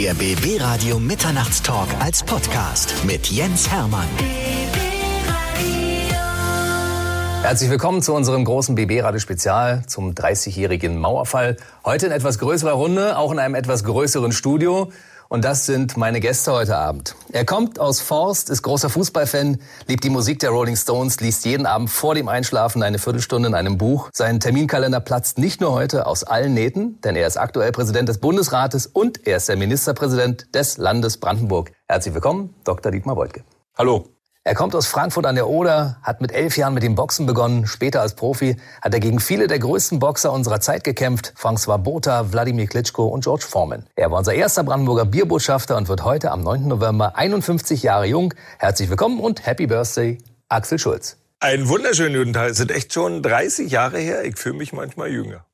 [0.00, 4.08] Der BB Radio Mitternachtstalk als Podcast mit Jens Hermann.
[7.42, 11.58] Herzlich willkommen zu unserem großen BB Radio Spezial zum 30-jährigen Mauerfall.
[11.84, 14.90] Heute in etwas größerer Runde, auch in einem etwas größeren Studio.
[15.32, 17.14] Und das sind meine Gäste heute Abend.
[17.30, 21.66] Er kommt aus Forst, ist großer Fußballfan, liebt die Musik der Rolling Stones, liest jeden
[21.66, 24.10] Abend vor dem Einschlafen eine Viertelstunde in einem Buch.
[24.12, 28.18] Sein Terminkalender platzt nicht nur heute aus allen Nähten, denn er ist aktuell Präsident des
[28.18, 31.70] Bundesrates und er ist der Ministerpräsident des Landes Brandenburg.
[31.86, 32.90] Herzlich willkommen, Dr.
[32.90, 33.44] Dietmar Woidke.
[33.78, 34.08] Hallo.
[34.42, 37.66] Er kommt aus Frankfurt an der Oder, hat mit elf Jahren mit dem Boxen begonnen.
[37.66, 41.34] Später als Profi hat er gegen viele der größten Boxer unserer Zeit gekämpft.
[41.36, 43.84] François Botha, Wladimir Klitschko und George Foreman.
[43.96, 46.68] Er war unser erster Brandenburger Bierbotschafter und wird heute am 9.
[46.68, 48.32] November 51 Jahre jung.
[48.58, 50.16] Herzlich willkommen und Happy Birthday,
[50.48, 51.18] Axel Schulz.
[51.40, 52.52] Einen wunderschönen guten Tag.
[52.52, 54.24] Es sind echt schon 30 Jahre her.
[54.24, 55.44] Ich fühle mich manchmal jünger.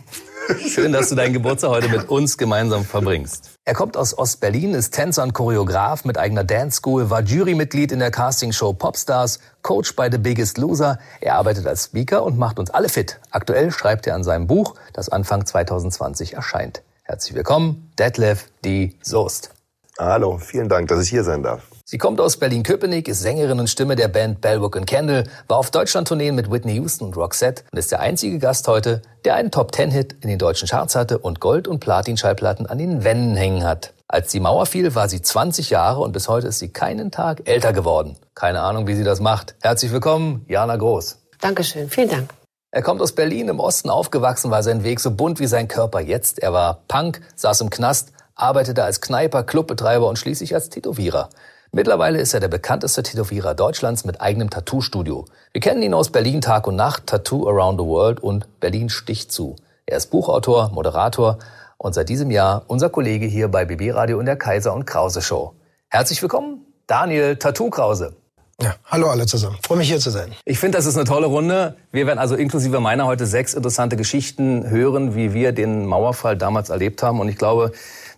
[0.68, 3.55] Schön, dass du deinen Geburtstag heute mit uns gemeinsam verbringst.
[3.68, 7.98] Er kommt aus Ostberlin, ist Tänzer und Choreograf mit eigener Dance School, war Jurymitglied in
[7.98, 11.00] der Castingshow Popstars, Coach bei The Biggest Loser.
[11.20, 13.18] Er arbeitet als Speaker und macht uns alle fit.
[13.32, 16.84] Aktuell schreibt er an seinem Buch, das Anfang 2020 erscheint.
[17.02, 18.94] Herzlich willkommen, Detlef D.
[19.02, 19.50] Soest.
[19.98, 21.62] Hallo, vielen Dank, dass ich hier sein darf.
[21.88, 26.34] Sie kommt aus Berlin-Köpenick, ist Sängerin und Stimme der Band Bellbook Candle, war auf Deutschland-Tourneen
[26.34, 30.28] mit Whitney Houston und Roxette und ist der einzige Gast heute, der einen Top-Ten-Hit in
[30.28, 33.92] den deutschen Charts hatte und Gold- und Platin-Schallplatten an den Wänden hängen hat.
[34.08, 37.48] Als die Mauer fiel, war sie 20 Jahre und bis heute ist sie keinen Tag
[37.48, 38.16] älter geworden.
[38.34, 39.54] Keine Ahnung, wie sie das macht.
[39.62, 41.18] Herzlich willkommen, Jana Groß.
[41.40, 42.30] Dankeschön, vielen Dank.
[42.72, 46.00] Er kommt aus Berlin, im Osten aufgewachsen, war sein Weg so bunt wie sein Körper
[46.00, 46.40] jetzt.
[46.40, 51.28] Er war Punk, saß im Knast, arbeitete als Kneiper, Clubbetreiber und schließlich als Tätowierer.
[51.76, 55.26] Mittlerweile ist er der bekannteste Tätowierer Deutschlands mit eigenem Tattoo-Studio.
[55.52, 59.28] Wir kennen ihn aus Berlin Tag und Nacht, Tattoo Around the World und Berlin Stich
[59.28, 59.56] zu.
[59.84, 61.36] Er ist Buchautor, Moderator
[61.76, 65.20] und seit diesem Jahr unser Kollege hier bei BB Radio in der Kaiser und Krause
[65.20, 65.52] Show.
[65.88, 68.16] Herzlich willkommen, Daniel Tattoo Krause.
[68.58, 69.58] Ja, hallo alle zusammen.
[69.62, 70.32] Freue mich hier zu sein.
[70.46, 71.76] Ich finde, das ist eine tolle Runde.
[71.92, 76.70] Wir werden also inklusive meiner heute sechs interessante Geschichten hören, wie wir den Mauerfall damals
[76.70, 77.20] erlebt haben.
[77.20, 77.72] Und ich glaube,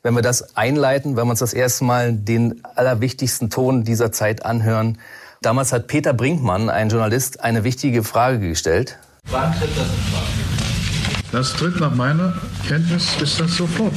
[0.08, 4.42] wenn wir das einleiten, wenn wir uns das erste Mal den allerwichtigsten Ton dieser Zeit
[4.42, 4.96] anhören.
[5.42, 8.98] Damals hat Peter Brinkmann, ein Journalist, eine wichtige Frage gestellt.
[9.26, 11.30] Wann tritt das in Frage?
[11.30, 12.32] Das tritt nach meiner
[12.66, 13.92] Kenntnis ist das sofort.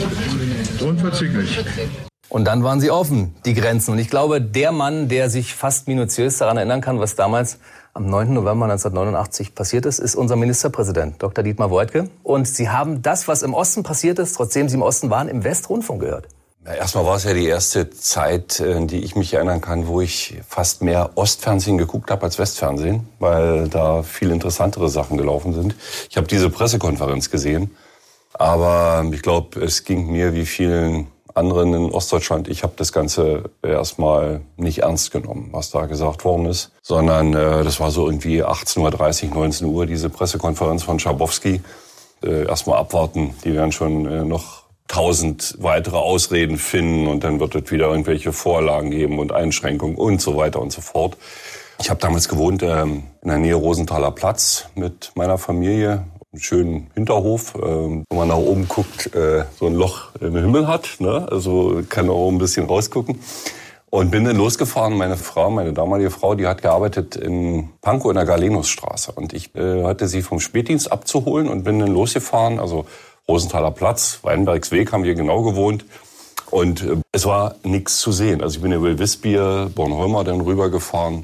[0.82, 1.64] Unverzüglich.
[2.28, 3.92] Und dann waren sie offen, die Grenzen.
[3.92, 7.58] Und ich glaube, der Mann, der sich fast minutiös daran erinnern kann, was damals
[7.94, 8.34] am 9.
[8.34, 11.44] November 1989 passiert ist, ist unser Ministerpräsident, Dr.
[11.44, 12.09] Dietmar Woidke.
[12.24, 15.44] Und Sie haben das, was im Osten passiert ist, trotzdem Sie im Osten waren, im
[15.44, 16.28] Westrundfunk gehört.
[16.66, 20.00] Ja, erstmal war es ja die erste Zeit, in die ich mich erinnern kann, wo
[20.00, 25.75] ich fast mehr Ostfernsehen geguckt habe als Westfernsehen, weil da viel interessantere Sachen gelaufen sind.
[26.09, 27.75] Ich habe diese Pressekonferenz gesehen,
[28.34, 33.50] aber ich glaube, es ging mir wie vielen anderen in Ostdeutschland, ich habe das Ganze
[33.62, 38.44] erstmal nicht ernst genommen, was da gesagt worden ist, sondern äh, das war so irgendwie
[38.44, 41.62] 18.30 Uhr, 19 Uhr, diese Pressekonferenz von Schabowski.
[42.24, 47.56] Äh, erstmal abwarten, die werden schon äh, noch tausend weitere Ausreden finden und dann wird
[47.56, 51.18] es wieder irgendwelche Vorlagen geben und Einschränkungen und so weiter und so fort.
[51.81, 56.03] Ich habe damals gewohnt ähm, in der Nähe Rosenthaler Platz mit meiner Familie
[56.34, 60.66] einen schönen Hinterhof, ähm, wo man nach oben guckt, äh, so ein Loch im Himmel
[60.66, 60.96] hat.
[61.00, 61.28] Ne?
[61.30, 63.19] Also kann auch ein bisschen rausgucken.
[63.90, 64.97] Und bin dann losgefahren.
[64.97, 69.12] Meine Frau, meine damalige Frau, die hat gearbeitet in Pankow in der Galenusstraße.
[69.12, 72.62] Und ich äh, hatte sie vom Spätdienst abzuholen und bin dann losgefahren.
[72.62, 72.86] Also
[73.28, 75.84] Rosenthaler Platz, Weinbergsweg haben wir genau gewohnt.
[76.50, 78.42] Und äh, es war nichts zu sehen.
[78.42, 81.24] Also ich bin über Wiesbier, Bornholmer dann rübergefahren.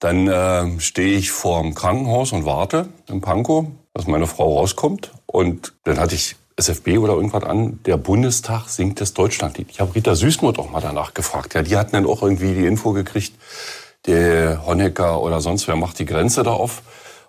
[0.00, 3.66] Dann äh, stehe ich vorm Krankenhaus und warte in Pankow
[3.98, 5.10] dass meine Frau rauskommt.
[5.26, 9.68] Und dann hatte ich SFB oder irgendwas an, der Bundestag singt das Deutschlandlied.
[9.70, 11.54] Ich habe Rita Süßmuth auch mal danach gefragt.
[11.54, 13.34] Ja, die hatten dann auch irgendwie die Info gekriegt,
[14.06, 16.82] der Honecker oder sonst wer macht die Grenze da auf.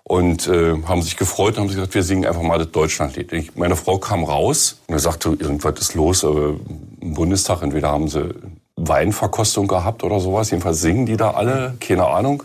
[0.04, 3.32] Und äh, haben sich gefreut und haben gesagt, wir singen einfach mal das Deutschlandlied.
[3.34, 6.24] Ich, meine Frau kam raus und sagte, irgendwas ist los.
[6.24, 6.56] Aber
[7.02, 8.34] Im Bundestag, entweder haben sie
[8.76, 10.50] Weinverkostung gehabt oder sowas.
[10.50, 12.44] Jedenfalls singen die da alle, keine Ahnung,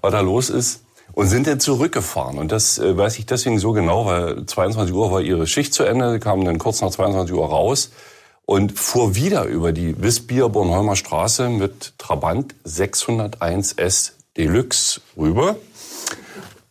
[0.00, 0.83] was da los ist
[1.14, 2.38] und sind dann zurückgefahren.
[2.38, 5.84] Und das äh, weiß ich deswegen so genau, weil 22 Uhr war ihre Schicht zu
[5.84, 7.90] Ende, sie kamen dann kurz nach 22 Uhr raus
[8.46, 15.56] und fuhr wieder über die Wisbier-Bornholmer Straße mit Trabant 601S Deluxe rüber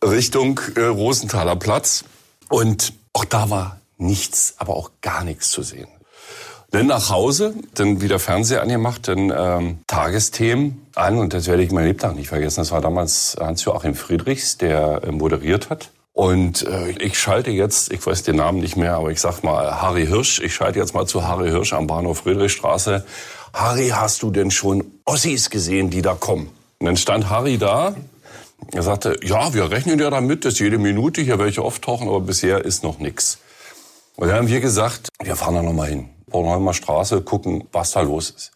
[0.04, 2.04] Richtung äh, Rosenthaler Platz.
[2.50, 5.88] Und auch da war nichts, aber auch gar nichts zu sehen.
[6.74, 11.72] Dann nach Hause, dann wieder Fernseher angemacht, dann ähm, Tagesthemen an und das werde ich
[11.72, 12.62] mein Lebtag nicht vergessen.
[12.62, 15.92] Das war damals Hans-Joachim Friedrichs, der äh, moderiert hat.
[16.14, 19.84] Und äh, ich schalte jetzt, ich weiß den Namen nicht mehr, aber ich sag mal
[19.84, 20.40] Harry Hirsch.
[20.40, 23.06] Ich schalte jetzt mal zu Harry Hirsch am Bahnhof Friedrichstraße.
[23.54, 26.50] Harry, hast du denn schon Ossis gesehen, die da kommen?
[26.80, 27.96] Und dann stand Harry da.
[28.72, 32.66] Er sagte, ja, wir rechnen ja damit, dass jede Minute hier welche auftauchen, aber bisher
[32.66, 33.38] ist noch nix.
[34.16, 36.10] Und dann haben wir gesagt, wir fahren da nochmal hin.
[36.34, 38.52] Bornholmer Straße, gucken, was da los ist.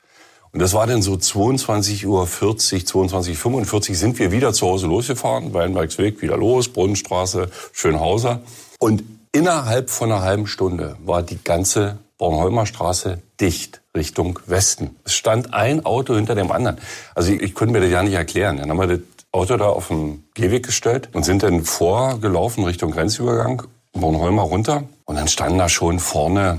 [0.51, 5.53] Und das war dann so 22.40 Uhr, 22.45 Uhr sind wir wieder zu Hause losgefahren,
[5.53, 8.41] Weinbergsweg wieder los, Brunnenstraße, Schönhauser.
[8.79, 14.95] Und innerhalb von einer halben Stunde war die ganze Bornholmer Straße dicht Richtung Westen.
[15.03, 16.77] Es stand ein Auto hinter dem anderen.
[17.13, 18.57] Also ich, ich konnte mir das ja nicht erklären.
[18.57, 18.99] Dann haben wir das
[19.31, 23.63] Auto da auf den Gehweg gestellt und sind dann vorgelaufen Richtung Grenzübergang,
[23.93, 24.83] Bornholmer runter.
[25.05, 26.57] Und dann standen da schon vorne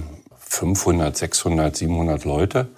[0.49, 2.69] 500, 600, 700 Leute.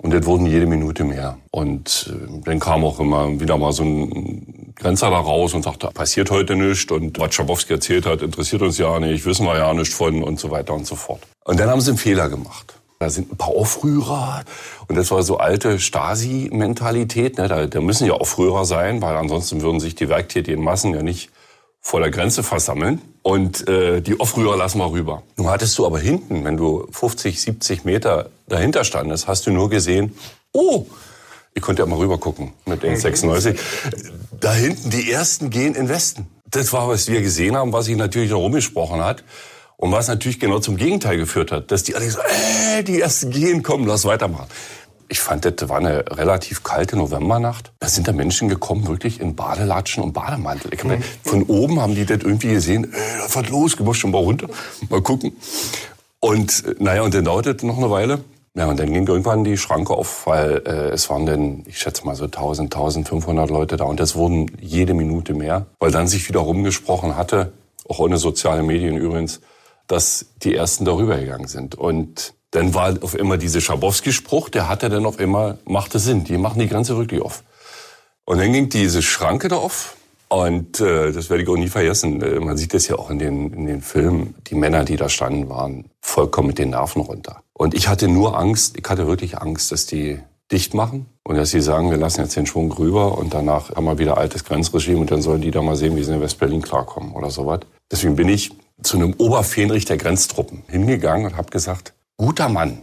[0.00, 1.38] Und das wurden jede Minute mehr.
[1.50, 5.88] Und äh, dann kam auch immer wieder mal so ein Grenzer da raus und sagte,
[5.88, 6.90] passiert heute nichts.
[6.92, 10.38] Und was Schabowski erzählt hat, interessiert uns ja nicht, wissen wir ja nicht von und
[10.38, 11.20] so weiter und so fort.
[11.44, 12.74] Und dann haben sie einen Fehler gemacht.
[13.00, 14.44] Da sind ein paar Aufrührer.
[14.86, 17.38] Und das war so alte Stasi-Mentalität.
[17.38, 17.48] Ne?
[17.48, 21.30] Da, da müssen ja Aufrührer sein, weil ansonsten würden sich die werktätigen Massen ja nicht
[21.80, 25.22] vor der Grenze versammeln und äh, die Aufrührer lassen wir rüber.
[25.36, 29.70] Nun hattest du aber hinten, wenn du 50, 70 Meter dahinter standest, hast du nur
[29.70, 30.14] gesehen,
[30.52, 30.86] oh,
[31.54, 33.58] ich konnte ja mal rüber gucken mit den 96.
[34.40, 36.28] Da hinten, die ersten gehen in Westen.
[36.50, 39.24] Das war, was wir gesehen haben, was sich natürlich noch rumgesprochen hat.
[39.76, 43.30] Und was natürlich genau zum Gegenteil geführt hat, dass die alle so, äh, die ersten
[43.30, 44.48] gehen, komm, lass weitermachen.
[45.08, 47.72] Ich fand, das war eine relativ kalte Novembernacht.
[47.80, 50.72] Da sind da Menschen gekommen, wirklich in Badelatschen und Bademantel.
[50.74, 51.02] Ich hab, mhm.
[51.24, 54.18] Von oben haben die das irgendwie gesehen, äh, da was los, ich muss schon mal
[54.18, 54.48] runter,
[54.90, 55.32] mal gucken.
[56.20, 58.20] Und äh, naja, und dann dauerte es noch eine Weile.
[58.54, 62.04] Ja, und dann ging irgendwann die Schranke auf, weil äh, es waren dann, ich schätze
[62.04, 63.84] mal so 1000, 1500 Leute da.
[63.84, 67.52] Und das wurden jede Minute mehr, weil dann sich wieder rumgesprochen hatte,
[67.88, 69.40] auch ohne soziale Medien übrigens,
[69.86, 71.76] dass die Ersten darüber gegangen sind.
[71.76, 76.38] Und dann war auf immer dieser Schabowski-Spruch, der hatte dann auf immer, machte Sinn, die
[76.38, 77.42] machen die Grenze wirklich auf.
[78.24, 79.96] Und dann ging diese Schranke da auf
[80.28, 82.20] und äh, das werde ich auch nie vergessen.
[82.22, 84.34] Äh, man sieht das ja auch in den, in den Filmen.
[84.48, 87.42] Die Männer, die da standen, waren vollkommen mit den Nerven runter.
[87.54, 90.20] Und ich hatte nur Angst, ich hatte wirklich Angst, dass die
[90.52, 93.84] dicht machen und dass sie sagen, wir lassen jetzt den Schwung rüber und danach haben
[93.84, 96.62] wir wieder altes Grenzregime und dann sollen die da mal sehen, wie sie in Westberlin
[96.62, 97.60] klarkommen oder sowas.
[97.90, 98.52] Deswegen bin ich
[98.82, 102.82] zu einem Oberfähnrich der Grenztruppen hingegangen und habe gesagt, guter Mann,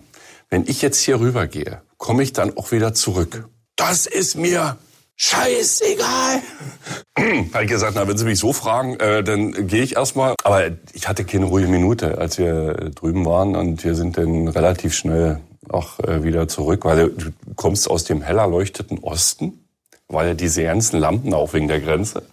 [0.49, 3.47] wenn ich jetzt hier rübergehe, komme ich dann auch wieder zurück.
[3.75, 4.77] Das ist mir
[5.17, 6.41] scheißegal.
[7.53, 10.35] habe ich gesagt, na, wenn Sie mich so fragen, äh, dann gehe ich erstmal.
[10.43, 14.95] Aber ich hatte keine ruhige Minute, als wir drüben waren und wir sind dann relativ
[14.95, 19.65] schnell auch äh, wieder zurück, weil du kommst aus dem heller leuchteten Osten,
[20.07, 22.23] weil ja diese ganzen Lampen auch wegen der Grenze.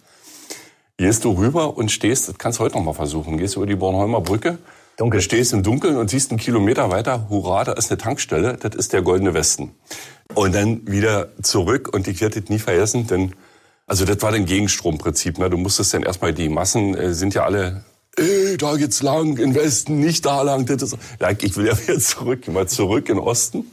[0.95, 3.75] Gehst du rüber und stehst, das kannst du heute noch mal versuchen, gehst über die
[3.75, 4.59] Bornholmer Brücke
[4.97, 5.19] Dunkel.
[5.19, 8.75] Du stehst im Dunkeln und siehst einen Kilometer weiter, hurra, da ist eine Tankstelle, das
[8.75, 9.71] ist der Goldene Westen.
[10.35, 13.33] Und dann wieder zurück und ich werde das nie vergessen, denn
[13.85, 15.37] also das war ein Gegenstromprinzip.
[15.37, 15.49] Ne?
[15.49, 17.83] Du musstest dann erstmal, die Massen äh, sind ja alle,
[18.15, 20.65] ey, da geht's lang, in Westen, nicht da lang.
[20.65, 23.65] Das ist, ja, ich will ja wieder zurück, mal zurück in Osten.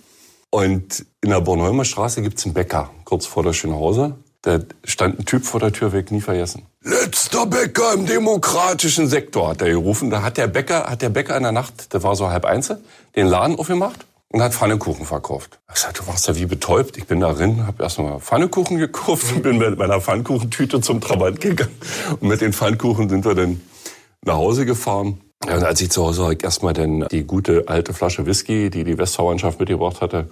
[0.51, 4.19] Und in der Bornholmer Straße gibt's einen Bäcker, kurz vor der Schönhauser.
[4.43, 6.67] Da stand ein Typ vor der Tür weg, nie vergessen.
[6.83, 10.09] Letzter Bäcker im demokratischen Sektor, hat er gerufen.
[10.09, 12.73] Da hat der Bäcker, hat der Bäcker in der Nacht, der war so halb eins,
[13.17, 15.59] den Laden aufgemacht und hat Pfannekuchen verkauft.
[15.75, 16.97] Ich sagte, du warst ja wie betäubt.
[16.97, 21.41] Ich bin da drin, habe erstmal Pfannekuchen gekauft und bin mit meiner Pfannkuchentüte zum Trabant
[21.41, 21.77] gegangen.
[22.21, 23.61] Und mit den Pfannkuchen sind wir dann
[24.25, 25.21] nach Hause gefahren.
[25.45, 28.85] Und als ich zu Hause war, ich erstmal dann die gute alte Flasche Whisky, die
[28.85, 30.31] die Westverwandtschaft mitgebracht hatte,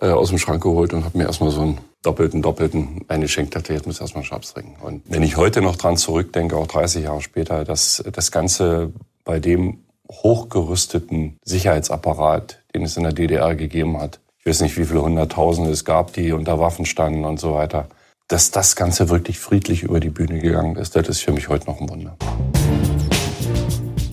[0.00, 3.54] äh, aus dem Schrank geholt und habe mir erstmal so einen doppelten, doppelten eingeschenkt.
[3.54, 4.76] Dachte, jetzt muss ich erstmal Schnaps trinken.
[4.82, 8.92] Und wenn ich heute noch dran zurückdenke, auch 30 Jahre später, dass das Ganze
[9.24, 14.84] bei dem hochgerüsteten Sicherheitsapparat, den es in der DDR gegeben hat, ich weiß nicht, wie
[14.84, 17.88] viele Hunderttausende es gab, die unter Waffen standen und so weiter,
[18.28, 21.66] dass das Ganze wirklich friedlich über die Bühne gegangen ist, das ist für mich heute
[21.66, 22.16] noch ein Wunder.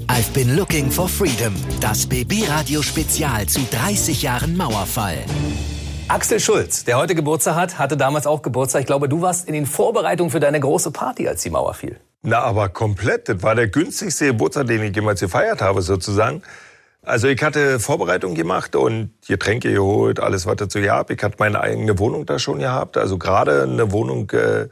[0.08, 1.54] I've been looking for freedom.
[1.82, 5.18] Das BB-Radio Spezial zu 30 Jahren Mauerfall.
[6.08, 8.82] Axel Schulz, der heute Geburtstag hat, hatte damals auch Geburtstag.
[8.82, 12.00] Ich glaube, du warst in den Vorbereitungen für deine große Party, als die Mauer fiel.
[12.22, 13.28] Na, aber komplett.
[13.28, 16.44] Das war der günstigste Geburtstag, den ich jemals gefeiert habe, sozusagen.
[17.02, 21.10] Also ich hatte Vorbereitungen gemacht und Getränke geholt, alles was dazu gehabt.
[21.10, 24.68] Ich hatte meine eigene Wohnung da schon gehabt, also gerade eine Wohnung äh,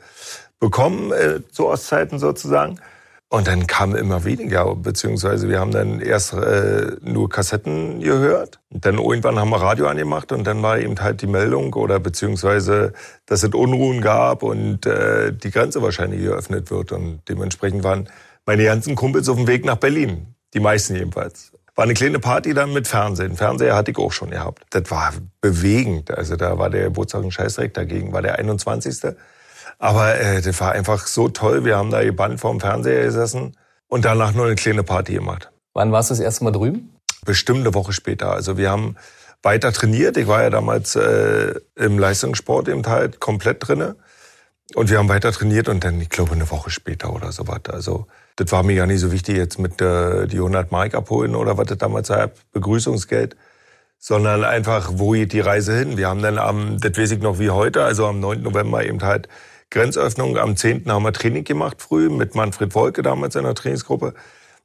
[0.60, 2.80] bekommen äh, zu Ostzeiten sozusagen.
[3.34, 8.60] Und dann kam immer weniger, beziehungsweise wir haben dann erst äh, nur Kassetten gehört.
[8.70, 12.00] Und dann irgendwann haben wir Radio angemacht und dann war eben halt die Meldung oder
[12.00, 12.94] beziehungsweise,
[13.26, 16.92] dass es Unruhen gab und äh, die Grenze wahrscheinlich geöffnet wird.
[16.92, 18.08] Und dementsprechend waren
[18.46, 20.36] meine ganzen Kumpels auf dem Weg nach Berlin.
[20.54, 21.54] Die meisten jedenfalls.
[21.74, 23.36] War eine kleine Party dann mit Fernsehen.
[23.36, 24.64] Fernseher hatte ich auch schon gehabt.
[24.70, 25.12] Das war
[25.42, 26.12] bewegend.
[26.12, 29.16] Also da war der Geburtstag ein Scheißdreck, dagegen war der 21.
[29.84, 31.66] Aber äh, das war einfach so toll.
[31.66, 33.58] Wir haben da gebannt vorm Fernseher gesessen
[33.90, 35.52] und danach nur eine kleine Party gemacht.
[35.74, 36.96] Wann warst du das erste Mal drüben?
[37.26, 38.32] Bestimmt eine Woche später.
[38.32, 38.96] Also wir haben
[39.42, 40.16] weiter trainiert.
[40.16, 43.98] Ich war ja damals äh, im Leistungssport eben halt komplett drinne.
[44.74, 47.66] Und wir haben weiter trainiert und dann, ich glaube, eine Woche später oder so was.
[47.70, 51.36] Also das war mir ja nicht so wichtig, jetzt mit äh, die 100 Mark abholen
[51.36, 53.36] oder was das damals war, Begrüßungsgeld,
[54.00, 55.98] sondern einfach, wo geht die Reise hin?
[55.98, 58.44] Wir haben dann am, das weiß ich noch wie heute, also am 9.
[58.44, 59.28] November eben halt
[59.74, 60.38] Grenzöffnung.
[60.38, 60.90] Am 10.
[60.90, 64.14] haben wir Training gemacht früh mit Manfred Wolke damals in der Trainingsgruppe.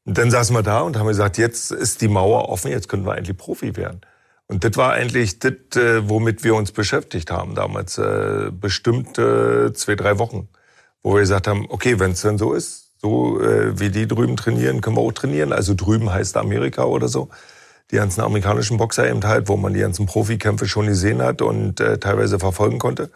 [0.05, 3.05] Und dann saßen wir da und haben gesagt, jetzt ist die Mauer offen, jetzt können
[3.05, 4.03] wir eigentlich Profi werden.
[4.47, 9.73] Und das war eigentlich das, äh, womit wir uns beschäftigt haben damals, äh, bestimmt äh,
[9.73, 10.49] zwei, drei Wochen,
[11.03, 14.81] wo wir gesagt haben, okay, wenn es dann so ist, so wie die drüben trainieren,
[14.81, 15.53] können wir auch trainieren.
[15.53, 17.29] Also drüben heißt Amerika oder so.
[17.93, 21.77] Die ganzen amerikanischen Boxer eben halt, wo man die ganzen Profikämpfe schon gesehen hat und
[21.77, 23.13] teilweise verfolgen konnte.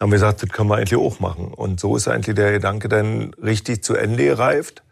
[0.00, 1.52] Haben wir gesagt, das können wir eigentlich auch machen.
[1.52, 4.82] Und so ist eigentlich der Gedanke dann richtig zu Ende gereift.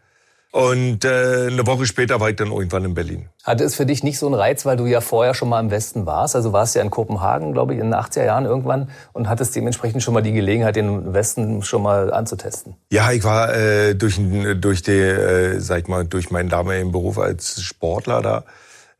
[0.51, 3.29] Und äh, eine Woche später war ich dann irgendwann in Berlin.
[3.43, 5.69] Hatte es für dich nicht so einen Reiz, weil du ja vorher schon mal im
[5.69, 6.35] Westen warst?
[6.35, 10.01] Also warst ja in Kopenhagen, glaube ich, in den 80er Jahren irgendwann und hattest dementsprechend
[10.01, 12.75] schon mal die Gelegenheit, den Westen schon mal anzutesten.
[12.91, 14.19] Ja, ich war äh, durch,
[14.59, 18.43] durch, die, äh, sag ich mal, durch meinen damaligen Beruf als Sportler da,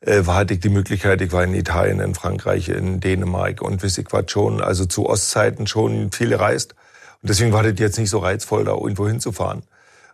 [0.05, 4.07] hatte ich die Möglichkeit, ich war in Italien, in Frankreich, in Dänemark und wiss ich
[4.11, 6.73] was schon, also zu Ostzeiten schon viel gereist.
[7.21, 9.63] Und deswegen war das jetzt nicht so reizvoll, da irgendwo hinzufahren.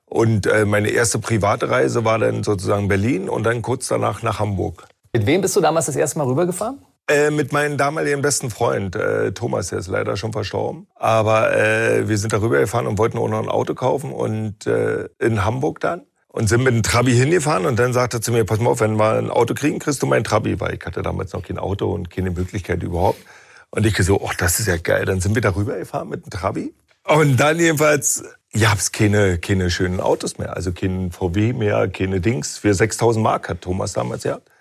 [0.06, 4.40] Und äh, meine erste private Reise war dann sozusagen Berlin und dann kurz danach nach
[4.40, 4.88] Hamburg.
[5.14, 6.80] Mit wem bist du damals das erste Mal rübergefahren?
[7.08, 10.88] Äh, mit meinem damaligen besten Freund, äh, Thomas, der ist leider schon verstorben.
[10.96, 15.08] Aber äh, wir sind da rübergefahren und wollten auch noch ein Auto kaufen und äh,
[15.20, 16.02] in Hamburg dann.
[16.36, 18.82] Und sind mit dem Trabi hingefahren und dann sagte er zu mir, pass mal auf,
[18.82, 21.58] wenn wir ein Auto kriegen, kriegst du mein Trabi, weil ich hatte damals noch kein
[21.58, 23.22] Auto und keine Möglichkeit überhaupt.
[23.70, 25.06] Und ich so, ach, das ist ja geil.
[25.06, 26.74] Dann sind wir da rübergefahren mit dem Trabi.
[27.06, 30.58] Und dann jedenfalls gab's keine, keine schönen Autos mehr.
[30.58, 32.58] Also kein VW mehr, keine Dings.
[32.58, 34.52] Für 6000 Mark hat Thomas damals gehabt.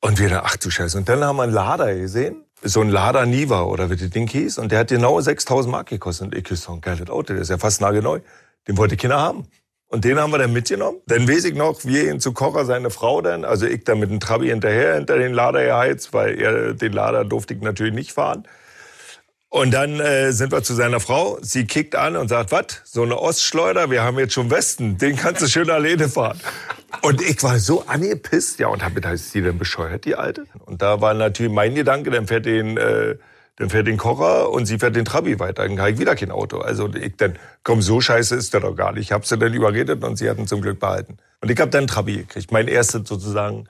[0.00, 0.96] Und wir dann, ach du Scheiße.
[0.96, 2.44] Und dann haben wir einen Lader gesehen.
[2.62, 4.58] So ein Lada Niva oder wie das Ding hieß.
[4.58, 6.26] Und der hat genau 6000 Mark gekostet.
[6.26, 7.32] Und ich so ein geiles Auto.
[7.32, 8.20] Der ist ja fast nagelneu.
[8.68, 9.48] Den wollte Kinder haben.
[9.94, 10.98] Und den haben wir dann mitgenommen.
[11.06, 14.10] Dann weiß ich noch, wir ihn zu Kocher, seine Frau dann, also ich dann mit
[14.10, 18.10] dem Trabi hinterher, hinter den Lader geheizt, weil er, den Lader durfte ich natürlich nicht
[18.10, 18.42] fahren.
[19.50, 21.38] Und dann äh, sind wir zu seiner Frau.
[21.42, 22.82] Sie kickt an und sagt, was?
[22.82, 23.88] So eine Ostschleuder?
[23.88, 24.98] Wir haben jetzt schon Westen.
[24.98, 26.40] Den kannst du schön alleine fahren.
[27.02, 28.58] Und ich war so angepisst.
[28.58, 30.46] Ja, und hab gedacht, ist die denn bescheuert, die Alte?
[30.66, 33.14] Und da war natürlich mein Gedanke, dann fährt den, äh,
[33.56, 35.66] dann fährt den Kocher und sie fährt den Trabi weiter.
[35.68, 36.58] Dann habe ich wieder kein Auto.
[36.58, 39.02] Also ich dann, komm, so scheiße ist der doch gar nicht.
[39.02, 41.18] Ich habe sie dann überredet und sie hatten zum Glück behalten.
[41.40, 42.50] Und ich habe dann Trabi gekriegt.
[42.50, 43.68] Mein erstes sozusagen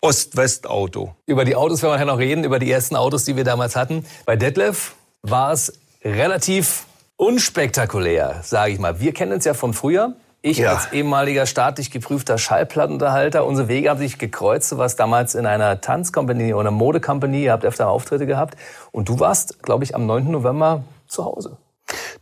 [0.00, 1.14] Ost-West-Auto.
[1.26, 3.76] Über die Autos werden wir ja noch reden, über die ersten Autos, die wir damals
[3.76, 4.06] hatten.
[4.24, 5.72] Bei Detlef war es
[6.04, 9.00] relativ unspektakulär, sage ich mal.
[9.00, 10.14] Wir kennen uns ja von früher.
[10.40, 10.74] Ich Ja.
[10.74, 14.70] als ehemaliger staatlich geprüfter Schallplattenunterhalter, unsere Wege haben sich gekreuzt.
[14.70, 18.56] Du warst damals in einer Tanzcompany oder Modecompany, ihr habt öfter Auftritte gehabt.
[18.92, 20.30] Und du warst, glaube ich, am 9.
[20.30, 21.56] November zu Hause.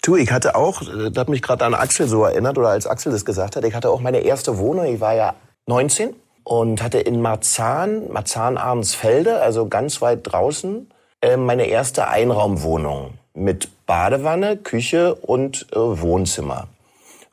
[0.03, 2.87] Du, ich hatte auch, äh, das hat mich gerade an Axel so erinnert, oder als
[2.87, 5.35] Axel das gesagt hat, ich hatte auch meine erste Wohnung, ich war ja
[5.67, 10.89] 19 und hatte in Marzahn, Marzahn-Ahrensfelde, also ganz weit draußen,
[11.21, 16.69] äh, meine erste Einraumwohnung mit Badewanne, Küche und äh, Wohnzimmer.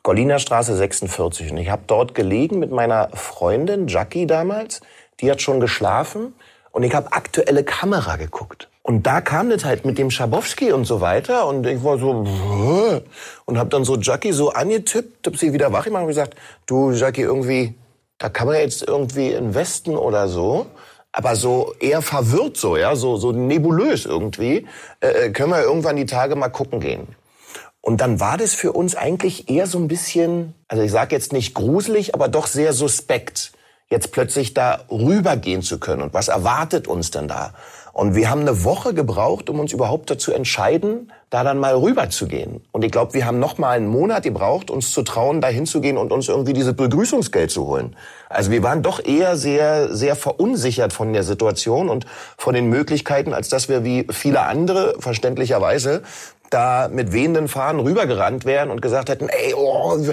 [0.04, 1.50] Golliner Straße 46.
[1.50, 4.82] Und ich habe dort gelegen mit meiner Freundin Jackie damals.
[5.20, 6.34] Die hat schon geschlafen.
[6.72, 8.68] Und ich habe aktuelle Kamera geguckt.
[8.82, 11.46] Und da kam das halt mit dem Schabowski und so weiter.
[11.46, 13.00] Und ich war so "Hä?"
[13.46, 16.34] und habe dann so Jackie so angetippt, hab sie wieder wach gemacht und gesagt,
[16.66, 17.74] du Jackie, irgendwie,
[18.18, 20.66] da kann man jetzt irgendwie in Westen oder so.
[21.12, 24.66] Aber so eher verwirrt so, ja, so, so nebulös irgendwie.
[25.00, 27.06] Äh, können wir irgendwann die Tage mal gucken gehen.
[27.84, 31.34] Und dann war das für uns eigentlich eher so ein bisschen, also ich sage jetzt
[31.34, 33.52] nicht gruselig, aber doch sehr suspekt,
[33.90, 36.00] jetzt plötzlich da rübergehen zu können.
[36.00, 37.52] Und was erwartet uns denn da?
[37.92, 42.08] Und wir haben eine Woche gebraucht, um uns überhaupt dazu entscheiden, da dann mal rüber
[42.10, 42.64] zu gehen.
[42.72, 45.96] Und ich glaube, wir haben noch mal einen Monat gebraucht, uns zu trauen, da hinzugehen
[45.96, 47.94] und uns irgendwie dieses Begrüßungsgeld zu holen.
[48.28, 53.32] Also wir waren doch eher sehr, sehr verunsichert von der Situation und von den Möglichkeiten,
[53.32, 56.02] als dass wir wie viele andere verständlicherweise
[56.54, 60.12] da mit wehenden Fahnen rübergerannt wären und gesagt hätten, ey, oh, äh,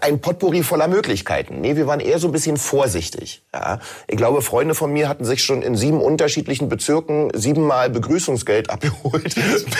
[0.00, 1.60] ein Potpourri voller Möglichkeiten.
[1.60, 3.42] Nee, wir waren eher so ein bisschen vorsichtig.
[3.52, 3.80] Ja.
[4.06, 9.34] Ich glaube, Freunde von mir hatten sich schon in sieben unterschiedlichen Bezirken siebenmal Begrüßungsgeld abgeholt,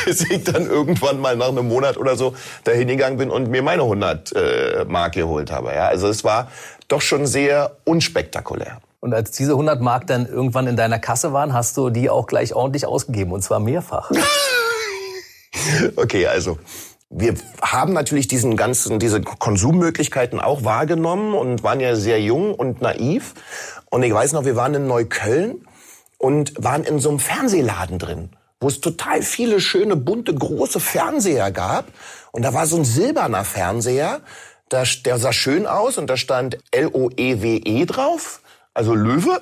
[0.04, 2.34] bis ich dann irgendwann mal nach einem Monat oder so
[2.64, 5.72] dahin gegangen bin und mir meine 100 äh, Mark geholt habe.
[5.74, 5.86] Ja.
[5.86, 6.48] Also es war
[6.88, 8.78] doch schon sehr unspektakulär.
[9.00, 12.26] Und als diese 100 Mark dann irgendwann in deiner Kasse waren, hast du die auch
[12.26, 14.10] gleich ordentlich ausgegeben und zwar mehrfach.
[15.96, 16.58] okay, also
[17.10, 22.80] wir haben natürlich diesen ganzen, diese Konsummöglichkeiten auch wahrgenommen und waren ja sehr jung und
[22.80, 23.34] naiv.
[23.90, 25.66] Und ich weiß noch, wir waren in Neukölln
[26.18, 28.30] und waren in so einem Fernsehladen drin,
[28.60, 31.86] wo es total viele schöne, bunte, große Fernseher gab.
[32.32, 34.20] Und da war so ein silberner Fernseher,
[34.72, 38.40] der sah schön aus und da stand L-O-E-W-E -E drauf
[38.74, 39.40] also Löwe.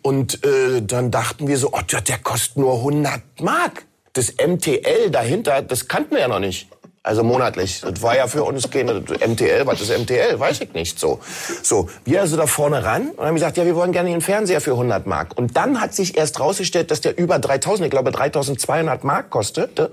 [0.00, 3.84] Und äh, dann dachten wir so, oh, der, der kostet nur 100 Mark.
[4.12, 6.68] Das MTL dahinter, das kannten wir ja noch nicht.
[7.04, 7.80] Also monatlich.
[7.80, 10.38] Das war ja für uns keine MTL, was ist MTL?
[10.38, 11.00] Weiß ich nicht.
[11.00, 11.18] So,
[11.60, 14.60] so wir also da vorne ran und haben gesagt, ja, wir wollen gerne einen Fernseher
[14.60, 15.36] für 100 Mark.
[15.36, 19.92] Und dann hat sich erst rausgestellt, dass der über 3000, ich glaube 3200 Mark kostete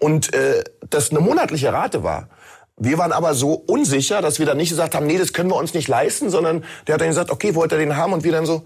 [0.00, 2.28] und äh, das eine monatliche Rate war.
[2.76, 5.56] Wir waren aber so unsicher, dass wir dann nicht gesagt haben, nee, das können wir
[5.56, 8.12] uns nicht leisten, sondern der hat dann gesagt, okay, wollt ihr den haben?
[8.12, 8.64] Und wir dann so,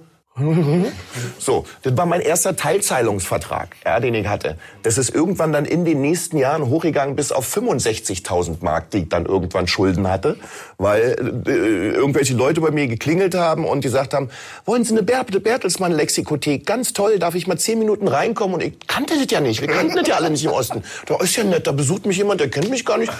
[1.39, 4.59] so, das war mein erster Teilzahlungsvertrag, ja, den ich hatte.
[4.83, 9.09] Das ist irgendwann dann in den nächsten Jahren hochgegangen bis auf 65.000 Mark, die ich
[9.09, 10.37] dann irgendwann Schulden hatte,
[10.77, 14.29] weil äh, irgendwelche Leute bei mir geklingelt haben und gesagt haben,
[14.65, 16.67] wollen Sie eine Bert Bertelsmann Lexikothek?
[16.67, 18.55] Ganz toll, darf ich mal zehn Minuten reinkommen?
[18.55, 20.83] Und ich kannte das ja nicht, wir kannten das ja alle nicht im Osten.
[21.07, 23.13] Da ist ja nett, da besucht mich jemand, der kennt mich gar nicht.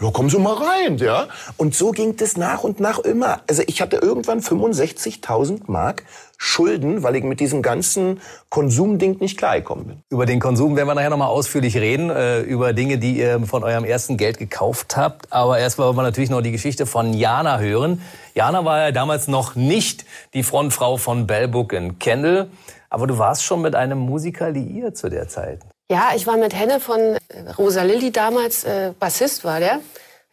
[0.00, 1.26] Ja, kommen Sie mal rein, ja.
[1.56, 3.40] Und so ging das nach und nach immer.
[3.48, 6.03] Also ich hatte irgendwann 65.000 Mark
[6.36, 8.20] Schulden, weil ich mit diesem ganzen
[8.50, 10.02] Konsumding nicht klargekommen bin.
[10.10, 13.64] Über den Konsum werden wir nachher nochmal ausführlich reden, äh, über Dinge, die ihr von
[13.64, 15.32] eurem ersten Geld gekauft habt.
[15.32, 18.02] Aber erstmal wollen wir natürlich noch die Geschichte von Jana hören.
[18.34, 22.50] Jana war ja damals noch nicht die Frontfrau von Bellbook in Kendall,
[22.90, 25.60] aber du warst schon mit einem Musiker liiert zu der Zeit.
[25.90, 27.18] Ja, ich war mit Henne von
[27.58, 29.80] Rosa Lilly damals, äh, Bassist war der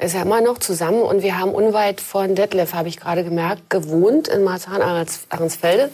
[0.01, 3.69] ist ja immer noch zusammen und wir haben unweit von Detlef, habe ich gerade gemerkt,
[3.69, 5.91] gewohnt in Marzahn-Ahrensfelde,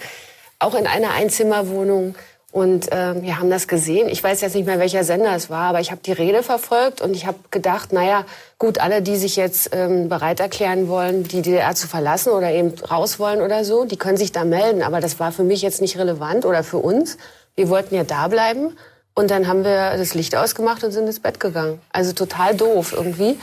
[0.60, 2.16] auch in einer Einzimmerwohnung.
[2.54, 4.08] Und äh, wir haben das gesehen.
[4.08, 7.02] Ich weiß jetzt nicht mehr, welcher Sender es war, aber ich habe die Rede verfolgt
[7.02, 8.26] und ich habe gedacht, naja,
[8.58, 12.74] gut, alle, die sich jetzt ähm, bereit erklären wollen, die DDR zu verlassen oder eben
[12.80, 14.82] raus wollen oder so, die können sich da melden.
[14.82, 17.18] Aber das war für mich jetzt nicht relevant oder für uns.
[17.56, 18.78] Wir wollten ja da bleiben.
[19.14, 21.82] Und dann haben wir das Licht ausgemacht und sind ins Bett gegangen.
[21.92, 23.38] Also total doof irgendwie.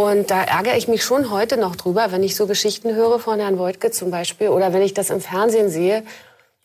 [0.00, 3.38] Und da ärgere ich mich schon heute noch drüber, wenn ich so Geschichten höre von
[3.38, 6.04] Herrn Wojtke zum Beispiel oder wenn ich das im Fernsehen sehe,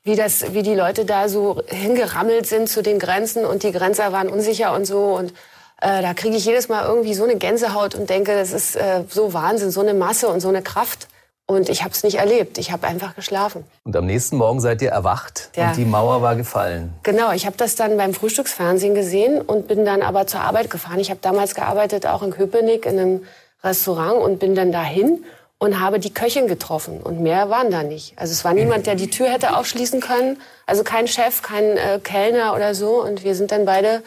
[0.06, 4.14] wie, das, wie die Leute da so hingerammelt sind zu den Grenzen und die Grenzer
[4.14, 5.18] waren unsicher und so.
[5.18, 5.34] Und
[5.82, 9.04] äh, da kriege ich jedes Mal irgendwie so eine Gänsehaut und denke, das ist äh,
[9.10, 11.10] so Wahnsinn, so eine Masse und so eine Kraft.
[11.48, 12.58] Und ich habe es nicht erlebt.
[12.58, 13.66] Ich habe einfach geschlafen.
[13.84, 15.70] Und am nächsten Morgen seid ihr erwacht ja.
[15.70, 16.94] und die Mauer war gefallen.
[17.04, 21.00] Genau, ich habe das dann beim Frühstücksfernsehen gesehen und bin dann aber zur Arbeit gefahren.
[21.00, 23.24] Ich habe damals gearbeitet auch in Köpenick in einem
[23.64, 25.24] Restaurant und bin dann dahin
[25.60, 28.14] und habe die Köchin getroffen und mehr waren da nicht.
[28.18, 30.38] Also es war niemand, der die Tür hätte aufschließen können.
[30.66, 33.04] Also kein Chef, kein äh, Kellner oder so.
[33.04, 34.02] Und wir sind dann beide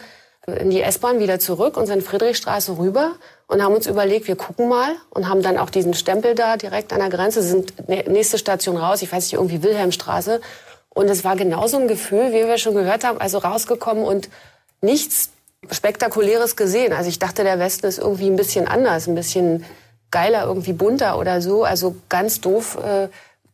[0.53, 3.13] in die S-Bahn wieder zurück und sind Friedrichstraße rüber
[3.47, 6.93] und haben uns überlegt, wir gucken mal und haben dann auch diesen Stempel da direkt
[6.93, 10.41] an der Grenze, sind nächste Station raus, ich weiß nicht, irgendwie Wilhelmstraße.
[10.89, 14.29] Und es war genauso ein Gefühl, wie wir schon gehört haben, also rausgekommen und
[14.81, 15.29] nichts
[15.69, 16.93] Spektakuläres gesehen.
[16.93, 19.65] Also ich dachte, der Westen ist irgendwie ein bisschen anders, ein bisschen
[20.11, 21.63] geiler, irgendwie bunter oder so.
[21.63, 23.09] Also ganz doof äh,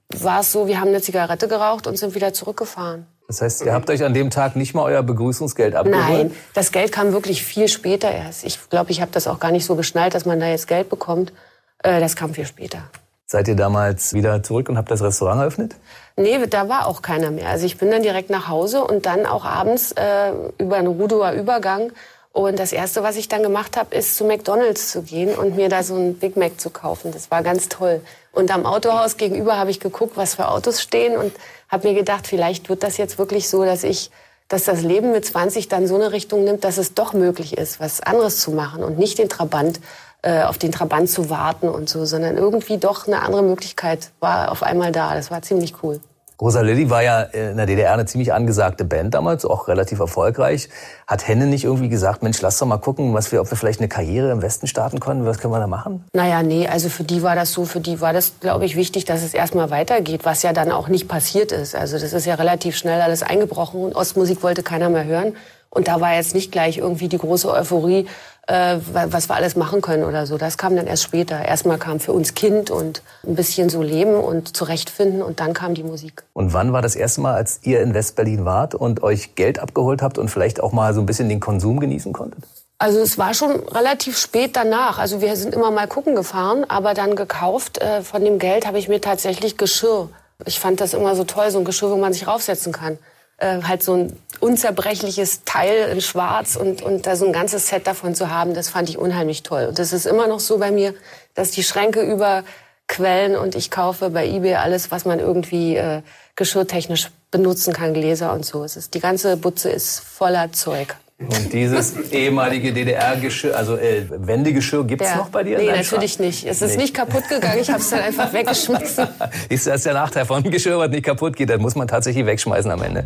[0.09, 3.07] war es so, wir haben eine Zigarette geraucht und sind wieder zurückgefahren.
[3.27, 6.07] Das heißt, ihr habt euch an dem Tag nicht mal euer Begrüßungsgeld abgeholt?
[6.07, 8.45] Nein, das Geld kam wirklich viel später erst.
[8.45, 10.89] Ich glaube, ich habe das auch gar nicht so geschnallt, dass man da jetzt Geld
[10.89, 11.33] bekommt.
[11.79, 12.83] Äh, das kam viel später.
[13.27, 15.75] Seid ihr damals wieder zurück und habt das Restaurant eröffnet?
[16.15, 17.49] Nee, da war auch keiner mehr.
[17.49, 21.31] Also ich bin dann direkt nach Hause und dann auch abends äh, über einen Rudower
[21.33, 21.91] Übergang.
[22.31, 25.69] Und das Erste, was ich dann gemacht habe, ist zu McDonald's zu gehen und mir
[25.69, 27.11] da so ein Big Mac zu kaufen.
[27.11, 28.01] Das war ganz toll.
[28.31, 31.33] Und am Autohaus gegenüber habe ich geguckt, was für Autos stehen und
[31.69, 34.11] habe mir gedacht, vielleicht wird das jetzt wirklich so, dass ich,
[34.47, 37.79] dass das Leben mit 20 dann so eine Richtung nimmt, dass es doch möglich ist,
[37.79, 39.79] was anderes zu machen und nicht den Trabant
[40.21, 44.51] äh, auf den Trabant zu warten und so, sondern irgendwie doch eine andere Möglichkeit war
[44.51, 45.13] auf einmal da.
[45.13, 45.99] Das war ziemlich cool.
[46.41, 50.67] Rosa Lilly war ja in der DDR eine ziemlich angesagte Band damals, auch relativ erfolgreich.
[51.07, 53.79] Hat Henne nicht irgendwie gesagt, Mensch, lass doch mal gucken, was wir, ob wir vielleicht
[53.79, 55.25] eine Karriere im Westen starten können?
[55.25, 56.03] Was können wir da machen?
[56.13, 59.05] Naja, nee, also für die war das so, für die war das, glaube ich, wichtig,
[59.05, 61.73] dass es erstmal weitergeht, was ja dann auch nicht passiert ist.
[61.73, 65.35] Also das ist ja relativ schnell alles eingebrochen und Ostmusik wollte keiner mehr hören.
[65.69, 68.07] Und da war jetzt nicht gleich irgendwie die große Euphorie,
[68.47, 70.37] äh, was wir alles machen können oder so.
[70.37, 71.43] Das kam dann erst später.
[71.43, 75.73] Erstmal kam für uns Kind und ein bisschen so Leben und zurechtfinden und dann kam
[75.73, 76.23] die Musik.
[76.33, 80.01] Und wann war das erste Mal, als ihr in Westberlin wart und euch Geld abgeholt
[80.01, 82.43] habt und vielleicht auch mal so ein bisschen den Konsum genießen konntet?
[82.77, 84.99] Also es war schon relativ spät danach.
[84.99, 87.79] Also wir sind immer mal gucken gefahren, aber dann gekauft.
[87.79, 90.09] Äh, von dem Geld habe ich mir tatsächlich Geschirr.
[90.45, 92.97] Ich fand das immer so toll, so ein Geschirr, wo man sich raufsetzen kann
[93.37, 97.87] äh, halt so ein unzerbrechliches Teil in Schwarz und, und da so ein ganzes Set
[97.87, 99.65] davon zu haben, das fand ich unheimlich toll.
[99.67, 100.93] Und das ist immer noch so bei mir,
[101.33, 106.01] dass die Schränke überquellen und ich kaufe bei eBay alles, was man irgendwie äh,
[106.35, 108.63] geschirrtechnisch benutzen kann, Gläser und so.
[108.63, 110.95] Es ist, die ganze Butze ist voller Zeug.
[111.17, 115.15] Und dieses ehemalige DDR-Geschirr, also äh, Wendegeschirr, gibt's ja.
[115.15, 115.57] noch bei dir?
[115.57, 116.27] Nee, natürlich Schrank?
[116.27, 116.45] nicht.
[116.45, 116.83] Es ist nee.
[116.83, 119.07] nicht kaputt gegangen, ich habe es dann einfach weggeschmissen.
[119.49, 121.49] ist das der Nachteil von Geschirr, was nicht kaputt geht?
[121.49, 123.05] Das muss man tatsächlich wegschmeißen am Ende.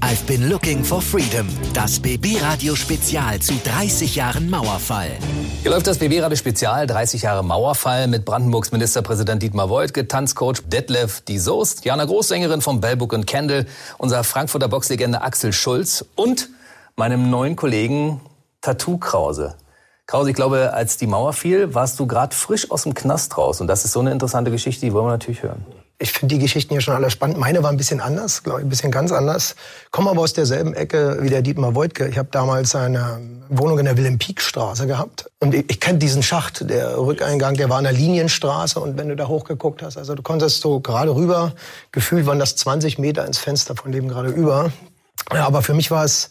[0.00, 1.48] I've been looking for freedom.
[1.74, 5.10] Das BB-Radio Spezial zu 30 Jahren Mauerfall.
[5.62, 11.22] Hier läuft das BB-Radio Spezial 30 Jahre Mauerfall mit Brandenburgs Ministerpräsident Dietmar Woidke, Tanzcoach Detlef
[11.22, 13.66] Die Soest, Jana Großsängerin vom Bellbook und Candle,
[13.98, 16.48] unser Frankfurter Boxlegende Axel Schulz und
[16.96, 18.20] meinem neuen Kollegen
[18.60, 19.56] Tattoo Krause.
[20.06, 23.60] Krause, ich glaube, als die Mauer fiel, warst du gerade frisch aus dem Knast raus.
[23.60, 25.64] Und das ist so eine interessante Geschichte, die wollen wir natürlich hören
[26.00, 27.38] ich finde die Geschichten hier schon alle spannend.
[27.38, 29.56] Meine war ein bisschen anders, glaube ich, ein bisschen ganz anders.
[29.90, 32.06] Komme aber aus derselben Ecke wie der Dietmar Woidke.
[32.06, 35.28] Ich habe damals eine Wohnung in der Wilhelm-Pieck-Straße gehabt.
[35.40, 38.78] Und ich, ich kenne diesen Schacht, der Rückeingang, der war an der Linienstraße.
[38.78, 41.54] Und wenn du da hochgeguckt hast, also du konntest so gerade rüber,
[41.90, 44.70] gefühlt waren das 20 Meter ins Fenster von dem gerade über.
[45.32, 46.30] Ja, aber für mich war es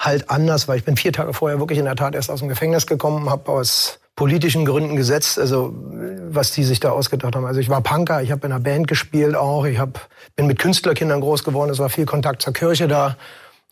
[0.00, 2.48] halt anders, weil ich bin vier Tage vorher wirklich in der Tat erst aus dem
[2.48, 7.44] Gefängnis gekommen, habe aus politischen Gründen gesetzt, also was die sich da ausgedacht haben.
[7.44, 10.58] Also ich war Punker, ich habe in einer Band gespielt auch, ich hab, bin mit
[10.58, 13.16] Künstlerkindern groß geworden, es war viel Kontakt zur Kirche da.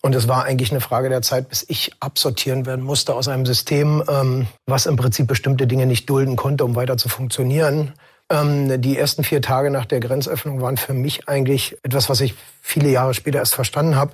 [0.01, 3.45] Und es war eigentlich eine Frage der Zeit, bis ich absortieren werden musste aus einem
[3.45, 7.95] System, ähm, was im Prinzip bestimmte Dinge nicht dulden konnte, um weiter zu funktionieren.
[8.31, 12.35] Ähm, die ersten vier Tage nach der Grenzöffnung waren für mich eigentlich etwas, was ich
[12.63, 14.13] viele Jahre später erst verstanden habe.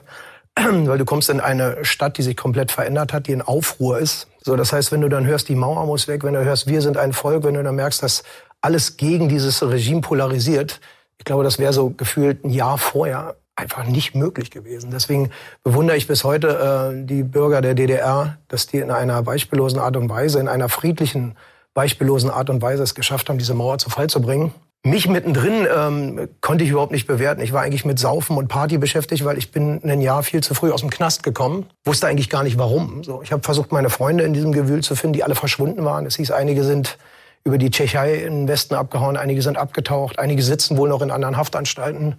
[0.56, 4.28] Weil du kommst in eine Stadt, die sich komplett verändert hat, die in Aufruhr ist.
[4.42, 6.82] So, das heißt, wenn du dann hörst, die Mauer muss weg, wenn du hörst, wir
[6.82, 8.22] sind ein Volk, wenn du dann merkst, dass
[8.60, 10.80] alles gegen dieses Regime polarisiert,
[11.18, 14.90] ich glaube, das wäre so gefühlt ein Jahr vorher einfach nicht möglich gewesen.
[14.90, 15.30] Deswegen
[15.62, 19.96] bewundere ich bis heute äh, die Bürger der DDR, dass die in einer beispiellosen Art
[19.96, 21.36] und Weise, in einer friedlichen,
[21.72, 24.52] beispiellosen Art und Weise es geschafft haben, diese Mauer zu Fall zu bringen.
[24.86, 27.40] Mich mittendrin ähm, konnte ich überhaupt nicht bewerten.
[27.40, 30.52] Ich war eigentlich mit Saufen und Party beschäftigt, weil ich bin ein Jahr viel zu
[30.52, 31.64] früh aus dem Knast gekommen.
[31.86, 33.02] Wusste eigentlich gar nicht warum.
[33.02, 36.04] So, ich habe versucht, meine Freunde in diesem Gewühl zu finden, die alle verschwunden waren.
[36.04, 36.98] Es hieß, einige sind
[37.44, 41.10] über die Tschechei in den Westen abgehauen, einige sind abgetaucht, einige sitzen wohl noch in
[41.10, 42.16] anderen Haftanstalten.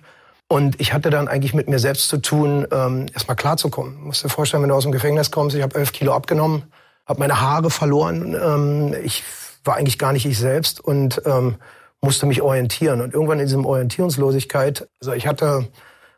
[0.48, 4.04] Und ich hatte dann eigentlich mit mir selbst zu tun, ähm, erstmal klarzukommen.
[4.04, 6.64] Musst dir vorstellen, wenn du aus dem Gefängnis kommst, ich habe elf Kilo abgenommen,
[7.06, 8.36] habe meine Haare verloren.
[8.36, 9.24] Ähm, ich
[9.64, 11.58] war eigentlich gar nicht ich selbst und ähm,
[12.06, 13.02] musste mich orientieren.
[13.02, 15.68] Und irgendwann in diesem Orientierungslosigkeit, also ich hatte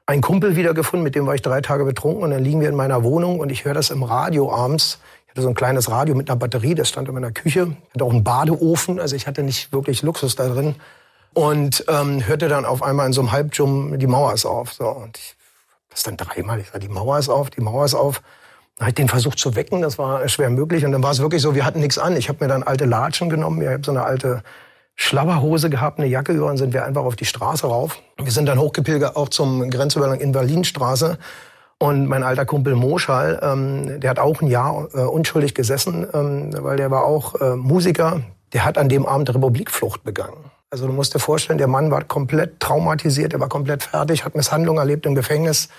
[0.06, 2.76] einen Kumpel wiedergefunden, mit dem war ich drei Tage betrunken und dann liegen wir in
[2.76, 5.00] meiner Wohnung und ich höre das im Radio abends.
[5.26, 7.76] Ich hatte so ein kleines Radio mit einer Batterie, das stand in meiner Küche.
[7.88, 10.76] Ich hatte auch einen Badeofen, also ich hatte nicht wirklich Luxus da drin.
[11.34, 14.74] Und ähm, hörte dann auf einmal in so einem Halbjum, die Mauer ist auf.
[14.74, 15.36] So, und ich
[15.98, 16.60] das dann dreimal.
[16.60, 18.22] Ich sag, die Mauer ist auf, die Mauer ist auf.
[18.78, 20.86] Dann habe ich den versucht zu wecken, das war schwer möglich.
[20.86, 22.16] Und dann war es wirklich so, wir hatten nichts an.
[22.16, 24.44] Ich habe mir dann alte Latschen genommen, ich habe so eine alte
[24.98, 28.02] Schlabberhose gehabt, eine Jacke über und sind wir einfach auf die Straße rauf.
[28.22, 31.18] Wir sind dann hochgepilgert auch zum Grenzübergang in Berlinstraße.
[31.80, 36.50] Und mein alter Kumpel Moschal, ähm, der hat auch ein Jahr äh, unschuldig gesessen, ähm,
[36.58, 38.22] weil der war auch äh, Musiker.
[38.54, 40.52] Der hat an dem Abend Republikflucht begangen.
[40.72, 44.36] Also du musst dir vorstellen, der Mann war komplett traumatisiert, er war komplett fertig, hat
[44.36, 45.70] Misshandlung erlebt im Gefängnis.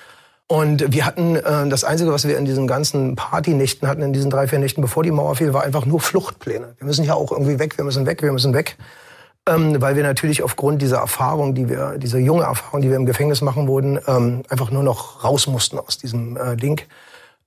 [0.46, 4.30] Und wir hatten, äh, das Einzige, was wir in diesen ganzen Partynächten hatten, in diesen
[4.30, 6.76] drei, vier Nächten, bevor die Mauer fiel, war einfach nur Fluchtpläne.
[6.78, 8.76] Wir müssen ja auch irgendwie weg, wir müssen weg, wir müssen weg
[9.46, 13.06] ähm, weil wir natürlich aufgrund dieser Erfahrung, die wir, dieser junge Erfahrung, die wir im
[13.06, 16.82] Gefängnis machen wurden, ähm, einfach nur noch raus mussten aus diesem äh, Ding.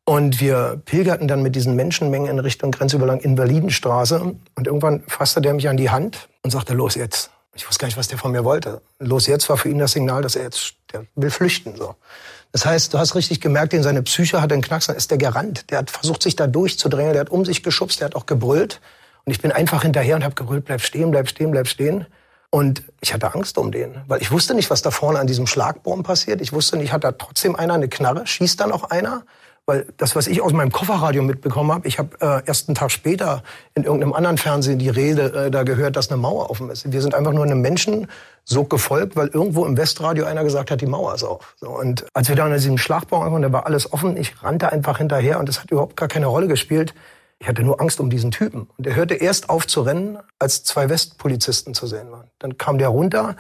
[0.04, 4.36] Und wir pilgerten dann mit diesen Menschenmengen in Richtung Grenzübergang in Berlinstraße.
[4.56, 7.32] Und irgendwann fasste der mich an die Hand und sagte, los jetzt.
[7.54, 8.82] Ich wusste gar nicht, was der von mir wollte.
[8.99, 11.95] Los jetzt war für ihn das Signal, dass er jetzt, der will flüchten, so.
[12.51, 15.69] Das heißt, du hast richtig gemerkt, in seine Psyche hat einen Knacks, ist der gerannt.
[15.69, 18.82] Der hat versucht, sich da durchzudrängen, der hat um sich geschubst, der hat auch gebrüllt.
[19.26, 22.06] Und ich bin einfach hinterher und habe gebrüllt, bleib stehen, bleib stehen, bleib stehen.
[22.50, 25.48] Und ich hatte Angst um den, weil ich wusste nicht, was da vorne an diesem
[25.48, 26.42] Schlagbaum passiert.
[26.42, 29.24] Ich wusste nicht, hat da trotzdem einer eine Knarre, schießt da noch einer?
[29.68, 32.92] Weil das, was ich aus meinem Kofferradio mitbekommen habe, ich habe äh, erst einen Tag
[32.92, 33.44] später
[33.76, 36.92] in irgendeinem anderen Fernsehen die Rede äh, da gehört, dass eine Mauer offen ist.
[36.92, 38.08] Wir sind einfach nur einem Menschen
[38.44, 41.56] so gefolgt, weil irgendwo im Westradio einer gesagt hat, die Mauer ist auf.
[41.58, 44.72] So, und als wir da in diesem Schlagbau waren, da war alles offen, ich rannte
[44.72, 46.96] einfach hinterher und das hat überhaupt gar keine Rolle gespielt.
[47.41, 48.69] Ich hatte nur Angst um diesen Typen.
[48.77, 52.30] Und er hörte erst auf zu rennen, als zwei Westpolizisten zu sehen waren.
[52.38, 53.36] Dann kam der runter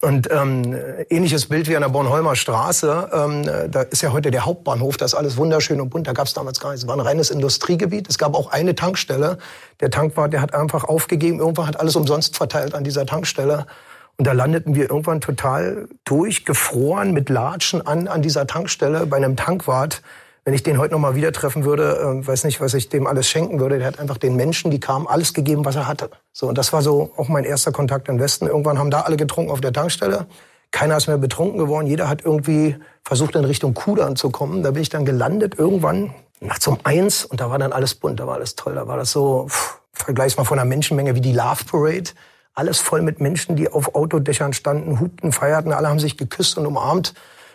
[0.00, 0.74] und ähm,
[1.10, 3.10] ähnliches Bild wie an der Bornholmer Straße.
[3.12, 6.06] Ähm, da ist ja heute der Hauptbahnhof, da ist alles wunderschön und bunt.
[6.06, 6.84] Da gab es damals gar nichts.
[6.84, 8.08] Es war ein reines Industriegebiet.
[8.08, 9.36] Es gab auch eine Tankstelle.
[9.80, 11.38] Der Tankwart, der hat einfach aufgegeben.
[11.38, 13.66] Irgendwann hat alles umsonst verteilt an dieser Tankstelle.
[14.16, 19.36] Und da landeten wir irgendwann total durchgefroren mit Latschen an, an dieser Tankstelle bei einem
[19.36, 20.00] Tankwart
[20.44, 23.06] wenn ich den heute noch mal wieder treffen würde, äh, weiß nicht, was ich dem
[23.06, 23.78] alles schenken würde.
[23.78, 26.10] Der hat einfach den Menschen, die kamen, alles gegeben, was er hatte.
[26.32, 28.46] So und das war so auch mein erster Kontakt im Westen.
[28.46, 30.26] Irgendwann haben da alle getrunken auf der Tankstelle.
[30.72, 31.86] Keiner ist mehr betrunken geworden.
[31.86, 34.62] Jeder hat irgendwie versucht, in Richtung Kudamm zu kommen.
[34.62, 38.18] Da bin ich dann gelandet irgendwann nachts um eins und da war dann alles bunt,
[38.18, 38.74] da war alles toll.
[38.74, 42.10] Da war das so, pff, vergleich's mal von der Menschenmenge wie die Love Parade.
[42.54, 45.72] Alles voll mit Menschen, die auf Autodächern standen, hupten, feierten.
[45.72, 47.14] Alle haben sich geküsst und umarmt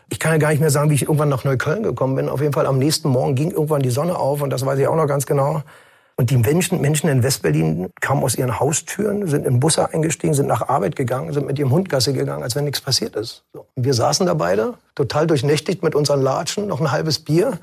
[0.10, 2.30] ich kann ja gar nicht mehr sagen, wie ich irgendwann nach Neukölln gekommen bin.
[2.30, 4.88] Auf jeden Fall am nächsten Morgen ging irgendwann die Sonne auf und das weiß ich
[4.88, 5.63] auch noch ganz genau.
[6.20, 10.48] Und die Menschen, Menschen in Westberlin kamen aus ihren Haustüren, sind in Busse eingestiegen, sind
[10.48, 13.43] nach Arbeit gegangen, sind mit ihrem Hund Gasse gegangen, als wenn nichts passiert ist.
[13.54, 13.67] So.
[13.76, 17.60] Wir saßen da beide, total durchnächtigt mit unseren Latschen, noch ein halbes Bier.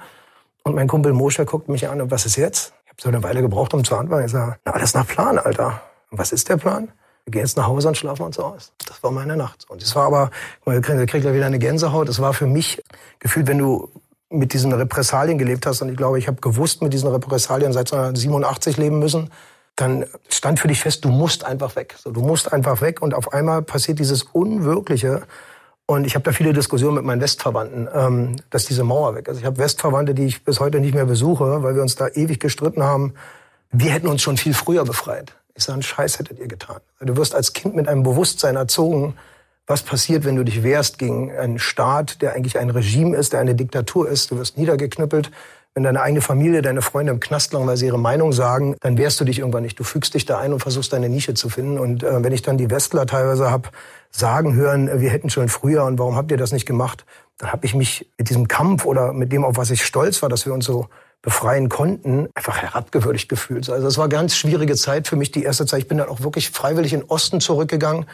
[0.62, 2.74] Und mein Kumpel Moshe guckt mich an und was ist jetzt?
[2.84, 4.26] Ich habe so eine Weile gebraucht, um zu antworten.
[4.26, 5.80] Ich sage, na, alles nach Plan, Alter.
[6.10, 6.88] Und was ist der Plan?
[7.26, 8.72] Wir gehen jetzt nach Hause und schlafen uns aus.
[8.86, 9.64] Das war meine Nacht.
[9.70, 10.30] Und es war aber,
[10.66, 12.08] man kriegt ja wieder eine Gänsehaut.
[12.08, 12.82] Es war für mich
[13.18, 13.90] gefühlt, wenn du
[14.28, 17.92] mit diesen Repressalien gelebt hast, und ich glaube, ich habe gewusst, mit diesen Repressalien seit
[17.92, 19.30] 1987 leben müssen,
[19.76, 21.96] dann stand für dich fest, du musst einfach weg.
[21.98, 25.22] So, du musst einfach weg und auf einmal passiert dieses Unwirkliche.
[25.86, 29.38] Und ich habe da viele Diskussionen mit meinen Westverwandten, ähm, dass diese Mauer weg ist.
[29.38, 32.38] Ich habe Westverwandte, die ich bis heute nicht mehr besuche, weil wir uns da ewig
[32.38, 33.14] gestritten haben.
[33.70, 35.34] Wir hätten uns schon viel früher befreit.
[35.56, 36.80] Ich sage, einen Scheiß hättet ihr getan.
[37.00, 39.14] Du wirst als Kind mit einem Bewusstsein erzogen,
[39.66, 43.40] was passiert, wenn du dich wehrst gegen einen Staat, der eigentlich ein Regime ist, der
[43.40, 44.30] eine Diktatur ist.
[44.30, 45.30] Du wirst niedergeknüppelt.
[45.74, 48.96] Wenn deine eigene Familie, deine Freunde im Knast lang, weil sie ihre Meinung sagen, dann
[48.96, 49.78] wehrst du dich irgendwann nicht.
[49.78, 51.78] Du fügst dich da ein und versuchst deine Nische zu finden.
[51.78, 53.72] Und äh, wenn ich dann die Westler teilweise hab
[54.10, 57.04] sagen hören, äh, wir hätten schon früher und warum habt ihr das nicht gemacht,
[57.38, 60.28] dann habe ich mich mit diesem Kampf oder mit dem, auf was ich stolz war,
[60.28, 60.88] dass wir uns so
[61.24, 63.70] befreien konnten, einfach herabgewürdigt gefühlt.
[63.70, 65.80] Also es war ganz schwierige Zeit für mich, die erste Zeit.
[65.80, 68.04] Ich bin dann auch wirklich freiwillig in den Osten zurückgegangen,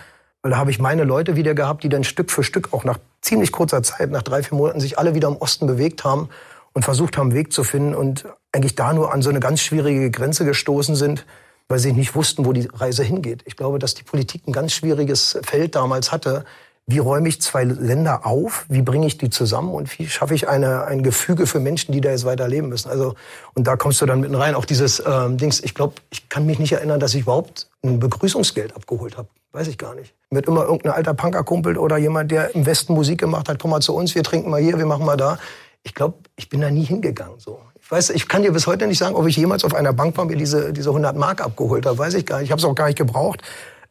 [0.42, 2.98] weil da habe ich meine Leute wieder gehabt, die dann Stück für Stück, auch nach
[3.20, 6.28] ziemlich kurzer Zeit, nach drei, vier Monaten, sich alle wieder im Osten bewegt haben
[6.72, 9.60] und versucht haben, einen Weg zu finden und eigentlich da nur an so eine ganz
[9.60, 11.26] schwierige Grenze gestoßen sind,
[11.68, 13.42] weil sie nicht wussten, wo die Reise hingeht.
[13.44, 16.44] Ich glaube, dass die Politik ein ganz schwieriges Feld damals hatte,
[16.90, 20.48] wie räume ich zwei Länder auf, wie bringe ich die zusammen und wie schaffe ich
[20.48, 22.90] eine, ein Gefüge für Menschen, die da jetzt weiter leben müssen.
[22.90, 23.14] Also
[23.54, 24.54] und da kommst du dann mitten rein.
[24.54, 25.60] Auch dieses ähm, Dings.
[25.60, 29.28] Ich glaube, ich kann mich nicht erinnern, dass ich überhaupt ein Begrüßungsgeld abgeholt habe.
[29.52, 30.14] Weiß ich gar nicht.
[30.30, 33.80] Mit immer irgendein alter Punkerkumpel oder jemand, der im Westen Musik gemacht hat, komm mal
[33.80, 35.38] zu uns, wir trinken mal hier, wir machen mal da.
[35.82, 37.38] Ich glaube, ich bin da nie hingegangen.
[37.38, 37.60] So.
[37.80, 40.16] Ich weiß, ich kann dir bis heute nicht sagen, ob ich jemals auf einer Bank
[40.16, 41.98] war mir diese, diese 100 Mark abgeholt habe.
[41.98, 42.46] Weiß ich gar nicht.
[42.46, 43.42] Ich habe es auch gar nicht gebraucht.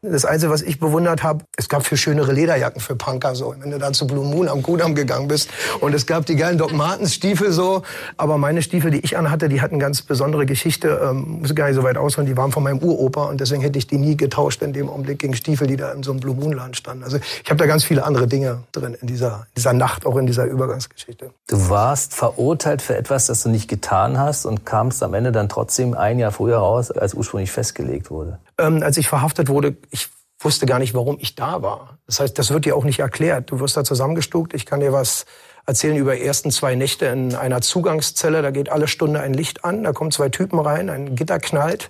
[0.02, 3.54] Das Einzige, was ich bewundert habe, es gab viel schönere Lederjacken für Punker so.
[3.60, 5.50] Wenn du da zu Blue Moon am Kudamm gegangen bist
[5.82, 7.82] und es gab die geilen Doc Martens Stiefel so,
[8.16, 11.76] aber meine Stiefel, die ich anhatte, die hatten ganz besondere Geschichte, ähm, muss gar nicht
[11.76, 14.62] so weit ausholen, die waren von meinem Uropa und deswegen hätte ich die nie getauscht
[14.62, 17.04] in dem Augenblick gegen Stiefel, die da in so einem Blue Moon Laden standen.
[17.04, 20.28] Also ich habe da ganz viele andere Dinge drin in dieser dieser Nacht, auch in
[20.28, 21.32] dieser Übergangsgeschichte.
[21.48, 25.50] Du warst verurteilt für etwas, das du nicht getan hast und kamst am Ende dann
[25.50, 30.10] trotzdem ein Jahr früher raus, als ursprünglich festgelegt wurde ähm, als ich verhaftet wurde, ich
[30.40, 31.98] wusste gar nicht, warum ich da war.
[32.06, 33.52] Das heißt, das wird dir auch nicht erklärt.
[33.52, 34.54] Du wirst da zusammengestuckt.
[34.54, 35.26] Ich kann dir was
[35.66, 38.42] erzählen über die ersten zwei Nächte in einer Zugangszelle.
[38.42, 41.90] Da geht alle Stunde ein Licht an, da kommen zwei Typen rein, ein Gitter knallt.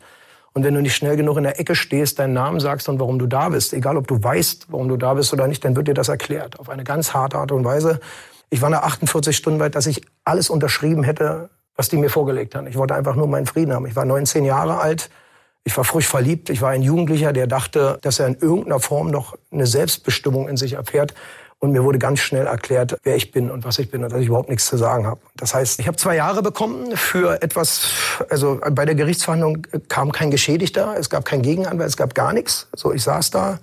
[0.53, 3.19] Und wenn du nicht schnell genug in der Ecke stehst, deinen Namen sagst und warum
[3.19, 5.87] du da bist, egal ob du weißt, warum du da bist oder nicht, dann wird
[5.87, 6.59] dir das erklärt.
[6.59, 7.99] Auf eine ganz harte Art und Weise.
[8.49, 12.55] Ich war nach 48 Stunden weit, dass ich alles unterschrieben hätte, was die mir vorgelegt
[12.55, 12.65] haben.
[12.65, 13.85] Ich wollte einfach nur meinen Frieden haben.
[13.85, 15.11] Ich war 19 Jahre alt
[15.63, 16.49] ich war frisch verliebt.
[16.49, 20.57] Ich war ein Jugendlicher, der dachte, dass er in irgendeiner Form noch eine Selbstbestimmung in
[20.57, 21.13] sich erfährt.
[21.61, 24.21] Und mir wurde ganz schnell erklärt, wer ich bin und was ich bin und dass
[24.21, 25.19] ich überhaupt nichts zu sagen habe.
[25.35, 27.91] Das heißt, ich habe zwei Jahre bekommen für etwas,
[28.29, 32.69] also bei der Gerichtsverhandlung kam kein Geschädigter, es gab kein Gegenanwalt, es gab gar nichts.
[32.73, 33.59] So, ich saß da,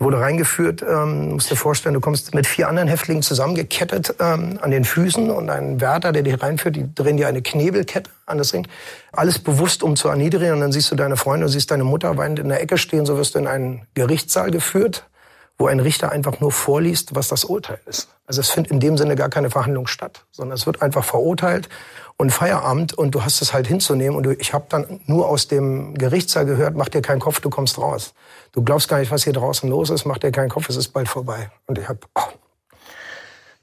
[0.00, 4.70] wurde reingeführt, ähm, musst dir vorstellen, du kommst mit vier anderen Häftlingen zusammengekettet ähm, an
[4.70, 8.54] den Füßen und ein Wärter, der dich reinführt, die drehen dir eine Knebelkette an das
[8.54, 8.66] Ring.
[9.12, 12.16] Alles bewusst, um zu erniedrigen und dann siehst du deine Freunde, du siehst deine Mutter
[12.16, 15.04] weinend in der Ecke stehen, so wirst du in einen Gerichtssaal geführt,
[15.58, 18.08] wo ein Richter einfach nur vorliest, was das Urteil ist.
[18.26, 21.68] Also es findet in dem Sinne gar keine Verhandlung statt, sondern es wird einfach verurteilt
[22.16, 25.48] und Feierabend und du hast es halt hinzunehmen und du, ich habe dann nur aus
[25.48, 28.14] dem Gerichtssaal gehört, mach dir keinen Kopf, du kommst raus.
[28.52, 30.88] Du glaubst gar nicht, was hier draußen los ist, mach dir keinen Kopf, es ist
[30.88, 31.50] bald vorbei.
[31.66, 32.22] Und ich habe oh.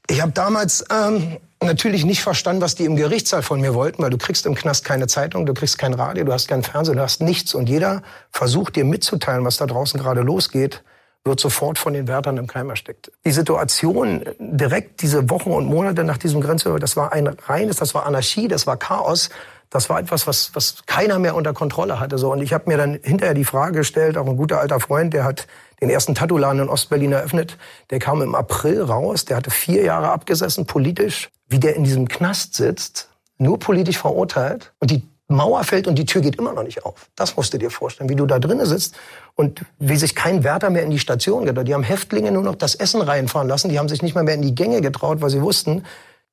[0.09, 4.09] ich habe damals ähm, natürlich nicht verstanden, was die im Gerichtssaal von mir wollten, weil
[4.09, 7.03] du kriegst im Knast keine Zeitung, du kriegst kein Radio, du hast kein Fernsehen, du
[7.03, 10.83] hast nichts und jeder versucht dir mitzuteilen, was da draußen gerade losgeht
[11.27, 13.11] wird sofort von den Wärtern im Keim erstickt.
[13.25, 17.93] Die Situation direkt diese Wochen und Monate nach diesem Grenzübergang, das war ein reines, das
[17.93, 19.29] war Anarchie, das war Chaos.
[19.69, 22.17] Das war etwas, was, was keiner mehr unter Kontrolle hatte.
[22.17, 22.31] So.
[22.31, 25.23] Und ich habe mir dann hinterher die Frage gestellt, auch ein guter alter Freund, der
[25.23, 25.47] hat
[25.81, 27.57] den ersten Tattoo-Laden in Ostberlin eröffnet.
[27.89, 31.29] Der kam im April raus, der hatte vier Jahre abgesessen, politisch.
[31.49, 34.73] Wie der in diesem Knast sitzt, nur politisch verurteilt.
[34.79, 37.09] Und die Mauer fällt und die Tür geht immer noch nicht auf.
[37.15, 38.95] Das musst du dir vorstellen, wie du da drinnen sitzt
[39.35, 41.67] und wie sich kein Wärter mehr in die Station getraut.
[41.67, 43.69] Die haben Häftlinge nur noch das Essen reinfahren lassen.
[43.69, 45.83] Die haben sich nicht mal mehr in die Gänge getraut, weil sie wussten,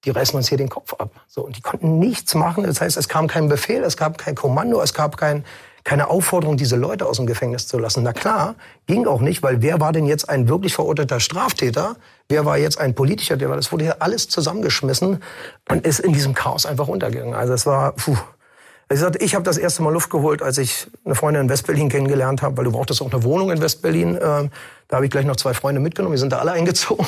[0.05, 1.11] die reißen uns hier den Kopf ab.
[1.27, 2.64] So, und die konnten nichts machen.
[2.64, 5.45] Das heißt, es kam kein Befehl, es gab kein Kommando, es gab kein,
[5.85, 8.03] keine Aufforderung, diese Leute aus dem Gefängnis zu lassen.
[8.03, 8.55] Na klar,
[8.87, 11.97] ging auch nicht, weil wer war denn jetzt ein wirklich verurteilter Straftäter?
[12.29, 13.37] Wer war jetzt ein politischer?
[13.37, 15.23] Der war, das wurde hier alles zusammengeschmissen
[15.69, 17.35] und ist in diesem Chaos einfach untergegangen.
[17.35, 18.17] Also es war, puh,
[18.94, 21.88] ich sagte, ich habe das erste Mal Luft geholt, als ich eine Freundin in Westberlin
[21.88, 24.18] kennengelernt habe, weil du brauchtest auch eine Wohnung in Westberlin.
[24.22, 24.50] Ähm,
[24.87, 27.04] da habe ich gleich noch zwei Freunde mitgenommen, wir sind da alle eingezogen.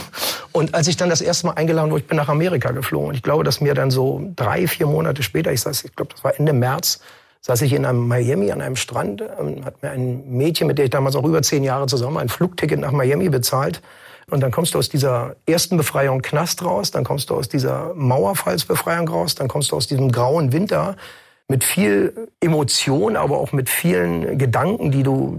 [0.51, 3.11] Und als ich dann das erste Mal eingeladen wurde, ich bin nach Amerika geflogen.
[3.11, 6.13] Und ich glaube, dass mir dann so drei, vier Monate später, ich saß, ich glaube,
[6.13, 6.99] das war Ende März,
[7.43, 10.87] saß ich in einem Miami an einem Strand, ähm, hat mir ein Mädchen, mit der
[10.87, 13.81] ich damals auch über zehn Jahre zusammen, ein Flugticket nach Miami bezahlt.
[14.29, 17.95] Und dann kommst du aus dieser ersten Befreiung Knast raus, dann kommst du aus dieser
[17.95, 20.97] Mauerfallsbefreiung raus, dann kommst du aus diesem grauen Winter
[21.49, 25.39] mit viel Emotion, aber auch mit vielen Gedanken, die du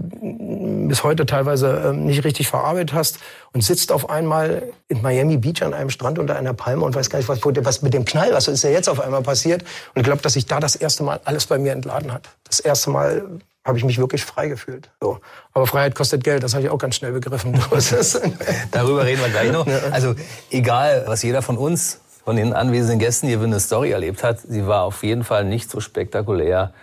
[0.88, 3.18] bis heute teilweise ähm, nicht richtig verarbeitet hast
[3.52, 7.10] und sitzt auf einmal in Miami Beach an einem Strand unter einer Palme und weiß
[7.10, 9.62] gar nicht, was, was mit dem Knall, was ist ja jetzt auf einmal passiert.
[9.94, 12.30] Und ich glaube, dass sich da das erste Mal alles bei mir entladen hat.
[12.44, 14.90] Das erste Mal habe ich mich wirklich frei gefühlt.
[15.02, 15.20] So.
[15.52, 17.52] Aber Freiheit kostet Geld, das habe ich auch ganz schnell begriffen.
[18.70, 19.66] Darüber reden wir gleich noch.
[19.90, 20.14] Also
[20.50, 24.40] egal, was jeder von uns von den anwesenden Gästen hier eine Story erlebt hat.
[24.40, 26.74] Sie war auf jeden Fall nicht so spektakulär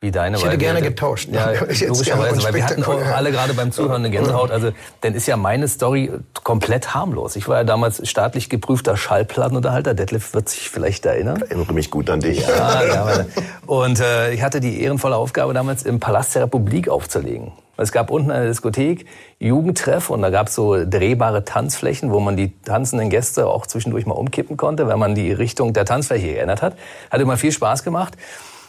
[0.00, 0.38] wie deine.
[0.38, 1.28] Ich hätte gerne wir, getauscht.
[1.30, 4.50] Ja, logischerweise, weil wir hatten alle gerade beim Zuhören eine Gänsehaut.
[4.50, 4.70] Also,
[5.02, 6.10] dann ist ja meine Story
[6.42, 7.36] komplett harmlos.
[7.36, 9.92] Ich war ja damals staatlich geprüfter Schallplattenunterhalter.
[9.92, 11.42] Detlef wird sich vielleicht erinnern.
[11.44, 12.48] Ich erinnere mich gut an dich.
[12.48, 13.26] Ja, ja,
[13.66, 17.52] und äh, ich hatte die ehrenvolle Aufgabe, damals im Palast der Republik aufzulegen.
[17.82, 19.06] Es gab unten eine Diskothek,
[19.38, 24.04] Jugendtreff, und da gab es so drehbare Tanzflächen, wo man die tanzenden Gäste auch zwischendurch
[24.04, 26.76] mal umkippen konnte, wenn man die Richtung der Tanzfläche geändert hat.
[27.10, 28.16] Hat immer viel Spaß gemacht.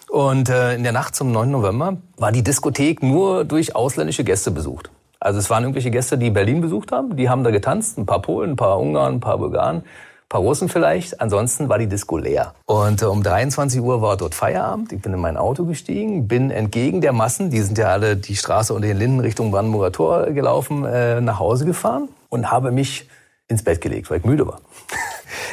[0.10, 1.50] Und äh, in der Nacht zum 9.
[1.50, 4.89] November war die Diskothek nur durch ausländische Gäste besucht.
[5.19, 8.22] Also es waren irgendwelche Gäste, die Berlin besucht haben, die haben da getanzt, ein paar
[8.22, 9.84] Polen, ein paar Ungarn, ein paar Bulgaren
[10.30, 11.20] paar Russen vielleicht.
[11.20, 12.54] Ansonsten war die Disco leer.
[12.65, 14.94] Und äh, um 23 Uhr war dort Feierabend.
[14.94, 18.36] Ich bin in mein Auto gestiegen, bin entgegen der Massen, die sind ja alle die
[18.36, 23.10] Straße unter den Linden Richtung Brandenburger Tor gelaufen, äh, nach Hause gefahren und habe mich
[23.48, 24.62] ins Bett gelegt, weil ich müde war.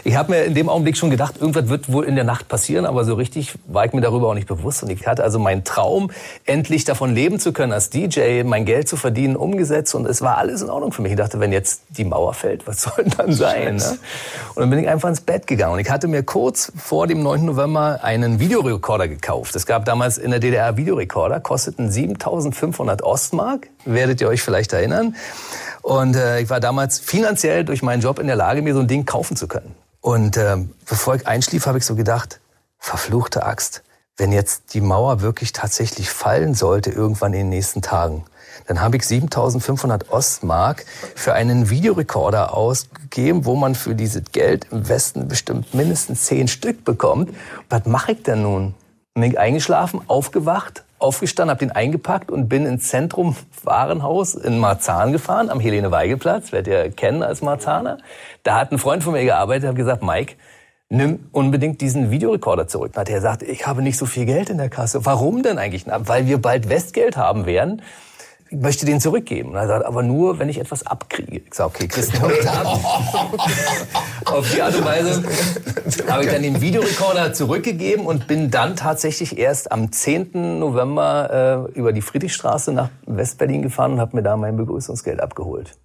[0.06, 2.86] Ich habe mir in dem Augenblick schon gedacht, irgendwas wird wohl in der Nacht passieren,
[2.86, 4.84] aber so richtig war ich mir darüber auch nicht bewusst.
[4.84, 6.12] Und ich hatte also meinen Traum,
[6.44, 9.96] endlich davon leben zu können, als DJ mein Geld zu verdienen, umgesetzt.
[9.96, 11.10] Und es war alles in Ordnung für mich.
[11.10, 13.76] Ich dachte, wenn jetzt die Mauer fällt, was soll denn dann sein?
[13.76, 13.98] Ne?
[14.54, 15.72] Und dann bin ich einfach ins Bett gegangen.
[15.72, 17.44] Und ich hatte mir kurz vor dem 9.
[17.44, 19.56] November einen Videorekorder gekauft.
[19.56, 23.70] Es gab damals in der DDR Videorekorder, kosteten 7500 Ostmark.
[23.84, 25.16] Werdet ihr euch vielleicht erinnern.
[25.82, 28.86] Und äh, ich war damals finanziell durch meinen Job in der Lage, mir so ein
[28.86, 29.74] Ding kaufen zu können.
[30.06, 30.56] Und äh,
[30.88, 32.38] bevor ich einschlief, habe ich so gedacht,
[32.78, 33.82] verfluchte Axt,
[34.16, 38.24] wenn jetzt die Mauer wirklich tatsächlich fallen sollte irgendwann in den nächsten Tagen,
[38.68, 40.84] dann habe ich 7500 Ostmark
[41.16, 46.84] für einen Videorekorder ausgegeben, wo man für dieses Geld im Westen bestimmt mindestens zehn Stück
[46.84, 47.34] bekommt.
[47.68, 48.74] Was mache ich denn nun?
[49.14, 55.12] Bin ich eingeschlafen, aufgewacht, aufgestanden, habe den eingepackt und bin ins Zentrum Warenhaus in Marzahn
[55.12, 57.98] gefahren, am Helene-Weigel-Platz, werdet ihr kennen als Marzahner.
[58.42, 60.36] Da hat ein Freund von mir gearbeitet, habe gesagt, Mike,
[60.88, 62.92] nimm unbedingt diesen Videorekorder zurück.
[62.94, 65.04] Da hat er gesagt, ich habe nicht so viel Geld in der Kasse.
[65.04, 65.86] Warum denn eigentlich?
[65.86, 67.82] Na, weil wir bald Westgeld haben werden
[68.48, 69.50] ich möchte den zurückgeben.
[69.50, 71.42] Und er sagt, aber nur, wenn ich etwas abkriege.
[71.46, 73.38] Ich sage, okay, kriegst du ab.
[74.24, 75.24] Auf die Art und Weise
[76.08, 80.58] habe ich dann den Videorekorder zurückgegeben und bin dann tatsächlich erst am 10.
[80.58, 85.76] November äh, über die Friedrichstraße nach Westberlin gefahren und habe mir da mein Begrüßungsgeld abgeholt.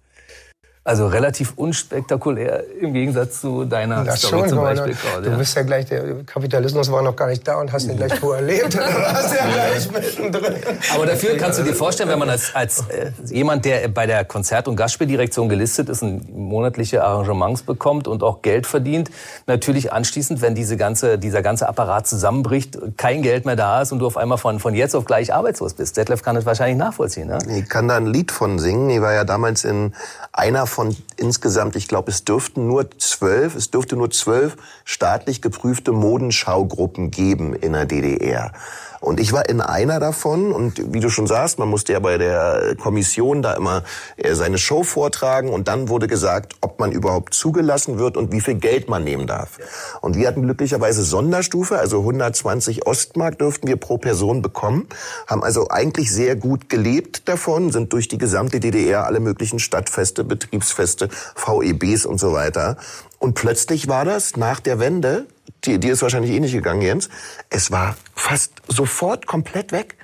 [0.84, 4.94] Also relativ unspektakulär im Gegensatz zu deiner Das Story schon, zum Beispiel.
[4.94, 5.36] du Claudia.
[5.36, 8.74] bist ja gleich, der Kapitalismus war noch gar nicht da und hast den gleich vorerlebt.
[8.74, 10.54] Du warst ja gleich mittendrin.
[10.92, 14.24] Aber dafür kannst du dir vorstellen, wenn man als, als äh, jemand, der bei der
[14.24, 19.08] Konzert- und Gastspieldirektion gelistet ist, und monatliche Arrangements bekommt und auch Geld verdient,
[19.46, 24.00] natürlich anschließend, wenn diese ganze, dieser ganze Apparat zusammenbricht, kein Geld mehr da ist und
[24.00, 25.96] du auf einmal von, von jetzt auf gleich arbeitslos bist.
[25.96, 27.38] Detlef kann das wahrscheinlich nachvollziehen, ne?
[27.56, 28.90] Ich kann da ein Lied von singen.
[28.90, 29.94] Ich war ja damals in
[30.32, 35.92] einer von insgesamt, ich glaube, es dürften nur zwölf, es dürfte nur zwölf staatlich geprüfte
[35.92, 38.52] Modenschaugruppen geben in der DDR.
[39.02, 42.18] Und ich war in einer davon und wie du schon sagst, man musste ja bei
[42.18, 43.82] der Kommission da immer
[44.16, 48.40] äh, seine Show vortragen und dann wurde gesagt, ob man überhaupt zugelassen wird und wie
[48.40, 49.58] viel Geld man nehmen darf.
[50.00, 54.86] Und wir hatten glücklicherweise Sonderstufe, also 120 Ostmark dürften wir pro Person bekommen,
[55.26, 60.22] haben also eigentlich sehr gut gelebt davon, sind durch die gesamte DDR alle möglichen Stadtfeste,
[60.22, 62.76] Betriebsfeste, VEBs und so weiter.
[63.18, 65.26] Und plötzlich war das nach der Wende,
[65.64, 67.08] die, dir ist wahrscheinlich eh nicht gegangen, Jens,
[67.50, 69.96] es war fast sofort komplett weg.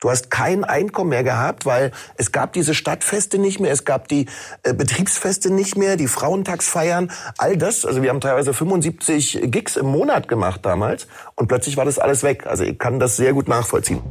[0.00, 4.06] Du hast kein Einkommen mehr gehabt, weil es gab diese Stadtfeste nicht mehr, es gab
[4.08, 4.26] die
[4.62, 7.86] äh, Betriebsfeste nicht mehr, die Frauentagsfeiern, all das.
[7.86, 11.06] Also wir haben teilweise 75 Gigs im Monat gemacht damals
[11.36, 12.46] und plötzlich war das alles weg.
[12.46, 14.02] Also ich kann das sehr gut nachvollziehen.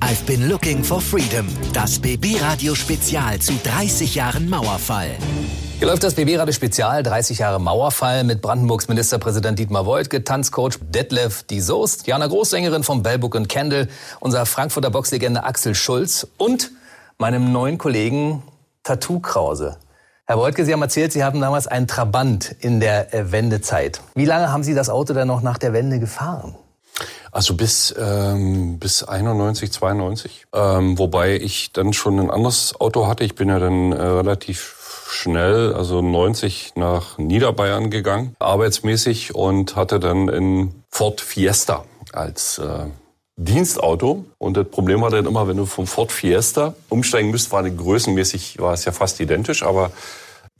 [0.00, 1.46] I've been looking for freedom.
[1.72, 5.10] Das BB-Radio Spezial zu 30 Jahren Mauerfall.
[5.78, 11.44] Hier läuft das BB-Radio Spezial, 30 Jahre Mauerfall mit Brandenburgs Ministerpräsident Dietmar Woidke, Tanzcoach Detlef
[11.44, 13.86] Die Soest, Jana Großsängerin vom Bellbook und Candle,
[14.18, 16.72] unser Frankfurter Boxlegende Axel Schulz und
[17.16, 18.42] meinem neuen Kollegen
[18.82, 19.76] Tattoo Krause.
[20.26, 24.00] Herr Woidke, Sie haben erzählt, Sie haben damals einen Trabant in der äh, Wendezeit.
[24.16, 26.56] Wie lange haben Sie das Auto dann noch nach der Wende gefahren?
[27.30, 30.46] Also bis, ähm, bis 91, 92.
[30.52, 33.22] Ähm, wobei ich dann schon ein anderes Auto hatte.
[33.22, 34.77] Ich bin ja dann äh, relativ
[35.08, 42.86] schnell, also 90 nach Niederbayern gegangen, arbeitsmäßig und hatte dann in Ford Fiesta als äh,
[43.36, 44.24] Dienstauto.
[44.38, 48.58] Und das Problem war dann immer, wenn du vom Ford Fiesta umsteigen müsst, war größenmäßig,
[48.58, 49.92] war es ja fast identisch, aber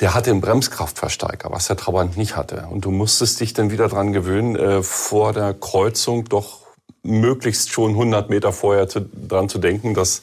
[0.01, 2.69] der hatte einen Bremskraftverstärker, was der Trabant nicht hatte.
[2.71, 6.61] Und du musstest dich dann wieder dran gewöhnen, äh, vor der Kreuzung doch
[7.03, 10.23] möglichst schon 100 Meter vorher zu, dran zu denken, dass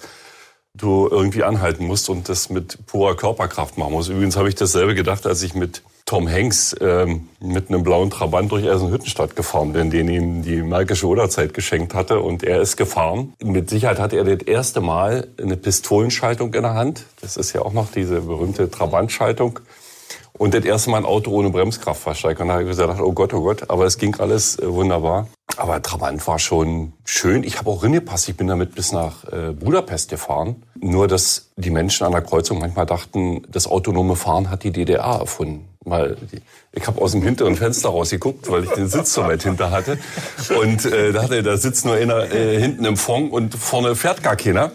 [0.78, 4.09] du irgendwie anhalten musst und das mit purer Körperkraft machen musst.
[4.09, 8.51] Übrigens habe ich dasselbe gedacht, als ich mit Tom Hanks ähm, mit einem blauen Trabant
[8.51, 12.19] durch Eisenhüttenstadt gefahren bin, den ihm die Märkische Oderzeit geschenkt hatte.
[12.19, 13.34] Und er ist gefahren.
[13.43, 17.05] Mit Sicherheit hatte er das erste Mal eine Pistolenschaltung in der Hand.
[17.21, 19.61] Das ist ja auch noch diese berühmte Trabantschaltung.
[20.38, 22.41] Und das erste Mal ein Auto ohne Bremskraftverstärker.
[22.41, 23.70] Und da habe ich gesagt, oh Gott, oh Gott.
[23.70, 25.28] Aber es ging alles äh, wunderbar.
[25.58, 27.43] Aber Trabant war schon schön.
[27.43, 28.28] Ich habe auch reingepasst.
[28.28, 30.64] Ich bin damit bis nach äh, Budapest gefahren.
[30.82, 35.03] Nur, dass die Menschen an der Kreuzung manchmal dachten, das autonome Fahren hat die DDR
[35.03, 35.70] erfunden.
[35.86, 36.18] Weil
[36.74, 39.97] ich habe aus dem hinteren Fenster rausgeguckt, weil ich den Sitz so weit hinter hatte.
[40.60, 44.22] Und äh, da, hatte, da sitzt nur einer äh, hinten im Fond und vorne fährt
[44.24, 44.72] gar keiner.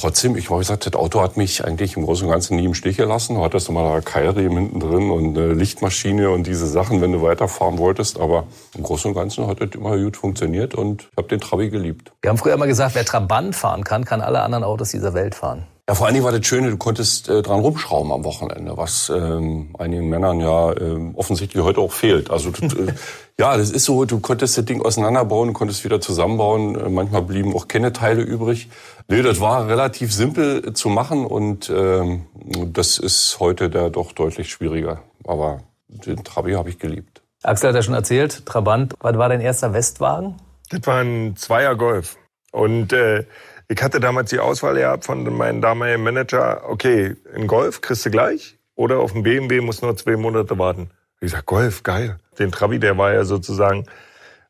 [0.00, 2.72] Trotzdem, ich habe gesagt, das Auto hat mich eigentlich im Großen und Ganzen nie im
[2.72, 3.34] Stich gelassen.
[3.34, 7.20] Du hattest immer da Keilriemen hinten drin und eine Lichtmaschine und diese Sachen, wenn du
[7.20, 8.18] weiterfahren wolltest.
[8.18, 8.44] Aber
[8.74, 12.12] im Großen und Ganzen hat das immer gut funktioniert und ich habe den Trabi geliebt.
[12.22, 15.34] Wir haben früher immer gesagt, wer Trabant fahren kann, kann alle anderen Autos dieser Welt
[15.34, 15.66] fahren.
[15.90, 19.10] Ja, vor allen Dingen war das Schöne, du konntest äh, dran rumschrauben am Wochenende, was
[19.10, 22.30] ähm, einigen Männern ja ähm, offensichtlich heute auch fehlt.
[22.30, 22.94] Also das, äh,
[23.40, 26.76] ja, das ist so, du konntest das Ding auseinanderbauen, du konntest wieder zusammenbauen.
[26.76, 28.68] Äh, manchmal blieben auch keine Teile übrig.
[29.08, 32.26] Nee, das war relativ simpel äh, zu machen und ähm,
[32.72, 35.02] das ist heute da doch deutlich schwieriger.
[35.24, 37.20] Aber den Trabi habe ich geliebt.
[37.42, 40.36] Axel hat ja schon erzählt, Trabant, was war dein erster Westwagen?
[40.68, 42.16] Das war ein Zweier Golf.
[42.52, 43.24] Und äh,
[43.70, 48.10] ich hatte damals die Auswahl gehabt von meinem damaligen Manager, okay, in Golf kriegst du
[48.10, 50.90] gleich oder auf dem BMW musst du nur zwei Monate warten.
[51.20, 52.18] Ich sag, Golf, geil.
[52.38, 53.86] Den Trabi, der war ja sozusagen,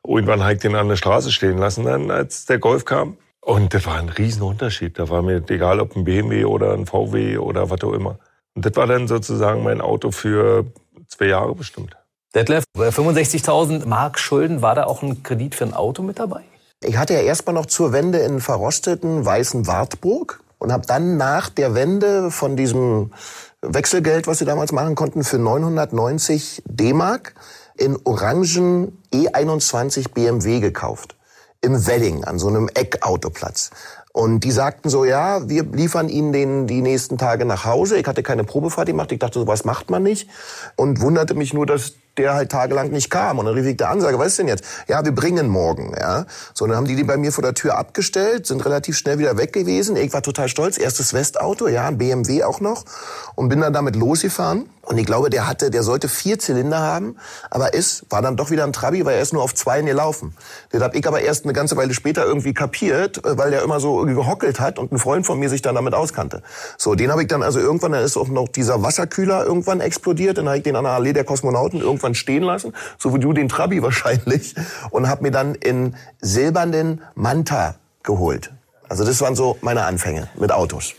[0.07, 3.19] irgendwann habe ich den an der Straße stehen lassen, dann, als der Golf kam.
[3.43, 4.99] Und das war ein Riesenunterschied.
[4.99, 8.19] Da war mir egal, ob ein BMW oder ein VW oder was auch immer.
[8.55, 10.65] Und das war dann sozusagen mein Auto für
[11.09, 11.95] zwei Jahre bestimmt.
[12.35, 16.43] Detlef, bei 65.000 Mark Schulden, war da auch ein Kredit für ein Auto mit dabei?
[16.83, 21.51] Ich hatte ja erstmal noch zur Wende in verrosteten weißen Wartburg und habe dann nach
[21.51, 23.13] der Wende von diesem
[23.61, 27.35] Wechselgeld, was sie damals machen konnten, für 990 D-Mark
[27.77, 31.17] in orangen E21 BMW gekauft.
[31.61, 33.71] Im Wedding, an so einem Eckautoplatz.
[34.13, 37.99] Und die sagten so, ja, wir liefern Ihnen den die nächsten Tage nach Hause.
[37.99, 39.13] Ich hatte keine Probefahrt gemacht.
[39.13, 40.31] Ich dachte, sowas macht man nicht.
[40.77, 43.39] Und wunderte mich nur, dass der halt tagelang nicht kam.
[43.39, 44.65] Und dann rief ich der Ansage, was ist denn jetzt?
[44.89, 45.95] Ja, wir bringen morgen.
[45.99, 46.27] Ja.
[46.55, 49.37] So, dann haben die die bei mir vor der Tür abgestellt, sind relativ schnell wieder
[49.37, 49.97] weg gewesen.
[49.97, 50.79] Ich war total stolz.
[50.79, 52.85] Erstes Westauto, ja, ein BMW auch noch.
[53.35, 54.69] Und bin dann damit losgefahren.
[54.83, 57.17] Und ich glaube, der hatte, der sollte vier Zylinder haben,
[57.49, 60.35] aber ist, war dann doch wieder ein Trabi, weil er ist nur auf zwei gelaufen.
[60.71, 63.79] Das hab ich aber erst eine ganze Weile später irgendwie kapiert, äh, weil der immer
[63.79, 66.43] so gehockelt hat und ein Freund von mir sich dann damit auskannte.
[66.77, 70.39] So, den habe ich dann also irgendwann, dann ist auch noch dieser Wasserkühler irgendwann explodiert,
[70.39, 73.33] dann habe ich den an der Allee der Kosmonauten irgendwann stehen lassen, so wie du
[73.33, 74.55] den Trabi wahrscheinlich,
[74.91, 78.51] und habe mir dann in silbernen Manta geholt.
[78.89, 80.95] Also das waren so meine Anfänge mit Autos.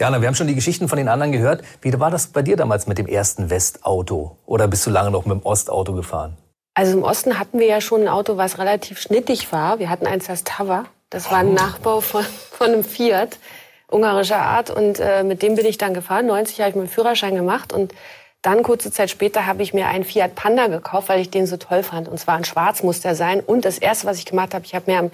[0.00, 1.62] Jana, wir haben schon die Geschichten von den anderen gehört.
[1.82, 4.38] Wie war das bei dir damals mit dem ersten Westauto?
[4.46, 6.38] Oder bist du lange noch mit dem Ostauto gefahren?
[6.72, 9.78] Also im Osten hatten wir ja schon ein Auto, was relativ schnittig war.
[9.78, 10.86] Wir hatten eins, das Tava.
[11.10, 13.38] Das war ein Nachbau von, von einem Fiat,
[13.88, 14.70] ungarischer Art.
[14.70, 16.26] Und äh, mit dem bin ich dann gefahren.
[16.26, 17.74] 90 habe ich meinen Führerschein gemacht.
[17.74, 17.92] Und
[18.42, 21.56] dann, kurze Zeit später, habe ich mir einen Fiat Panda gekauft, weil ich den so
[21.56, 22.08] toll fand.
[22.08, 23.40] Und zwar ein Schwarz muss der sein.
[23.40, 25.10] Und das Erste, was ich gemacht habe, ich habe mir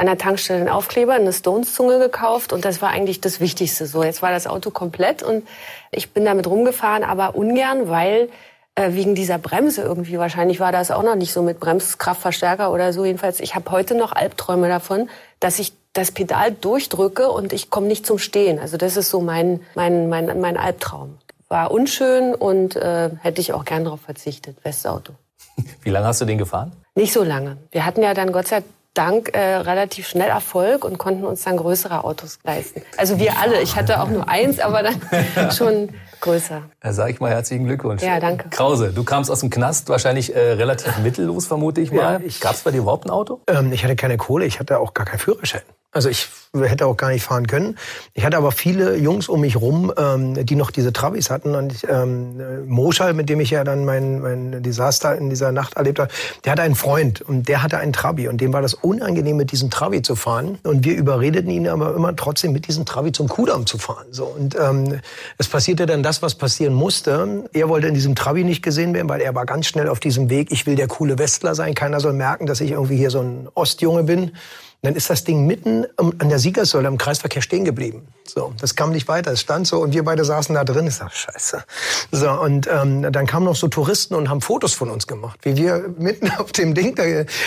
[0.00, 3.86] an der Tankstelle einen Aufkleber, eine Stones-Zunge gekauft und das war eigentlich das Wichtigste.
[3.86, 5.46] So, jetzt war das Auto komplett und
[5.90, 8.30] ich bin damit rumgefahren, aber ungern, weil
[8.76, 12.94] äh, wegen dieser Bremse irgendwie wahrscheinlich war das auch noch nicht so mit Bremskraftverstärker oder
[12.94, 13.04] so.
[13.04, 17.86] Jedenfalls, ich habe heute noch Albträume davon, dass ich das Pedal durchdrücke und ich komme
[17.86, 18.58] nicht zum Stehen.
[18.58, 21.18] Also das ist so mein mein mein mein Albtraum.
[21.50, 24.56] War unschön und äh, hätte ich auch gern darauf verzichtet.
[24.62, 25.14] Westauto.
[25.82, 26.70] Wie lange hast du den gefahren?
[26.94, 27.56] Nicht so lange.
[27.72, 28.62] Wir hatten ja dann Gott sei
[28.94, 32.82] Dank äh, relativ schnell Erfolg und konnten uns dann größere Autos leisten.
[32.96, 33.60] Also wir alle.
[33.62, 35.88] Ich hatte auch nur eins, aber dann schon
[36.20, 36.62] größer.
[36.80, 38.02] Da sage ich mal herzlichen Glückwunsch.
[38.02, 38.48] Ja, danke.
[38.50, 42.20] Krause, du kamst aus dem Knast, wahrscheinlich äh, relativ mittellos, vermute ich mal.
[42.22, 43.40] Ja, Gab es bei dir überhaupt ein Auto?
[43.48, 45.62] Ähm, ich hatte keine Kohle, ich hatte auch gar keinen Führerschein.
[45.92, 47.76] Also ich hätte auch gar nicht fahren können.
[48.14, 51.56] Ich hatte aber viele Jungs um mich rum, ähm, die noch diese Trabis hatten.
[51.56, 55.74] Und ich, ähm, Moschal, mit dem ich ja dann mein, mein Desaster in dieser Nacht
[55.74, 56.10] erlebt habe,
[56.44, 58.28] der hatte einen Freund und der hatte einen Trabi.
[58.28, 60.58] Und dem war das unangenehm, mit diesem Trabi zu fahren.
[60.62, 64.06] Und wir überredeten ihn aber immer trotzdem, mit diesem Trabi zum Kudamm zu fahren.
[64.12, 65.00] So Und ähm,
[65.38, 67.48] es passierte dann das, was passieren musste.
[67.52, 70.30] Er wollte in diesem Trabi nicht gesehen werden, weil er war ganz schnell auf diesem
[70.30, 71.74] Weg, ich will der coole Westler sein.
[71.74, 74.32] Keiner soll merken, dass ich irgendwie hier so ein Ostjunge bin
[74.82, 78.08] dann ist das Ding mitten an der Siegersäule im Kreisverkehr stehen geblieben.
[78.24, 79.32] So, das kam nicht weiter.
[79.32, 80.86] Es stand so und wir beide saßen da drin.
[80.86, 81.64] Ich sag, scheiße.
[82.12, 85.56] So, und ähm, dann kamen noch so Touristen und haben Fotos von uns gemacht, wie
[85.56, 86.94] wir mitten auf dem Ding.
[86.94, 87.02] Da,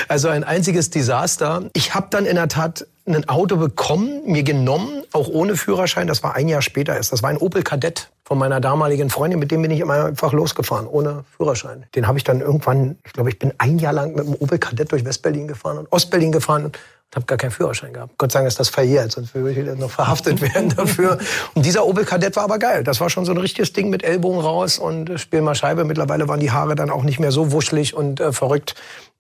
[0.08, 1.70] also ein einziges Desaster.
[1.74, 6.08] Ich habe dann in der Tat ein Auto bekommen, mir genommen, auch ohne Führerschein.
[6.08, 7.12] Das war ein Jahr später erst.
[7.12, 9.40] Das war ein Opel Kadett von meiner damaligen Freundin.
[9.40, 11.86] Mit dem bin ich immer einfach losgefahren, ohne Führerschein.
[11.96, 14.58] Den habe ich dann irgendwann, ich glaube, ich bin ein Jahr lang mit dem Opel
[14.58, 16.72] Kadett durch Westberlin gefahren und Ostberlin gefahren
[17.16, 18.18] habe gar keinen Führerschein gehabt.
[18.18, 21.18] Gott sei Dank ist das verjährt, sonst würde ich noch verhaftet werden dafür.
[21.54, 22.84] Und dieser Opel Kadett war aber geil.
[22.84, 25.86] Das war schon so ein richtiges Ding mit Ellbogen raus und äh, spiel mal Scheibe.
[25.86, 28.76] Mittlerweile waren die Haare dann auch nicht mehr so wuschelig und äh, verrückt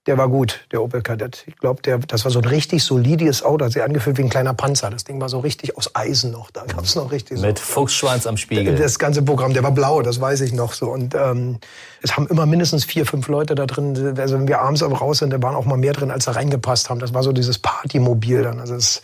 [0.05, 1.45] der war gut, der Opel Kadett.
[1.47, 4.53] Ich glaube, der, das war so ein richtig solides Auto, sehr angefühlt wie ein kleiner
[4.53, 4.89] Panzer.
[4.89, 6.51] Das Ding war so richtig aus Eisen noch.
[6.51, 7.63] Da gab's noch richtig Mit so.
[7.63, 8.75] Fuchsschwanz am Spiegel.
[8.75, 10.89] Das ganze Programm, der war blau, das weiß ich noch so.
[10.89, 11.59] Und ähm,
[12.01, 14.15] es haben immer mindestens vier, fünf Leute da drin.
[14.17, 16.33] Also wenn wir abends aber raus sind, da waren auch mal mehr drin, als da
[16.33, 16.99] reingepasst haben.
[16.99, 18.59] Das war so dieses Partymobil dann.
[18.59, 19.01] Also das,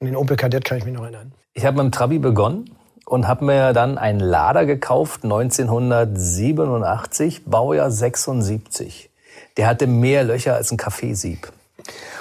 [0.00, 1.32] den Opel Kadett kann ich mich noch erinnern.
[1.54, 2.70] Ich habe mit dem Trabi begonnen
[3.04, 9.10] und habe mir dann einen Lader gekauft, 1987, Baujahr 76.
[9.56, 11.50] Der hatte mehr Löcher als ein Kaffeesieb.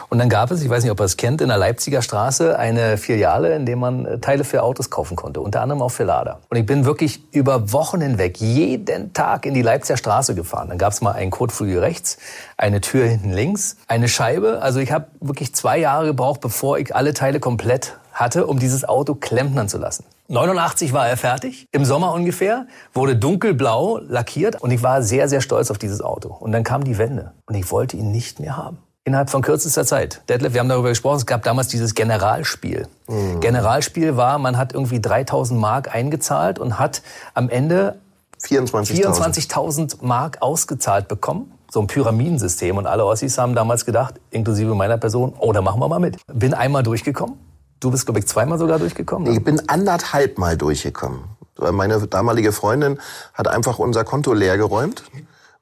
[0.10, 2.58] Und dann gab es, ich weiß nicht, ob ihr es kennt, in der Leipziger Straße
[2.58, 6.04] eine Filiale, in der man äh, Teile für Autos kaufen konnte, unter anderem auch für
[6.04, 6.40] Lader.
[6.50, 10.70] Und ich bin wirklich über Wochen hinweg jeden Tag in die Leipziger Straße gefahren.
[10.70, 12.18] Dann gab es mal einen Kotflügel rechts,
[12.58, 14.62] eine Tür hinten links, eine Scheibe.
[14.62, 18.88] Also ich habe wirklich zwei Jahre gebraucht, bevor ich alle Teile komplett hatte, um dieses
[18.88, 20.06] Auto klempnern zu lassen.
[20.30, 25.42] 89 war er fertig, im Sommer ungefähr, wurde dunkelblau lackiert und ich war sehr, sehr
[25.42, 26.30] stolz auf dieses Auto.
[26.30, 28.80] Und dann kam die Wende und ich wollte ihn nicht mehr haben.
[29.04, 30.22] Innerhalb von kürzester Zeit.
[30.30, 32.88] Detlef, wir haben darüber gesprochen, es gab damals dieses Generalspiel.
[33.08, 33.40] Mhm.
[33.40, 37.04] Generalspiel war, man hat irgendwie 3000 Mark eingezahlt und hat
[37.36, 38.00] am Ende
[38.42, 41.52] 24.000 24 Mark ausgezahlt bekommen.
[41.70, 42.78] So ein Pyramidensystem.
[42.78, 46.18] Und alle Ossis haben damals gedacht, inklusive meiner Person, oh, da machen wir mal mit.
[46.34, 47.38] Bin einmal durchgekommen
[47.80, 49.32] Du bist, glaube ich, zweimal sogar durchgekommen?
[49.34, 51.24] Ich bin anderthalb Mal durchgekommen.
[51.58, 53.00] Meine damalige Freundin
[53.34, 55.04] hat einfach unser Konto leer geräumt.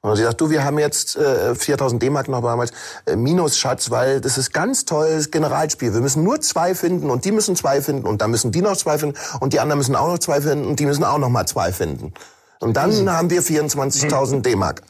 [0.00, 2.72] Und sie sagt, du, wir haben jetzt äh, 4000 D-Mark noch damals
[3.06, 5.94] äh, minus Schatz, weil das ist ganz tolles Generalspiel.
[5.94, 8.76] Wir müssen nur zwei finden und die müssen zwei finden und dann müssen die noch
[8.76, 11.30] zwei finden und die anderen müssen auch noch zwei finden und die müssen auch noch
[11.30, 12.12] mal zwei finden.
[12.60, 14.82] Und dann haben wir 24.000 D-Mark.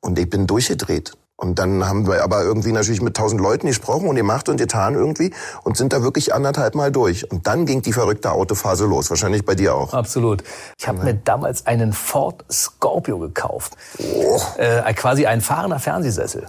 [0.00, 1.12] Und ich bin durchgedreht.
[1.42, 4.94] Und dann haben wir aber irgendwie natürlich mit tausend Leuten gesprochen und gemacht und getan
[4.94, 5.34] irgendwie
[5.64, 7.28] und sind da wirklich anderthalb Mal durch.
[7.32, 9.10] Und dann ging die verrückte Autophase los.
[9.10, 9.92] Wahrscheinlich bei dir auch.
[9.92, 10.44] Absolut.
[10.78, 13.76] Ich habe mir damals einen Ford Scorpio gekauft.
[13.98, 14.40] Oh.
[14.56, 16.46] Äh, quasi ein fahrender Fernsehsessel.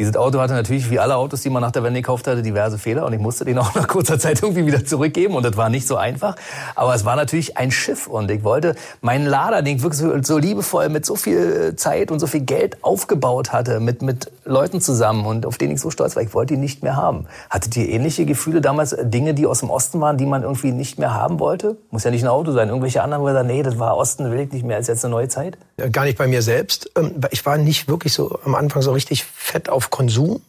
[0.00, 2.78] Dieses Auto hatte natürlich, wie alle Autos, die man nach der Wende gekauft hatte, diverse
[2.78, 5.68] Fehler und ich musste den auch nach kurzer Zeit irgendwie wieder zurückgeben und das war
[5.68, 6.36] nicht so einfach.
[6.74, 10.38] Aber es war natürlich ein Schiff und ich wollte meinen Lader, den ich wirklich so
[10.38, 15.26] liebevoll mit so viel Zeit und so viel Geld aufgebaut hatte, mit, mit Leuten zusammen
[15.26, 17.26] und auf den ich so stolz war, ich wollte ihn nicht mehr haben.
[17.50, 20.98] Hattet ihr ähnliche Gefühle damals, Dinge, die aus dem Osten waren, die man irgendwie nicht
[20.98, 21.76] mehr haben wollte?
[21.90, 24.30] Muss ja nicht ein Auto sein, irgendwelche anderen, wo ihr sagt, nee, das war Osten,
[24.30, 25.58] will ich nicht mehr, ist jetzt eine neue Zeit?
[25.92, 26.90] Gar nicht bei mir selbst.
[26.96, 30.40] Ähm, ich war nicht wirklich so am Anfang so richtig fett auf Konsum.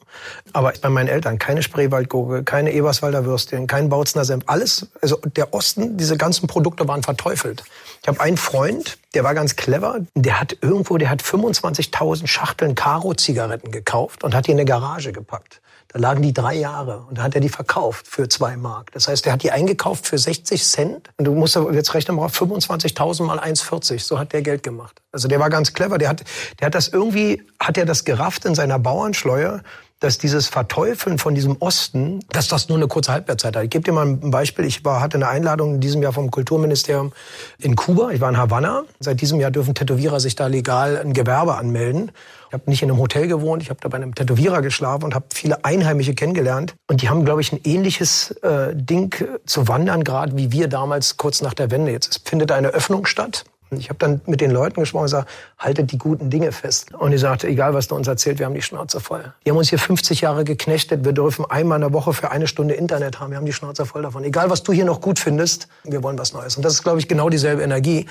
[0.53, 4.43] Aber bei meinen Eltern keine Spreewaldgurke, keine Eberswalder Würstchen, kein Bautzner Senf.
[4.47, 7.63] Alles, also der Osten, diese ganzen Produkte waren verteufelt.
[8.01, 9.99] Ich habe einen Freund, der war ganz clever.
[10.15, 15.11] Der hat irgendwo, der hat 25.000 Schachteln Karo-Zigaretten gekauft und hat die in eine Garage
[15.11, 15.61] gepackt.
[15.93, 18.91] Da lagen die drei Jahre und da hat er die verkauft für zwei Mark.
[18.93, 23.23] Das heißt, er hat die eingekauft für 60 Cent und du musst jetzt rechnen, 25.000
[23.23, 23.99] mal 1,40.
[23.99, 25.01] So hat der Geld gemacht.
[25.11, 25.97] Also der war ganz clever.
[25.97, 26.23] Der hat,
[26.59, 29.63] der hat das irgendwie, hat er das gerafft in seiner Bauernschleue,
[30.01, 33.63] dass dieses Verteufeln von diesem Osten, dass das nur eine kurze Halbwertszeit hat.
[33.63, 34.65] Ich gebe dir mal ein Beispiel.
[34.65, 37.13] Ich war, hatte eine Einladung in diesem Jahr vom Kulturministerium
[37.59, 38.09] in Kuba.
[38.09, 38.83] Ich war in Havanna.
[38.99, 42.11] Seit diesem Jahr dürfen Tätowierer sich da legal ein Gewerbe anmelden.
[42.47, 45.15] Ich habe nicht in einem Hotel gewohnt, ich habe da bei einem Tätowierer geschlafen und
[45.15, 46.75] habe viele Einheimische kennengelernt.
[46.89, 51.15] Und die haben, glaube ich, ein ähnliches äh, Ding zu wandern, gerade wie wir damals
[51.15, 51.91] kurz nach der Wende.
[51.91, 53.45] Jetzt findet eine Öffnung statt.
[53.77, 56.93] Ich habe dann mit den Leuten gesprochen und gesagt, haltet die guten Dinge fest.
[56.93, 59.33] Und die sagte, egal was du uns erzählt, wir haben die Schnauze voll.
[59.45, 62.47] Die haben uns hier 50 Jahre geknechtet, wir dürfen einmal in der Woche für eine
[62.47, 64.25] Stunde Internet haben, wir haben die Schnauze voll davon.
[64.25, 66.57] Egal was du hier noch gut findest, wir wollen was Neues.
[66.57, 68.07] Und das ist, glaube ich, genau dieselbe Energie.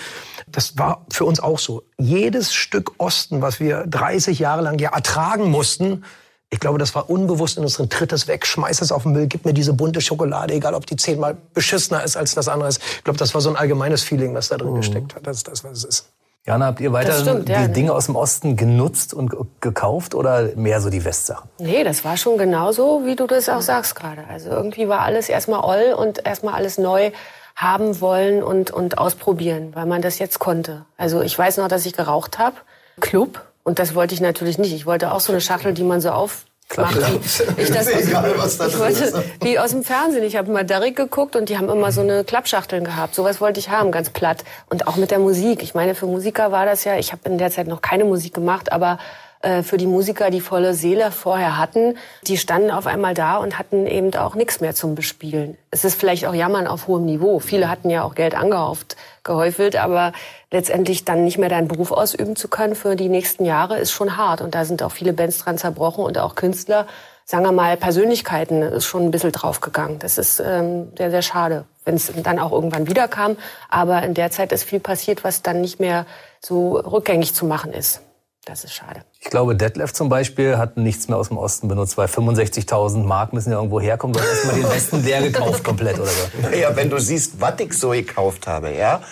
[0.46, 1.82] Das war für uns auch so.
[1.98, 6.04] Jedes Stück Osten, was wir 30 Jahre lang ja ertragen mussten,
[6.52, 7.88] ich glaube, das war unbewusst in uns drin.
[7.88, 10.84] Tritt es weg, schmeiß es auf den Müll, gib mir diese bunte Schokolade, egal ob
[10.84, 12.82] die zehnmal beschissener ist als das andere ist.
[12.98, 14.76] Ich glaube, das war so ein allgemeines Feeling, was da drin mhm.
[14.78, 15.26] gesteckt hat.
[15.26, 16.06] Das ist das, was es ist.
[16.46, 17.68] Jana, habt ihr weiter stimmt, die ja.
[17.68, 19.30] Dinge aus dem Osten genutzt und
[19.60, 21.48] gekauft oder mehr so die Westsachen?
[21.58, 24.24] Nee, das war schon genauso, wie du das auch sagst gerade.
[24.28, 27.12] Also irgendwie war alles erstmal oll und erstmal alles neu
[27.54, 30.86] haben wollen und, und ausprobieren, weil man das jetzt konnte.
[30.96, 32.56] Also ich weiß noch, dass ich geraucht habe.
[33.00, 34.72] Club, und das wollte ich natürlich nicht.
[34.72, 36.44] Ich wollte auch so eine Schachtel, die man so auf
[36.76, 36.96] macht.
[36.96, 39.16] Wie, ich das aus, egal, was da ich wollte, ist.
[39.42, 40.22] Wie aus dem Fernsehen.
[40.24, 43.14] Ich habe mal Derrick geguckt und die haben immer so eine Klappschachteln gehabt.
[43.14, 44.44] Sowas wollte ich haben, ganz platt.
[44.68, 45.62] Und auch mit der Musik.
[45.62, 48.34] Ich meine, für Musiker war das ja, ich habe in der Zeit noch keine Musik
[48.34, 48.98] gemacht, aber
[49.42, 53.58] äh, für die Musiker, die volle Seele vorher hatten, die standen auf einmal da und
[53.58, 55.56] hatten eben auch nichts mehr zum Bespielen.
[55.70, 57.38] Es ist vielleicht auch Jammern auf hohem Niveau.
[57.38, 60.12] Viele hatten ja auch Geld angehauft, gehäufelt, aber
[60.50, 64.18] letztendlich dann nicht mehr deinen Beruf ausüben zu können für die nächsten Jahre ist schon
[64.18, 64.42] hart.
[64.42, 66.86] Und da sind auch viele Bands dran zerbrochen und auch Künstler,
[67.24, 70.00] sagen wir mal, Persönlichkeiten ist schon ein bisschen draufgegangen.
[70.00, 73.38] Das ist ähm, sehr, sehr schade, wenn es dann auch irgendwann wiederkam.
[73.70, 76.04] Aber in der Zeit ist viel passiert, was dann nicht mehr
[76.40, 78.02] so rückgängig zu machen ist.
[78.46, 79.04] Das ist schade.
[79.20, 83.34] Ich glaube, Detlef zum Beispiel hat nichts mehr aus dem Osten benutzt, weil 65.000 Mark
[83.34, 84.14] müssen ja irgendwo herkommen.
[84.14, 86.48] Du hast erstmal den Westen leer gekauft komplett oder so.
[86.56, 89.02] Ja, wenn du siehst, was ich so gekauft habe, ja.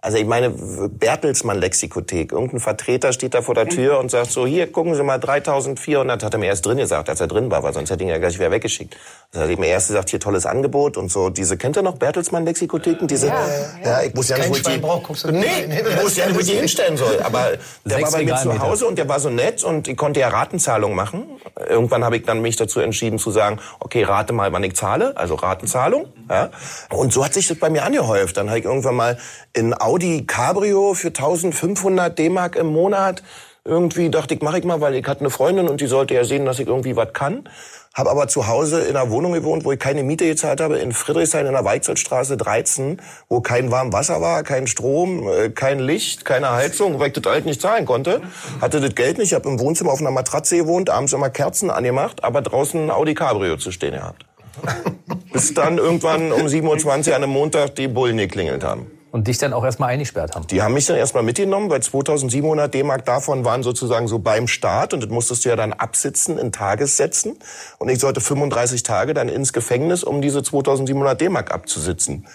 [0.00, 4.46] Also ich meine, Bertelsmann Lexikothek, irgendein Vertreter steht da vor der Tür und sagt so,
[4.46, 7.64] hier, gucken Sie mal, 3400, hat er mir erst drin gesagt, als er drin war,
[7.64, 8.96] weil sonst hätte ich ihn ja gleich wieder weggeschickt.
[9.32, 11.96] Also hat er mir erst gesagt, hier tolles Angebot und so, diese, kennt ihr noch
[11.96, 13.08] Bertelsmann Lexikotheken?
[13.08, 13.34] Diese, ja,
[13.82, 13.90] ja.
[13.90, 16.40] ja ich muss ja nicht, wo ich die, brauch, nee, ich wusste ja nicht, wo
[16.40, 19.30] ich die hinstellen soll, aber der war bei mir zu Hause und der war so
[19.30, 21.24] nett und ich konnte ja Ratenzahlung machen.
[21.68, 25.16] Irgendwann habe ich dann mich dazu entschieden zu sagen, okay, rate mal, wann ich zahle,
[25.16, 26.50] also Ratenzahlung, ja.
[26.90, 28.36] Und so hat sich das bei mir angehäuft.
[28.36, 29.18] Dann habe ich irgendwann mal
[29.52, 33.22] in Audi Cabrio für 1500 D-Mark im Monat.
[33.64, 36.24] Irgendwie dachte ich, mache ich mal, weil ich hatte eine Freundin und die sollte ja
[36.24, 37.48] sehen, dass ich irgendwie was kann.
[37.94, 40.92] Habe aber zu Hause in einer Wohnung gewohnt, wo ich keine Miete gezahlt habe, in
[40.92, 46.26] Friedrichshain in der Weichselstraße 13, wo kein warm Wasser war, kein Strom, äh, kein Licht,
[46.26, 48.20] keine Heizung, weil ich das halt nicht zahlen konnte.
[48.60, 51.70] Hatte das Geld nicht, ich habe im Wohnzimmer auf einer Matratze gewohnt, abends immer Kerzen
[51.70, 54.26] angemacht, aber draußen ein Audi Cabrio zu stehen gehabt.
[55.32, 58.97] Bis dann irgendwann um 7.20 Uhr an einem Montag die Bullen geklingelt haben.
[59.18, 60.46] Und dich dann auch erstmal eingesperrt haben?
[60.46, 64.94] Die haben mich dann erstmal mitgenommen, weil 2700 D-Mark davon waren sozusagen so beim Start
[64.94, 67.36] und das musstest du ja dann absitzen in Tagessätzen.
[67.78, 72.28] Und ich sollte 35 Tage dann ins Gefängnis, um diese 2700 D-Mark abzusitzen.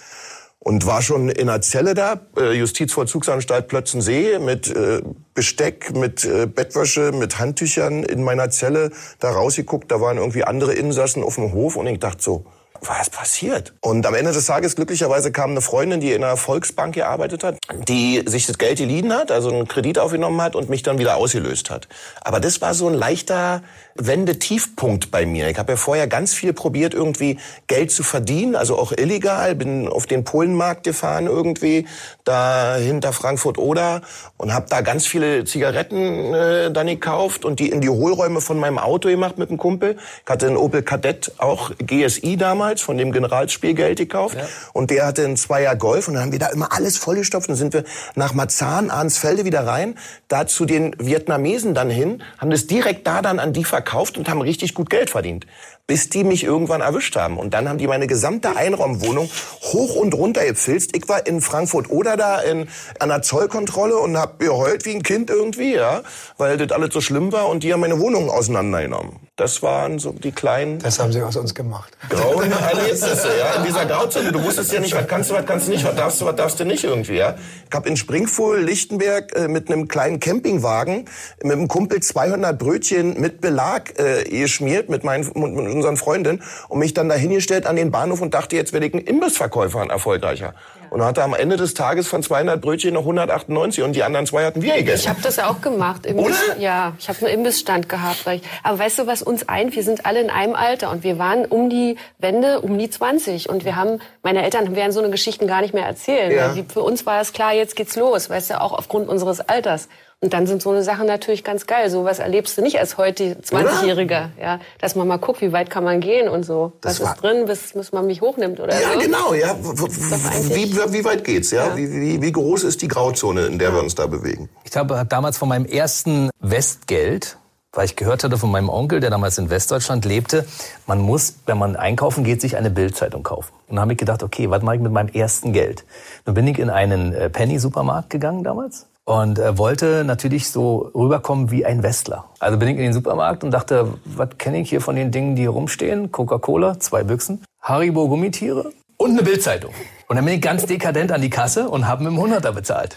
[0.59, 5.03] Und war schon in einer Zelle da, äh, Justizvollzugsanstalt Plötzensee, mit äh,
[5.33, 9.89] Besteck, mit äh, Bettwäsche, mit Handtüchern in meiner Zelle da rausgeguckt.
[9.89, 12.45] Da waren irgendwie andere Insassen auf dem Hof und ich dachte so,
[12.87, 13.73] was passiert?
[13.81, 17.57] Und am Ende des Tages glücklicherweise kam eine Freundin, die in einer Volksbank gearbeitet hat,
[17.87, 21.15] die sich das Geld geliehen hat, also einen Kredit aufgenommen hat und mich dann wieder
[21.15, 21.87] ausgelöst hat.
[22.21, 23.61] Aber das war so ein leichter
[23.95, 25.49] Wendetiefpunkt bei mir.
[25.49, 29.55] Ich habe ja vorher ganz viel probiert, irgendwie Geld zu verdienen, also auch illegal.
[29.55, 31.85] Bin auf den Polenmarkt gefahren irgendwie,
[32.23, 34.01] da hinter Frankfurt oder
[34.37, 38.59] und habe da ganz viele Zigaretten äh, dann gekauft und die in die Hohlräume von
[38.59, 39.97] meinem Auto gemacht mit einem Kumpel.
[40.23, 44.37] Ich hatte einen Opel Kadett, auch GSI damals, von dem Generalspielgeld gekauft.
[44.37, 44.45] Ja.
[44.73, 47.49] Und der hatte einen Zweier Golf und dann haben wir da immer alles vollgestopft.
[47.49, 47.83] Und dann sind wir
[48.15, 49.95] nach Marzahn, Arnsfelde wieder rein,
[50.27, 54.29] da zu den Vietnamesen dann hin, haben das direkt da dann an die verkauft und
[54.29, 55.45] haben richtig gut Geld verdient
[55.85, 57.37] bis die mich irgendwann erwischt haben.
[57.37, 59.29] Und dann haben die meine gesamte Einraumwohnung
[59.61, 60.95] hoch und runter gepfilzt.
[60.95, 62.67] Ich war in Frankfurt oder da in
[62.99, 66.03] einer Zollkontrolle und hab geheult wie ein Kind irgendwie, ja,
[66.37, 69.19] weil das alles so schlimm war und die haben meine Wohnung auseinandergenommen.
[69.35, 70.77] Das waren so die kleinen.
[70.77, 71.97] Das haben sie aus uns gemacht.
[72.07, 73.55] Grauen Erlebnisse, ja.
[73.55, 74.31] In dieser Grauzone.
[74.31, 76.35] Du wusstest ja nicht, was kannst du, was kannst du nicht, was darfst du, was
[76.35, 77.35] darfst du nicht irgendwie, ja.
[77.67, 81.09] Ich hab in Springfuhl, Lichtenberg, äh, mit einem kleinen Campingwagen
[81.41, 86.77] mit einem Kumpel 200 Brötchen mit Belag äh, geschmiert mit meinen, mit unseren Freundinnen und
[86.77, 90.53] mich dann dahingestellt an den Bahnhof und dachte, jetzt werde ich ein Imbissverkäufer, ein erfolgreicher.
[90.93, 94.45] Und hatte am Ende des Tages von 200 Brötchen noch 198 und die anderen zwei
[94.45, 95.01] hatten wir gegessen.
[95.05, 96.05] Ich habe das auch gemacht.
[96.05, 96.59] Imbiss, Oder?
[96.59, 98.27] Ja, ich habe einen Imbissstand gehabt.
[98.27, 99.75] Ich, aber weißt du, was uns eint?
[99.75, 103.49] Wir sind alle in einem Alter und wir waren um die Wende, um die 20.
[103.49, 106.31] Und wir haben, meine Eltern werden so eine Geschichten gar nicht mehr erzählen.
[106.31, 106.63] Ja.
[106.71, 109.89] Für uns war es klar, jetzt geht's los, weißt du, auch aufgrund unseres Alters.
[110.23, 111.89] Und dann sind so eine Sachen natürlich ganz geil.
[111.89, 115.83] Sowas erlebst du nicht als heute 20-Jähriger, ja, dass man mal guckt, wie weit kann
[115.83, 116.71] man gehen und so.
[116.79, 118.99] Das Was ist drin, bis, bis man mich hochnnimmt oder Ja, so.
[118.99, 119.53] genau, ja.
[119.59, 121.67] Wie, wie, weit geht's, ja?
[121.67, 121.75] Ja.
[121.75, 124.47] Wie, wie, wie groß ist die Grauzone, in der wir uns da bewegen?
[124.63, 127.37] Ich habe damals von meinem ersten Westgeld,
[127.73, 130.45] weil ich gehört hatte von meinem Onkel, der damals in Westdeutschland lebte,
[130.87, 133.51] man muss, wenn man einkaufen geht, sich eine Bildzeitung kaufen.
[133.67, 135.83] Und dann habe ich gedacht, okay, was mache ich mit meinem ersten Geld?
[136.23, 141.51] Dann bin ich in einen äh, Penny-Supermarkt gegangen damals und äh, wollte natürlich so rüberkommen
[141.51, 142.25] wie ein Westler.
[142.39, 145.35] Also bin ich in den Supermarkt und dachte, was kenne ich hier von den Dingen,
[145.35, 146.11] die hier rumstehen?
[146.11, 149.73] Coca-Cola, zwei Büchsen, Haribo Gummitiere und eine Bildzeitung.
[150.07, 152.95] Und dann bin ich ganz dekadent an die Kasse und habe mit dem Hunderter bezahlt.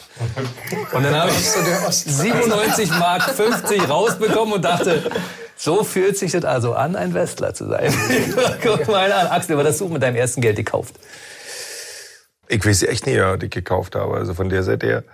[0.93, 5.11] Und dann habe ich 97 Mark 50 rausbekommen und dachte,
[5.57, 7.93] so fühlt sich das also an, ein Westler zu sein.
[8.63, 10.95] Guck mal an, Axel, was hast du mit deinem ersten Geld gekauft?
[12.49, 14.15] Ich weiß echt nicht, was ich gekauft habe.
[14.15, 15.05] Also von der Seite her,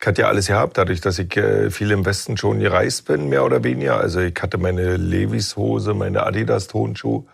[0.00, 3.28] ich hatte ja alles gehabt, dadurch, dass ich äh, viel im Westen schon gereist bin,
[3.28, 3.98] mehr oder weniger.
[3.98, 7.26] Also ich hatte meine Levis-Hose, meine Adidas-Tonschuh,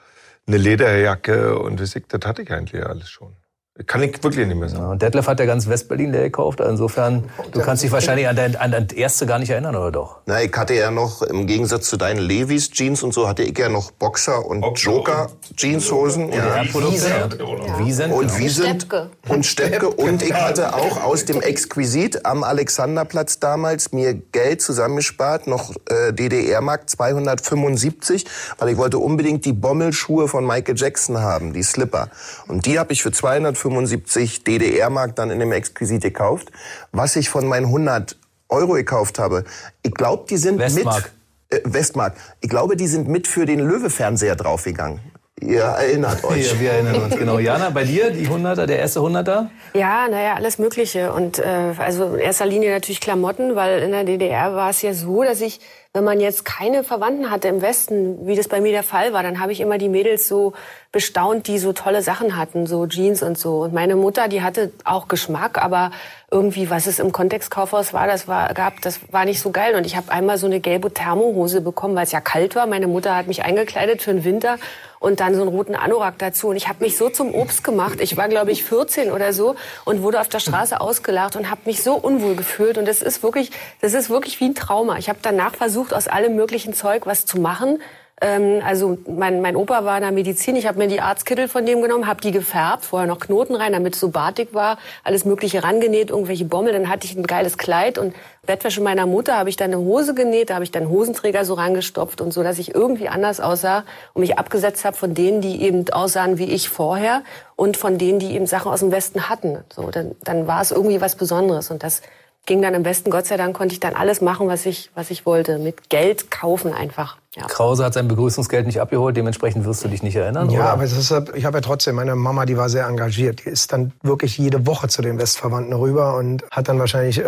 [0.48, 3.36] eine Lederjacke und weiß ich, das hatte ich eigentlich alles schon.
[3.84, 4.82] Kann ich wirklich nicht mehr sagen.
[4.84, 6.62] Ja, und Detlef hat ja ganz Westberlin leer gekauft.
[6.62, 9.92] Also insofern, du kannst dich wahrscheinlich an dein, an dein erste gar nicht erinnern, oder
[9.92, 10.20] doch?
[10.24, 13.58] Na, ich hatte ja noch, im Gegensatz zu deinen Levis Jeans und so, hatte ich
[13.58, 16.32] ja noch Boxer und Joker Jeanshosen.
[16.32, 16.62] Ja.
[16.62, 19.10] Und wie sind Steppke.
[19.28, 25.46] und Steppke und ich hatte auch aus dem Exquisit am Alexanderplatz damals mir Geld zusammengespart,
[25.46, 28.24] noch äh, DDR-Mark 275,
[28.56, 32.08] weil ich wollte unbedingt die Bommelschuhe von Michael Jackson haben, die Slipper.
[32.48, 36.50] Und die habe ich für 275 DDR-Mark dann in dem Exquisit gekauft.
[36.92, 38.16] Was ich von meinen 100
[38.48, 39.44] Euro gekauft habe,
[39.82, 41.12] ich glaube, die sind Westmark.
[41.50, 42.14] mit äh, Westmark.
[42.40, 45.00] Ich glaube, die sind mit für den Löwe-Fernseher draufgegangen.
[45.40, 46.50] Ihr erinnert euch.
[46.50, 47.38] Ja, wir erinnern uns, genau.
[47.38, 49.50] Jana, bei dir, die Hunderter, der erste Hunderter?
[49.74, 51.12] Ja, naja, alles Mögliche.
[51.12, 54.94] Und äh, also in erster Linie natürlich Klamotten, weil in der DDR war es ja
[54.94, 55.60] so, dass ich,
[55.96, 59.22] wenn man jetzt keine Verwandten hatte im Westen, wie das bei mir der Fall war,
[59.22, 60.52] dann habe ich immer die Mädels so
[60.92, 63.62] bestaunt, die so tolle Sachen hatten, so Jeans und so.
[63.62, 65.92] Und meine Mutter, die hatte auch Geschmack, aber
[66.30, 69.74] irgendwie, was es im Kontextkaufhaus war, das war gab, das war nicht so geil.
[69.74, 72.66] Und ich habe einmal so eine gelbe Thermohose bekommen, weil es ja kalt war.
[72.66, 74.58] Meine Mutter hat mich eingekleidet für den Winter
[74.98, 76.48] und dann so einen roten Anorak dazu.
[76.48, 78.00] Und ich habe mich so zum Obst gemacht.
[78.00, 81.60] Ich war, glaube ich, 14 oder so und wurde auf der Straße ausgelacht und habe
[81.64, 82.76] mich so unwohl gefühlt.
[82.76, 84.98] Und das ist wirklich, das ist wirklich wie ein Trauma.
[84.98, 87.78] Ich habe danach versucht, aus allem möglichen Zeug was zu machen.
[88.20, 90.56] Ähm, also mein, mein Opa war in der Medizin.
[90.56, 93.72] Ich habe mir die Arztkittel von dem genommen, habe die gefärbt, vorher noch Knoten rein,
[93.72, 96.72] damit es so batik war, alles Mögliche rangenäht, irgendwelche Bommel.
[96.72, 98.14] Dann hatte ich ein geiles Kleid und
[98.46, 101.54] Bettwäsche meiner Mutter habe ich dann eine Hose genäht, da habe ich dann Hosenträger so
[101.54, 103.84] rangestopft und so, dass ich irgendwie anders aussah
[104.14, 107.22] und mich abgesetzt habe von denen, die eben aussahen wie ich vorher
[107.56, 109.58] und von denen, die eben Sachen aus dem Westen hatten.
[109.74, 112.02] So, dann, dann war es irgendwie was Besonderes und das
[112.46, 115.10] ging dann im Westen, Gott sei Dank, konnte ich dann alles machen, was ich, was
[115.10, 115.58] ich wollte.
[115.58, 117.16] Mit Geld kaufen einfach.
[117.36, 117.46] Ja.
[117.48, 120.70] Krause hat sein Begrüßungsgeld nicht abgeholt, dementsprechend wirst du dich nicht erinnern, Ja, oder?
[120.70, 123.44] aber es ist, ich habe ja trotzdem, meine Mama, die war sehr engagiert.
[123.44, 127.24] Die ist dann wirklich jede Woche zu den Westverwandten rüber und hat dann wahrscheinlich äh,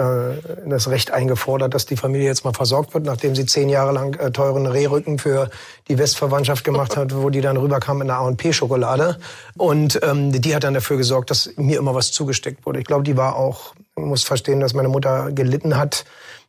[0.67, 4.15] das Recht eingefordert, dass die Familie jetzt mal versorgt wird, nachdem sie zehn Jahre lang
[4.19, 5.51] äh, teuren Rehrücken für
[5.89, 9.19] die Westverwandtschaft gemacht hat, wo die dann rüberkam in der A&P-Schokolade.
[9.59, 12.79] Und ähm, die hat dann dafür gesorgt, dass mir immer was zugesteckt wurde.
[12.79, 13.75] Ich glaube, die war auch,
[14.07, 16.05] muss verstehen, dass meine Mutter gelitten hat.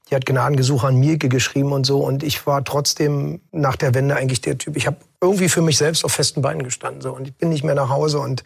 [0.10, 2.00] Die hat Gnadengesuche an Mielke geschrieben und so.
[2.00, 4.76] Und ich war trotzdem nach der Wende eigentlich der Typ.
[4.76, 7.01] Ich habe irgendwie für mich selbst auf festen Beinen gestanden.
[7.01, 7.11] So.
[7.11, 8.20] Und ich bin nicht mehr nach Hause.
[8.20, 8.43] Und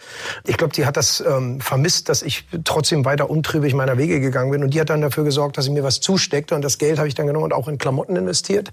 [0.48, 4.50] ich glaube, die hat das ähm, vermisst, dass ich trotzdem weiter untrübig meiner Wege gegangen
[4.50, 4.64] bin.
[4.64, 6.56] Und die hat dann dafür gesorgt, dass sie mir was zusteckte.
[6.56, 8.72] Und das Geld habe ich dann genommen und auch in Klamotten investiert.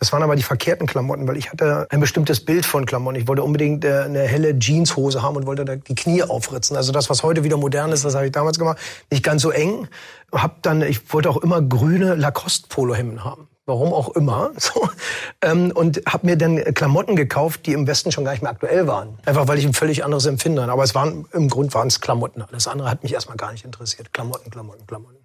[0.00, 3.20] Das waren aber die verkehrten Klamotten, weil ich hatte ein bestimmtes Bild von Klamotten.
[3.20, 6.76] Ich wollte unbedingt äh, eine helle Jeanshose haben und wollte da die Knie aufritzen.
[6.76, 8.78] Also das, was heute wieder modern ist, das habe ich damals gemacht.
[9.10, 9.86] Nicht ganz so eng.
[10.32, 13.46] Hab dann, ich wollte auch immer grüne Lacoste-Polohemden haben.
[13.66, 14.52] Warum auch immer.
[14.66, 14.88] So.
[15.42, 18.86] Ähm, und habe mir dann Klamotten gekauft, die im Westen schon gar nicht mehr aktuell
[18.86, 19.18] waren.
[19.26, 20.72] Einfach weil ich ein völlig anderes Empfinden hatte.
[20.72, 22.42] Aber es waren, im Grund waren es Klamotten.
[22.42, 24.12] Alles andere hat mich erstmal gar nicht interessiert.
[24.12, 25.16] Klamotten, Klamotten, Klamotten.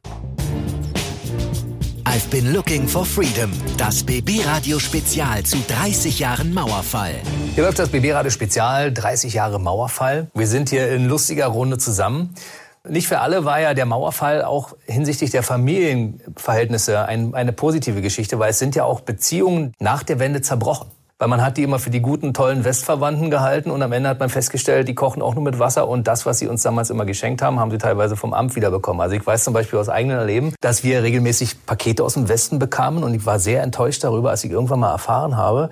[2.06, 3.52] I've been looking for freedom.
[3.78, 7.16] Das BB-Radio Spezial zu 30 Jahren Mauerfall.
[7.56, 10.28] Hier läuft das BB-Radio Spezial, 30 Jahre Mauerfall.
[10.34, 12.36] Wir sind hier in lustiger Runde zusammen.
[12.88, 18.40] Nicht für alle war ja der Mauerfall auch hinsichtlich der Familienverhältnisse ein, eine positive Geschichte,
[18.40, 20.88] weil es sind ja auch Beziehungen nach der Wende zerbrochen.
[21.20, 24.20] Weil man hat die immer für die guten, tollen Westverwandten gehalten und am Ende hat
[24.20, 27.06] man festgestellt, die kochen auch nur mit Wasser und das, was sie uns damals immer
[27.06, 29.00] geschenkt haben, haben sie teilweise vom Amt wiederbekommen.
[29.00, 32.58] Also ich weiß zum Beispiel aus eigenem Erleben, dass wir regelmäßig Pakete aus dem Westen
[32.58, 35.70] bekamen und ich war sehr enttäuscht darüber, als ich irgendwann mal erfahren habe,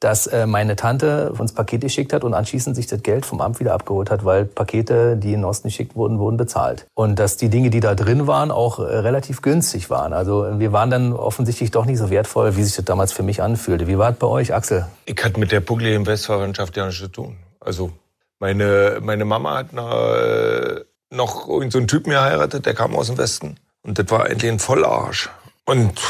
[0.00, 3.58] dass äh, meine Tante uns Pakete geschickt hat und anschließend sich das Geld vom Amt
[3.58, 6.86] wieder abgeholt hat, weil Pakete, die in den Osten geschickt wurden, wurden bezahlt.
[6.94, 10.12] Und dass die Dinge, die da drin waren, auch äh, relativ günstig waren.
[10.12, 13.42] Also wir waren dann offensichtlich doch nicht so wertvoll, wie sich das damals für mich
[13.42, 13.88] anfühlte.
[13.88, 14.86] Wie war es bei euch, Axel?
[15.04, 17.36] Ich hatte mit der puckeligen Westverwandtschaft ja nichts zu tun.
[17.60, 17.90] Also
[18.38, 23.56] meine, meine Mama hat äh, noch irgendeinen so Typen geheiratet, der kam aus dem Westen.
[23.82, 25.30] Und das war eigentlich ein Vollarsch.
[25.64, 26.00] Und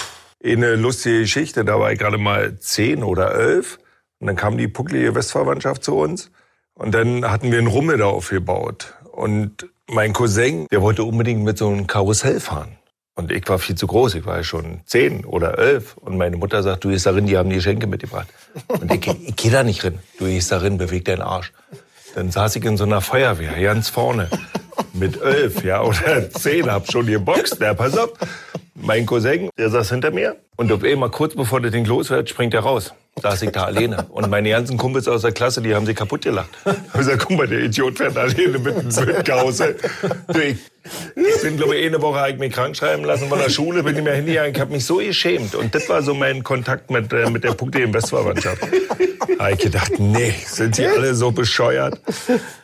[0.45, 3.79] eine lustige Geschichte, da war ich gerade mal zehn oder elf.
[4.21, 6.31] Und dann kam die pucklige Westverwandtschaft zu uns.
[6.75, 8.95] Und dann hatten wir einen Rummel da aufgebaut.
[9.11, 12.79] Und mein Cousin, der wollte unbedingt mit so einem Karussell fahren.
[13.15, 15.97] Und ich war viel zu groß, ich war ja schon zehn oder elf.
[15.97, 18.29] Und meine Mutter sagt, du gehst da rein, die haben die Geschenke mitgebracht.
[18.69, 19.99] Und ich, ich geh da nicht rein.
[20.19, 21.53] Du gehst da rein, beweg deinen Arsch.
[22.15, 24.31] Dann saß ich in so einer Feuerwehr, ganz vorne.
[24.99, 27.61] Mit elf, ja, oder zehn, hab schon geboxt.
[27.61, 28.11] Ja, pass auf.
[28.75, 30.37] Mein Cousin, der saß hinter mir.
[30.57, 32.93] Und auf einmal, kurz bevor das Ding los wird, springt er raus.
[33.21, 34.07] Saß ich da alleine.
[34.11, 36.51] Und meine ganzen Kumpels aus der Klasse, die haben sich kaputt gelacht.
[36.65, 39.77] Ich hab gesagt, guck mal, der Idiot fährt alleine mit Karussell.
[40.33, 40.57] Du, Ich,
[41.17, 43.83] ich bin, glaube ich, eine Woche hab ich mich krank schreiben lassen von der Schule,
[43.83, 44.53] bin nicht mehr hingegangen.
[44.55, 45.57] Ich habe mich so geschämt.
[45.57, 48.63] Und das war so mein Kontakt mit, äh, mit der Punkte in Westverwandtschaft.
[48.63, 52.01] Da hab ich gedacht, nee, sind sie alle so bescheuert?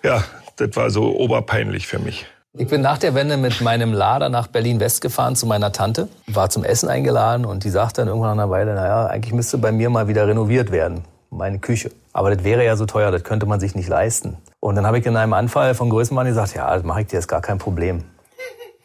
[0.05, 0.24] Ja,
[0.57, 2.26] das war so oberpeinlich für mich.
[2.57, 6.50] Ich bin nach der Wende mit meinem Lader nach Berlin-West gefahren zu meiner Tante, war
[6.50, 9.72] zum Essen eingeladen und die sagte dann irgendwann nach einer Weile, naja, eigentlich müsste bei
[9.72, 11.90] mir mal wieder renoviert werden, meine Küche.
[12.12, 14.36] Aber das wäre ja so teuer, das könnte man sich nicht leisten.
[14.61, 17.18] Und dann habe ich in einem Anfall von Größenwahn gesagt, ja, das mache ich dir,
[17.18, 18.05] ist gar kein Problem.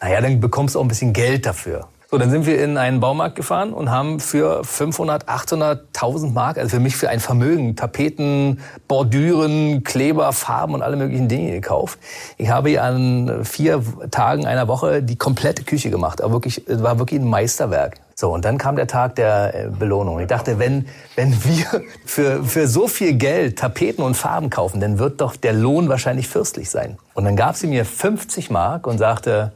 [0.02, 1.88] Naja, dann bekommst du auch ein bisschen Geld dafür.
[2.12, 6.58] So, dann sind wir in einen Baumarkt gefahren und haben für 500, 800, 1000 Mark,
[6.58, 12.00] also für mich für ein Vermögen, Tapeten, Bordüren, Kleber, Farben und alle möglichen Dinge gekauft.
[12.38, 16.20] Ich habe hier an vier Tagen einer Woche die komplette Küche gemacht.
[16.24, 17.98] Aber wirklich, es war wirklich ein Meisterwerk.
[18.16, 20.20] So, und dann kam der Tag der äh, Belohnung.
[20.20, 24.98] Ich dachte, wenn, wenn wir für, für so viel Geld Tapeten und Farben kaufen, dann
[24.98, 26.98] wird doch der Lohn wahrscheinlich fürstlich sein.
[27.14, 29.52] Und dann gab sie mir 50 Mark und sagte,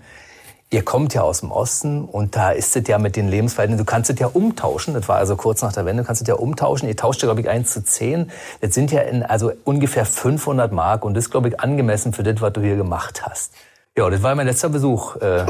[0.73, 3.89] ihr kommt ja aus dem Osten und da ist es ja mit den Lebensverhältnissen, du
[3.89, 6.33] kannst es ja umtauschen, das war also kurz nach der Wende, du kannst es ja
[6.33, 10.03] umtauschen, ihr tauscht ja, glaube ich, 1 zu 10, das sind ja in, also ungefähr
[10.03, 13.53] 500 Mark und das ist, glaube ich, angemessen für das, was du hier gemacht hast.
[13.95, 15.45] Ja, das war mein letzter Besuch äh,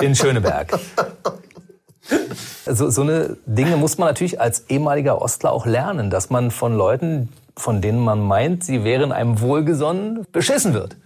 [0.02, 0.78] in, Schöneberg.
[2.66, 6.76] So, so eine Dinge muss man natürlich als ehemaliger Ostler auch lernen, dass man von
[6.76, 10.96] Leuten, von denen man meint, sie wären einem wohlgesonnen, beschissen wird.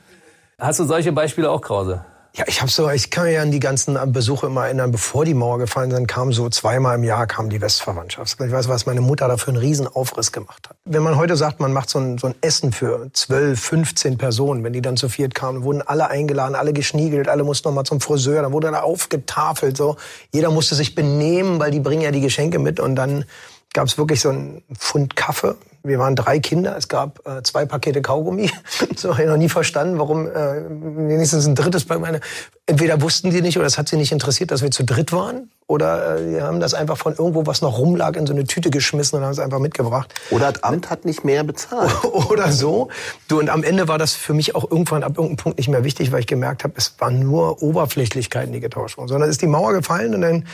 [0.59, 2.05] Hast du solche Beispiele auch, Krause?
[2.33, 5.35] Ja, ich habe so, ich kann ja an die ganzen Besuche immer erinnern, bevor die
[5.35, 8.41] Mauer gefallen sind, kam so zweimal im Jahr kam die Westverwandtschaft.
[8.41, 10.77] Ich weiß, was meine Mutter da für einen riesen Aufriss gemacht hat.
[10.85, 14.63] Wenn man heute sagt, man macht so ein, so ein Essen für 12, 15 Personen,
[14.63, 17.85] wenn die dann zu viert kamen, wurden alle eingeladen, alle geschniegelt, alle mussten noch mal
[17.85, 19.97] zum Friseur, dann wurde da aufgetafelt, so.
[20.33, 23.25] Jeder musste sich benehmen, weil die bringen ja die Geschenke mit und dann
[23.73, 27.65] gab es wirklich so einen Pfund Kaffee, Wir waren drei Kinder, es gab äh, zwei
[27.65, 28.51] Pakete Kaugummi.
[28.97, 32.21] so habe ich noch nie verstanden, warum äh, wenigstens ein drittes bei meiner.
[32.67, 35.51] Entweder wussten die nicht oder es hat sie nicht interessiert, dass wir zu dritt waren.
[35.67, 38.71] Oder äh, die haben das einfach von irgendwo, was noch rumlag, in so eine Tüte
[38.71, 40.13] geschmissen und haben es einfach mitgebracht.
[40.31, 41.93] Oder das Amt hat nicht mehr bezahlt.
[42.31, 42.89] oder so.
[43.29, 45.85] Du, und am Ende war das für mich auch irgendwann ab irgendeinem Punkt nicht mehr
[45.85, 49.09] wichtig, weil ich gemerkt habe, es waren nur Oberflächlichkeiten, die getauscht wurden.
[49.09, 50.45] Sondern ist die Mauer gefallen und dann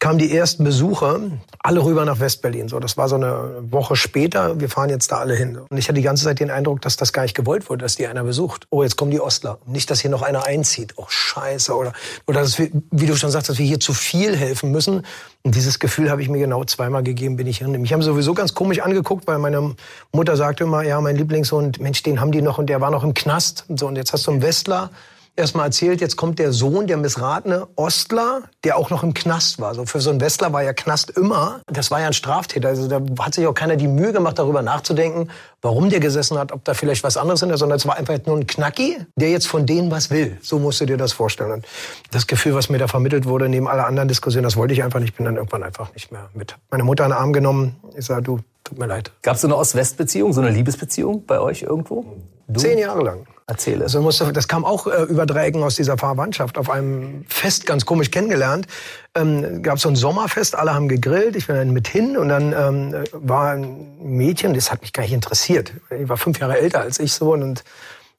[0.00, 1.18] kamen die ersten Besucher
[1.60, 2.68] alle rüber nach Westberlin.
[2.68, 4.60] So, das war so eine Woche später.
[4.60, 5.56] Wir fahren jetzt da alle hin.
[5.56, 7.96] Und ich hatte die ganze Zeit den Eindruck, dass das gar nicht gewollt wurde, dass
[7.96, 8.66] die einer besucht.
[8.70, 9.58] Oh, jetzt kommen die Ostler.
[9.66, 10.92] Nicht, dass hier noch einer einzieht.
[10.96, 11.74] Oh, Scheiße.
[11.74, 11.94] Oder,
[12.26, 15.06] oder dass wir, wie du schon sagst, dass wir hier zu viel helfen müssen.
[15.42, 17.70] Und dieses Gefühl habe ich mir genau zweimal gegeben, bin ich hin.
[17.70, 19.74] Mich haben sowieso ganz komisch angeguckt, weil meine
[20.12, 23.04] Mutter sagte immer, ja, mein Lieblingssohn, Mensch, den haben die noch und der war noch
[23.04, 23.64] im Knast.
[23.68, 24.90] Und so, und jetzt hast du einen Westler
[25.36, 29.74] erstmal erzählt, jetzt kommt der Sohn, der missratene Ostler, der auch noch im Knast war.
[29.74, 31.60] So für so einen Westler war ja Knast immer.
[31.66, 32.68] Das war ja ein Straftäter.
[32.68, 35.30] Also da hat sich auch keiner die Mühe gemacht, darüber nachzudenken,
[35.62, 38.36] warum der gesessen hat, ob da vielleicht was anderes ist, sondern es war einfach nur
[38.36, 40.38] ein Knacki, der jetzt von denen was will.
[40.42, 41.52] So musst du dir das vorstellen.
[41.52, 41.66] Und
[42.10, 45.00] das Gefühl, was mir da vermittelt wurde, neben aller anderen Diskussionen, das wollte ich einfach
[45.00, 45.10] nicht.
[45.10, 46.56] Ich bin dann irgendwann einfach nicht mehr mit.
[46.70, 47.76] Meine Mutter in den Arm genommen.
[47.96, 49.12] Ich sage, du, tut mir leid.
[49.22, 52.04] Gab es so eine Ost-West-Beziehung, so eine Liebesbeziehung bei euch irgendwo?
[52.48, 52.60] Du?
[52.60, 53.26] Zehn Jahre lang.
[53.46, 53.84] Erzähle.
[53.84, 56.56] Also musste, das kam auch äh, über Dreiecken aus dieser Verwandtschaft.
[56.56, 58.66] Auf einem Fest ganz komisch kennengelernt.
[59.14, 62.54] Ähm, gab so ein Sommerfest, alle haben gegrillt, ich bin dann mit hin und dann
[62.54, 65.72] ähm, war ein Mädchen, das hat mich gar nicht interessiert.
[65.90, 67.64] Die war fünf Jahre älter als ich so und, und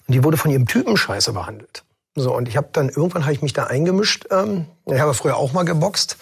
[0.08, 1.84] die wurde von ihrem Typen scheiße behandelt.
[2.14, 4.28] So und ich habe dann irgendwann habe ich mich da eingemischt.
[4.30, 6.18] Ähm, ich habe früher auch mal geboxt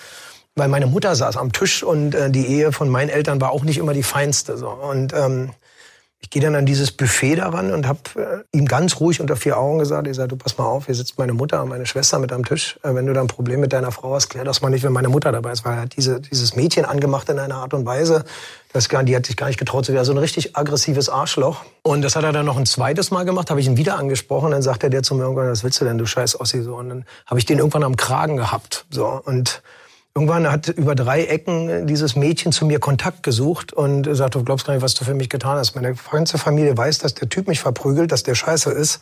[0.55, 3.63] weil meine Mutter saß am Tisch und äh, die Ehe von meinen Eltern war auch
[3.63, 5.49] nicht immer die feinste so und ähm,
[6.23, 9.57] ich gehe dann an dieses Buffet daran und habe äh, ihm ganz ruhig unter vier
[9.57, 12.17] Augen gesagt, ich sage, du pass mal auf, hier sitzt meine Mutter und meine Schwester
[12.17, 12.79] mit am Tisch.
[12.81, 14.93] Äh, wenn du da ein Problem mit deiner Frau hast, klär das mal nicht, wenn
[14.93, 15.65] meine Mutter dabei ist.
[15.65, 18.23] Weil er hat diese, dieses Mädchen angemacht in einer Art und Weise,
[18.71, 20.05] das die hat sich gar nicht getraut zu werden.
[20.05, 21.65] So ein richtig aggressives Arschloch.
[21.81, 24.51] Und das hat er dann noch ein zweites Mal gemacht, habe ich ihn wieder angesprochen.
[24.51, 26.61] Dann sagte der zu mir irgendwann, was willst du denn, du scheiß Ossi?
[26.61, 26.75] So.
[26.75, 28.85] Und dann habe ich den irgendwann am Kragen gehabt.
[28.89, 29.21] So.
[29.25, 29.61] Und
[30.15, 34.67] Irgendwann hat über drei Ecken dieses Mädchen zu mir Kontakt gesucht und sagte, du glaubst
[34.67, 35.73] gar nicht, was du für mich getan hast.
[35.73, 39.01] Meine ganze Familie weiß, dass der Typ mich verprügelt, dass der scheiße ist.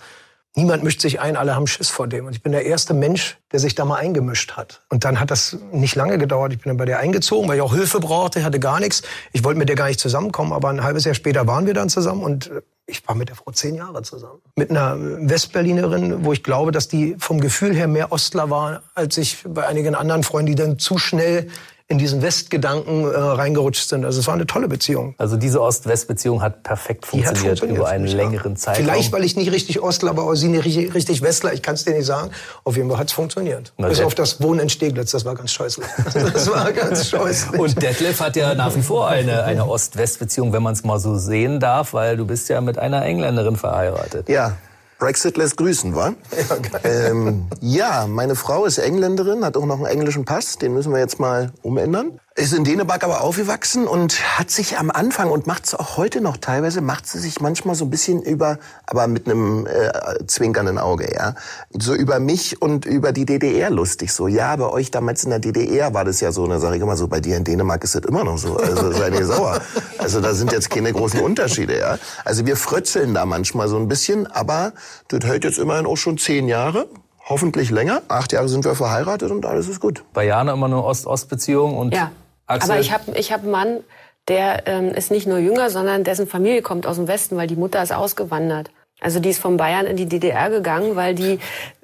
[0.55, 2.25] Niemand mischt sich ein, alle haben Schiss vor dem.
[2.25, 4.81] Und ich bin der erste Mensch, der sich da mal eingemischt hat.
[4.89, 6.53] Und dann hat das nicht lange gedauert.
[6.53, 9.01] Ich bin dann bei der eingezogen, weil ich auch Hilfe brauchte, hatte gar nichts.
[9.33, 11.89] Ich wollte mit der gar nicht zusammenkommen, aber ein halbes Jahr später waren wir dann
[11.89, 12.51] zusammen und
[12.91, 14.41] ich war mit der Frau zehn Jahre zusammen.
[14.55, 19.17] Mit einer Westberlinerin, wo ich glaube, dass die vom Gefühl her mehr Ostler war, als
[19.17, 21.49] ich bei einigen anderen Freunden, die dann zu schnell
[21.91, 24.05] in diesen Westgedanken äh, reingerutscht sind.
[24.05, 25.13] Also es war eine tolle Beziehung.
[25.17, 28.85] Also diese Ost-West-Beziehung hat perfekt funktioniert, hat funktioniert über einen längeren Zeitraum.
[28.85, 31.53] Vielleicht, weil ich nicht richtig Ostler aber sie nicht richtig, richtig Westler.
[31.53, 32.31] Ich kann es dir nicht sagen.
[32.63, 33.73] Auf jeden Fall hat es funktioniert.
[33.77, 35.11] Na, Bis auf das Wohnen in Steglitz.
[35.11, 35.85] Das war ganz scheußlich.
[36.33, 37.59] Das war ganz scheußlich.
[37.59, 41.17] Und Detlef hat ja nach wie vor eine, eine Ost-West-Beziehung, wenn man es mal so
[41.17, 44.29] sehen darf, weil du bist ja mit einer Engländerin verheiratet.
[44.29, 44.57] Ja,
[45.01, 46.13] Brexit lässt grüßen, wa?
[46.31, 50.93] Ja, ähm, ja, meine Frau ist Engländerin, hat auch noch einen englischen Pass, den müssen
[50.93, 52.19] wir jetzt mal umändern.
[52.33, 56.21] Ist in Dänemark aber aufgewachsen und hat sich am Anfang und macht es auch heute
[56.21, 58.57] noch teilweise, macht sie sich manchmal so ein bisschen über,
[58.87, 59.91] aber mit einem äh,
[60.27, 61.35] zwinkernden Auge, ja,
[61.77, 64.13] so über mich und über die DDR lustig.
[64.13, 66.77] So, ja, bei euch damals in der DDR war das ja so, und dann sage
[66.77, 69.25] ich immer so, bei dir in Dänemark ist das immer noch so, also sei nicht
[69.25, 69.59] sauer.
[69.97, 71.97] Also da sind jetzt keine großen Unterschiede, ja.
[72.23, 74.71] Also wir frötzeln da manchmal so ein bisschen, aber
[75.09, 76.87] das hält jetzt immerhin auch schon zehn Jahre
[77.31, 78.01] hoffentlich länger.
[78.07, 80.03] Acht Jahre sind wir verheiratet und alles ist gut.
[80.13, 82.11] Bei Jana immer eine Ost-Ost-Beziehung und ja.
[82.45, 82.71] Axel?
[82.71, 83.79] Aber ich habe ich hab einen Mann,
[84.27, 87.55] der ähm, ist nicht nur jünger, sondern dessen Familie kommt aus dem Westen, weil die
[87.55, 88.69] Mutter ist ausgewandert.
[89.01, 91.39] Also die ist von Bayern in die DDR gegangen, weil die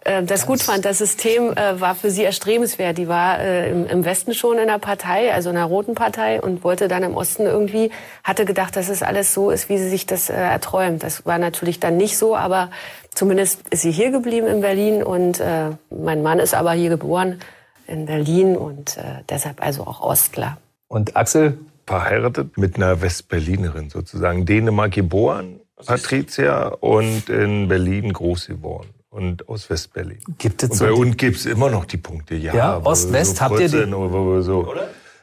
[0.05, 0.85] äh, das gut fand.
[0.85, 2.97] Das System äh, war für sie erstrebenswert.
[2.97, 6.39] Die war äh, im, im Westen schon in der Partei, also in der Roten Partei
[6.39, 7.89] und wollte dann im Osten irgendwie,
[8.23, 11.03] hatte gedacht, dass es alles so ist, wie sie sich das äh, erträumt.
[11.03, 12.69] Das war natürlich dann nicht so, aber
[13.13, 17.39] zumindest ist sie hier geblieben in Berlin und äh, mein Mann ist aber hier geboren
[17.87, 20.57] in Berlin und äh, deshalb also auch Ostler.
[20.87, 21.57] Und Axel?
[21.87, 24.45] Verheiratet mit einer Westberlinerin sozusagen.
[24.45, 28.89] Dänemark geboren, Patricia, und in Berlin groß geworden.
[29.09, 30.19] Und aus Westberlin.
[30.37, 32.35] Gibt es und bei uns gibt es immer noch die Punkte.
[32.35, 33.89] Ja, ja Ost-West so habt ihr die?
[34.43, 34.73] So,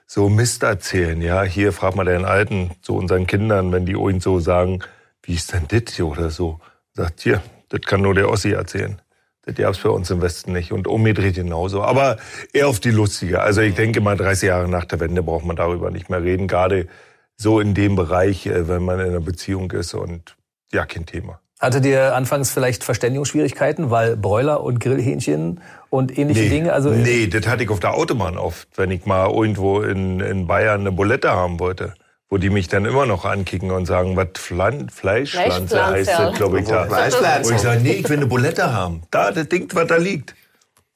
[0.07, 1.21] so Mist erzählen.
[1.21, 4.81] Ja, hier frag mal deinen Alten, zu unseren Kindern, wenn die uns so sagen,
[5.23, 6.61] wie ist denn das hier oder so.
[6.93, 9.01] Sagt, hier, das kann nur der Ossi erzählen.
[9.45, 11.83] Das gab es bei uns im Westen nicht und umgedreht genauso.
[11.83, 12.17] Aber
[12.53, 13.43] eher auf die lustige.
[13.43, 16.49] Also ich denke mal, 30 Jahre nach der Wende braucht man darüber nicht mehr reden.
[16.49, 16.89] Gerade
[17.37, 20.37] so in dem Bereich, äh, wenn man in einer Beziehung ist und
[20.75, 21.41] ja, kein Thema.
[21.61, 26.73] Hattet ihr anfangs vielleicht Verständigungsschwierigkeiten, weil Bräuler und Grillhähnchen und ähnliche nee, Dinge?
[26.73, 30.47] Also nee, das hatte ich auf der Autobahn oft, wenn ich mal irgendwo in, in
[30.47, 31.95] Bayern eine Bulette haben wollte
[32.31, 36.61] wo die mich dann immer noch ankicken und sagen, was Flan Fleischpflanze heißt das, glaube
[36.61, 36.67] ich.
[36.67, 36.87] Da.
[36.87, 37.49] Fleischpflanze.
[37.49, 39.03] Und ich sage, nee, ich will eine Bulette haben.
[39.13, 40.35] Da, das Ding, was da liegt.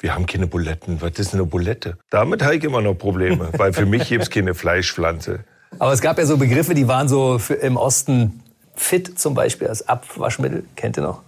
[0.00, 1.00] Wir haben keine Buletten.
[1.00, 1.96] Was ist eine Bulette?
[2.10, 5.44] Damit habe ich immer noch Probleme, weil für mich gibt es keine Fleischpflanze.
[5.78, 8.42] Aber es gab ja so Begriffe, die waren so im Osten
[8.80, 10.64] fit, zum Beispiel als Abwaschmittel.
[10.76, 11.22] Kennt ihr noch?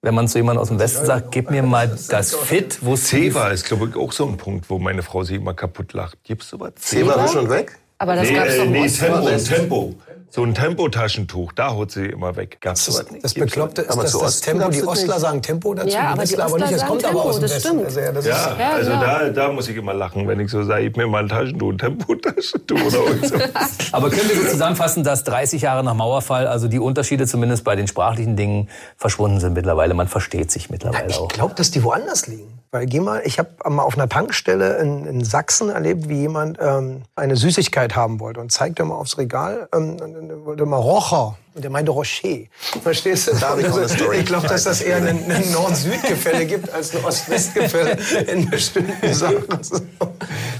[0.00, 3.04] Wenn man zu jemandem aus dem Westen sagt, gib mir mal das Fit, wo es
[3.06, 6.18] Zewa ist, glaube ich, auch so ein Punkt, wo meine Frau sich immer kaputt lacht.
[6.22, 6.74] Gibst du was?
[6.74, 7.76] Thema ist schon weg?
[7.98, 8.88] Aber das Nee, gab's doch äh, nee.
[8.88, 9.94] Tempo, Tempo.
[10.30, 12.58] So ein Tempotaschentuch, da holt sie immer weg.
[12.60, 15.20] Gab's Das, das Gibt's Bekloppte ist, Aber dass das Tempo, die das Ostler nicht.
[15.22, 16.72] sagen Tempo dazu, Ja, die aber die Westler aber nicht.
[16.72, 17.68] Es kommt aber Tempo, aus dem das Westen.
[17.68, 17.84] stimmt.
[17.86, 19.02] Also, ja, das Ja, ist, Ja, also genau.
[19.02, 21.70] da, da muss ich immer lachen, wenn ich so sage, gib mir mal ein Taschentuch,
[21.72, 23.34] ein Tempotaschentuch oder irgend so.
[23.92, 27.74] Aber können wir so zusammenfassen, dass 30 Jahre nach Mauerfall, also die Unterschiede zumindest bei
[27.74, 28.68] den sprachlichen Dingen
[28.98, 29.94] verschwunden sind mittlerweile.
[29.94, 31.28] Man versteht sich mittlerweile ich auch.
[31.28, 32.54] glaube, dass die woanders liegen.
[32.70, 36.58] Weil geh mal, ich habe mal auf einer Tankstelle in, in Sachsen erlebt, wie jemand
[36.60, 39.96] ähm, eine Süßigkeit haben wollte und zeigte mal aufs Regal, ähm,
[40.44, 41.36] wollte mal Rocher.
[41.54, 42.46] Und der meinte Rocher.
[42.82, 43.32] Verstehst du?
[43.32, 43.56] Da
[43.88, 44.18] Story.
[44.18, 49.44] ich glaube, dass das eher ein, ein Nord-Süd-Gefälle gibt als ein Ost-West-Gefälle in bestimmten Sachen.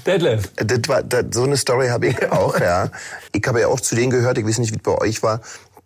[0.07, 0.51] Detlef.
[0.57, 2.91] Das war, das, so eine Story habe ich auch, ja.
[3.33, 5.41] Ich habe ja auch zu denen gehört, ich weiß nicht, wie es bei euch war,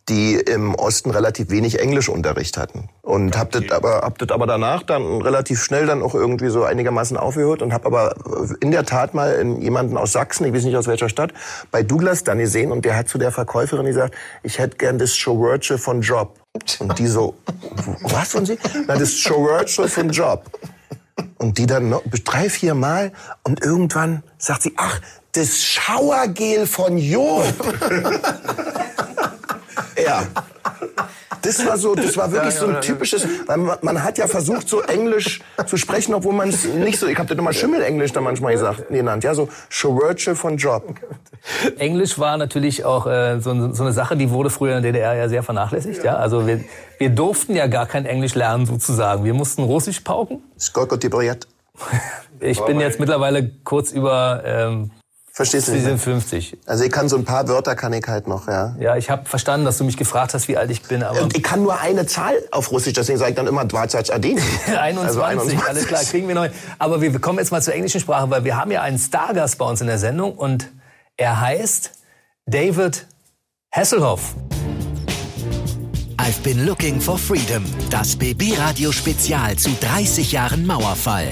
[0.09, 2.89] die im Osten relativ wenig Englischunterricht hatten.
[3.03, 6.65] Und hab das aber, hab das aber danach dann relativ schnell dann auch irgendwie so
[6.65, 8.15] einigermaßen aufgehört und habe aber
[8.61, 11.33] in der Tat mal in jemanden aus Sachsen, ich weiß nicht aus welcher Stadt,
[11.71, 15.15] bei Douglas dann gesehen und der hat zu der Verkäuferin gesagt, ich hätte gern das
[15.17, 16.39] Showwörtche von Job.
[16.81, 17.35] Und die so,
[18.03, 18.59] was von sie?
[18.87, 20.51] Na, das Showwörche von Job.
[21.39, 25.01] Und die dann noch drei, vier Mal und irgendwann sagt sie, ach,
[25.33, 27.55] das Schauergel von Job.
[30.05, 30.23] Ja.
[31.43, 34.69] Das war so, das war wirklich so ein typisches, weil man, man hat ja versucht,
[34.69, 38.21] so Englisch zu sprechen, obwohl man es nicht so, ich habe das immer Schimmelenglisch da
[38.21, 40.95] manchmal gesagt, genannt, ja, so Showwörche von Job.
[41.79, 45.15] Englisch war natürlich auch äh, so, so eine Sache, die wurde früher in der DDR
[45.15, 46.05] ja sehr vernachlässigt.
[46.05, 46.17] Ja.
[46.17, 46.61] Also wir,
[46.99, 49.25] wir durften ja gar kein Englisch lernen sozusagen.
[49.25, 50.43] Wir mussten Russisch pauken.
[52.41, 54.91] Ich bin jetzt mittlerweile kurz über ähm,
[55.35, 55.85] Verstehst du nicht?
[55.85, 55.97] mehr?
[55.97, 56.59] 57.
[56.67, 58.77] Also ich kann so ein paar Wörter kann ich halt noch, ja.
[58.79, 61.35] Ja, ich habe verstanden, dass du mich gefragt hast, wie alt ich bin, aber Und
[61.35, 64.39] ich kann nur eine Zahl auf Russisch, deswegen sage ich dann immer Dvacac Adin.
[64.79, 66.51] 21, alles klar, kriegen wir neu.
[66.79, 69.65] Aber wir kommen jetzt mal zur englischen Sprache, weil wir haben ja einen Stargast bei
[69.65, 70.69] uns in der Sendung und
[71.17, 71.93] er heißt
[72.45, 73.07] David
[73.71, 74.35] Hasselhoff.
[76.19, 77.65] I've been looking for freedom.
[77.89, 81.29] Das BB-Radio Spezial zu 30 Jahren Mauerfall.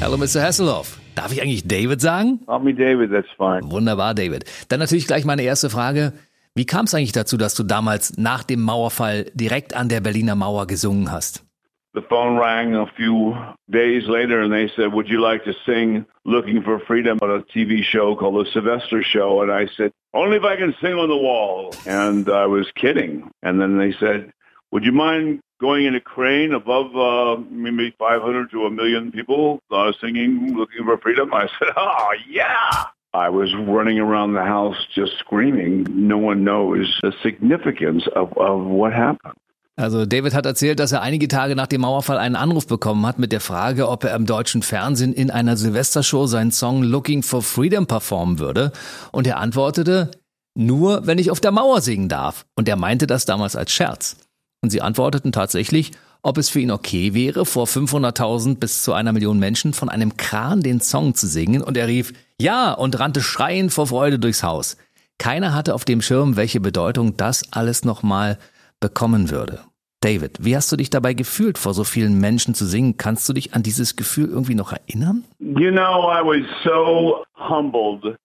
[0.00, 0.42] Hallo, Mr.
[0.42, 0.99] Hasselhoff.
[1.14, 2.40] Darf ich eigentlich David sagen?
[2.46, 3.70] Call me David, that's fine.
[3.70, 4.44] Wunderbar, David.
[4.68, 6.12] Dann natürlich gleich meine erste Frage.
[6.54, 10.34] Wie kam es eigentlich dazu, dass du damals nach dem Mauerfall direkt an der Berliner
[10.34, 11.44] Mauer gesungen hast?
[11.92, 13.34] The phone rang a few
[13.66, 17.42] days later and they said, would you like to sing Looking for Freedom on a
[17.42, 19.42] TV show called The Sylvester Show?
[19.42, 21.74] And I said, only if I can sing on the wall.
[21.86, 23.28] And I was kidding.
[23.42, 24.32] And then they said,
[24.70, 29.60] would you mind going in a crane above uh, maybe 500 to a million people
[29.70, 31.32] uh, singing Looking for Freedom?
[31.32, 32.84] I said, oh, yeah.
[33.12, 35.84] I was running around the house just screaming.
[35.88, 39.34] No one knows the significance of, of what happened.
[39.76, 43.18] Also David hat erzählt, dass er einige Tage nach dem Mauerfall einen Anruf bekommen hat
[43.18, 47.42] mit der Frage, ob er im deutschen Fernsehen in einer Silvestershow seinen Song Looking for
[47.42, 48.72] Freedom performen würde.
[49.10, 50.10] Und er antwortete,
[50.54, 52.44] nur wenn ich auf der Mauer singen darf.
[52.56, 54.16] Und er meinte das damals als Scherz.
[54.62, 55.92] Und sie antworteten tatsächlich,
[56.22, 60.16] ob es für ihn okay wäre, vor 500.000 bis zu einer Million Menschen von einem
[60.16, 61.62] Kran den Song zu singen.
[61.62, 64.76] Und er rief, ja, und rannte schreiend vor Freude durchs Haus.
[65.18, 68.38] Keiner hatte auf dem Schirm, welche Bedeutung das alles nochmal
[68.80, 69.60] bekommen würde.
[70.02, 72.96] David, wie hast du dich dabei gefühlt, vor so vielen Menschen zu singen?
[72.96, 75.24] Kannst du dich an dieses Gefühl irgendwie noch erinnern?
[75.38, 78.16] You know, I was so humbled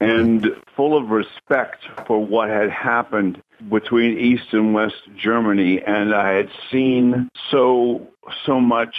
[0.00, 0.46] and
[0.76, 5.82] full of respect for what had happened between East and West Germany.
[5.82, 8.06] And I had seen so,
[8.44, 8.94] so much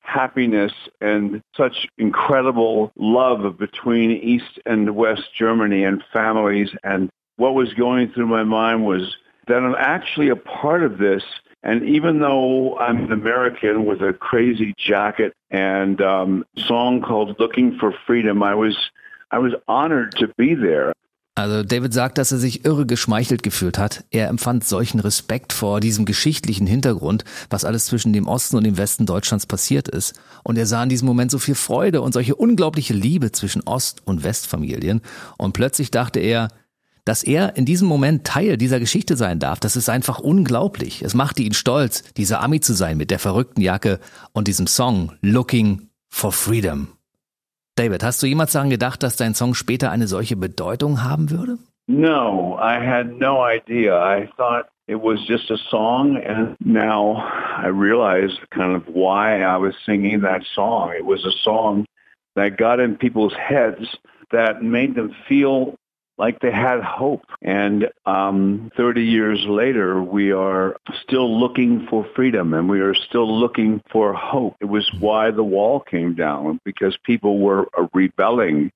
[0.00, 6.70] happiness and such incredible love between East and West Germany and families.
[6.82, 9.16] And what was going through my mind was
[9.48, 11.22] that I'm actually a part of this.
[11.62, 17.78] And even though I'm an American with a crazy jacket and um, song called "Looking
[17.78, 18.76] for Freedom," I was
[21.34, 24.04] Also David sagt, dass er sich irre geschmeichelt gefühlt hat.
[24.10, 28.76] Er empfand solchen Respekt vor diesem geschichtlichen Hintergrund, was alles zwischen dem Osten und dem
[28.76, 30.20] Westen Deutschlands passiert ist.
[30.44, 34.02] Und er sah in diesem Moment so viel Freude und solche unglaubliche Liebe zwischen Ost-
[34.04, 35.00] und Westfamilien.
[35.38, 36.48] Und plötzlich dachte er,
[37.06, 41.02] dass er in diesem Moment Teil dieser Geschichte sein darf, das ist einfach unglaublich.
[41.02, 44.00] Es machte ihn stolz, dieser Ami zu sein mit der verrückten Jacke
[44.32, 46.88] und diesem Song Looking for Freedom.
[47.76, 51.58] David, hast du jemals daran gedacht, dass dein Song später eine solche Bedeutung haben würde?
[51.86, 53.96] No, I had no idea.
[53.96, 57.16] I thought it was just a song, and now
[57.58, 60.92] I realize kind of why I was singing that song.
[60.96, 61.86] It was a song
[62.36, 63.96] that got in people's heads
[64.30, 65.74] that made them feel
[66.18, 67.22] like they had hope.
[67.42, 73.40] And um, 30 years later, we are still looking for freedom and we are still
[73.40, 74.56] looking for hope.
[74.60, 78.70] It was why the wall came down, because people were rebelling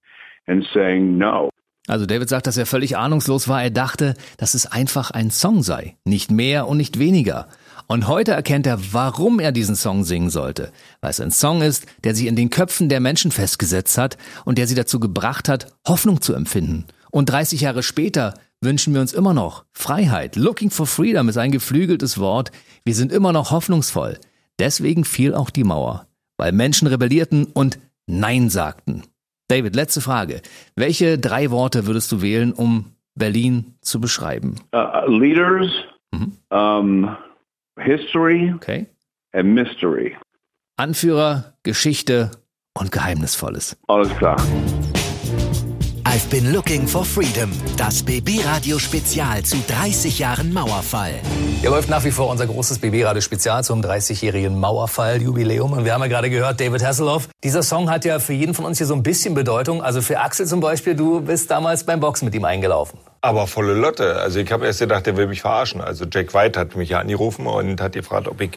[0.47, 1.51] and saying no.
[1.89, 3.63] Also David sagt, dass er völlig ahnungslos war.
[3.63, 5.97] Er dachte, dass es einfach ein Song sei.
[6.05, 7.47] Nicht mehr und nicht weniger.
[7.87, 10.73] Und heute erkennt er, warum er diesen Song singen sollte.
[11.01, 14.59] Weil es ein Song ist, der sich in den Köpfen der Menschen festgesetzt hat und
[14.59, 16.87] der sie dazu gebracht hat, Hoffnung zu empfinden.
[17.17, 20.37] Und 30 Jahre später wünschen wir uns immer noch Freiheit.
[20.37, 22.53] Looking for Freedom ist ein geflügeltes Wort.
[22.85, 24.19] Wir sind immer noch hoffnungsvoll.
[24.59, 26.09] Deswegen fiel auch die Mauer.
[26.37, 29.05] Weil Menschen rebellierten und Nein sagten.
[29.49, 30.43] David, letzte Frage.
[30.75, 34.57] Welche drei Worte würdest du wählen, um Berlin zu beschreiben?
[34.75, 35.71] Uh, leaders,
[36.13, 36.37] mhm.
[36.51, 37.17] um,
[37.79, 38.89] history okay.
[39.33, 40.15] and mystery.
[40.77, 42.31] Anführer, Geschichte
[42.75, 43.79] und Geheimnisvolles.
[43.89, 44.37] Alles klar.
[46.17, 47.51] I've been looking for freedom.
[47.77, 51.13] Das BB-Radio Spezial zu 30 Jahren Mauerfall.
[51.61, 55.75] Hier läuft nach wie vor unser großes BB-Radio Spezial zum 30-jährigen Mauerfall-Jubiläum.
[55.75, 57.29] Und wir haben ja gerade gehört, David Hasselhoff.
[57.45, 59.83] Dieser Song hat ja für jeden von uns hier so ein bisschen Bedeutung.
[59.83, 62.99] Also für Axel zum Beispiel, du bist damals beim Boxen mit ihm eingelaufen.
[63.21, 64.17] Aber volle Lotte.
[64.17, 65.83] Also ich habe erst gedacht, der will mich verarschen.
[65.83, 68.53] Also Jack White hat mich ja angerufen und hat gefragt, ob ich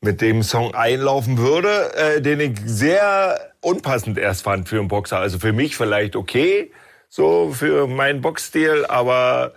[0.00, 5.18] mit dem Song einlaufen würde, äh, den ich sehr unpassend erst fand für einen Boxer.
[5.18, 6.72] Also für mich vielleicht okay,
[7.10, 9.52] so für meinen Boxstil, aber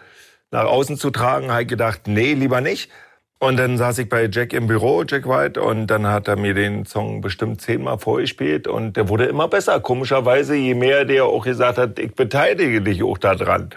[0.51, 2.91] nach außen zu tragen, habe ich gedacht, nee, lieber nicht.
[3.39, 6.53] Und dann saß ich bei Jack im Büro, Jack White, und dann hat er mir
[6.53, 9.79] den Song bestimmt zehnmal vorgespielt und der wurde immer besser.
[9.81, 13.69] Komischerweise, je mehr der auch gesagt hat, ich beteilige dich auch daran.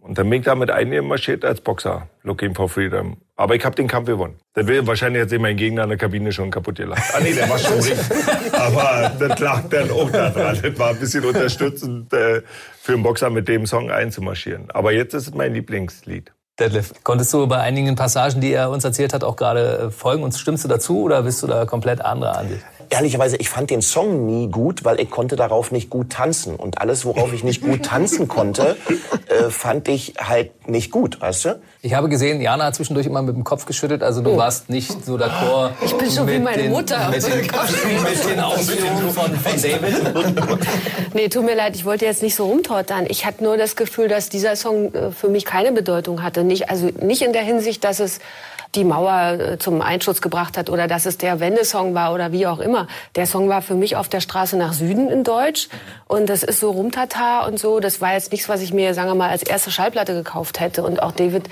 [0.00, 3.18] Und dann bin ich damit eingemarschiert als Boxer, looking for freedom.
[3.36, 4.36] Aber ich habe den Kampf gewonnen.
[4.54, 7.02] Dann will wahrscheinlich jetzt mein Gegner in der Kabine schon kaputt gelacht.
[7.14, 7.98] Ah nee, der war schon richtig.
[8.52, 10.58] Aber das lag dann auch daran.
[10.60, 12.42] Das war ein bisschen unterstützend äh,
[12.88, 14.70] für einen Boxer mit dem Song einzumarschieren.
[14.70, 16.32] Aber jetzt ist es mein Lieblingslied.
[16.58, 17.04] Deadlift.
[17.04, 20.34] Konntest du bei einigen Passagen, die er uns erzählt hat, auch gerade äh, folgen und
[20.34, 22.64] stimmst du dazu oder bist du da komplett anderer Ansicht?
[22.90, 26.56] Ehrlicherweise, ich fand den Song nie gut, weil ich konnte darauf nicht gut tanzen.
[26.56, 28.76] Und alles, worauf ich nicht gut tanzen konnte,
[29.28, 31.60] äh, fand ich halt nicht gut, weißt du?
[31.82, 34.36] Ich habe gesehen, Jana hat zwischendurch immer mit dem Kopf geschüttelt, also du oh.
[34.36, 35.70] warst nicht so d'accord.
[35.84, 37.08] Ich bin schon wie meine den, Mutter.
[37.08, 40.58] Mit den, mit den Ausführungen von, von David.
[41.14, 43.06] nee, tut mir leid, ich wollte jetzt nicht so rumtottern.
[43.08, 46.44] Ich hatte nur das Gefühl, dass dieser Song äh, für mich keine Bedeutung hatte.
[46.44, 48.20] Nicht, also nicht in der Hinsicht, dass es
[48.74, 52.46] die Mauer äh, zum Einschuss gebracht hat oder dass es der Wendesong war oder wie
[52.46, 52.86] auch immer.
[53.16, 55.68] Der Song war für mich auf der Straße nach Süden in Deutsch
[56.06, 57.80] und das ist so Rumtata und so.
[57.80, 60.82] Das war jetzt nichts, was ich mir, sagen wir mal, als erste Schallplatte gekauft hätte.
[60.82, 61.48] Und auch David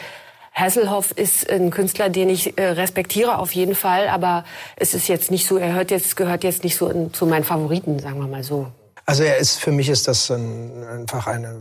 [0.52, 4.44] Hasselhoff ist ein Künstler, den ich äh, respektiere auf jeden Fall, aber
[4.76, 7.44] es ist jetzt nicht so, er hört jetzt, gehört jetzt nicht so in, zu meinen
[7.44, 8.68] Favoriten, sagen wir mal so.
[9.08, 11.60] Also er ist, für mich ist das ein, einfach eine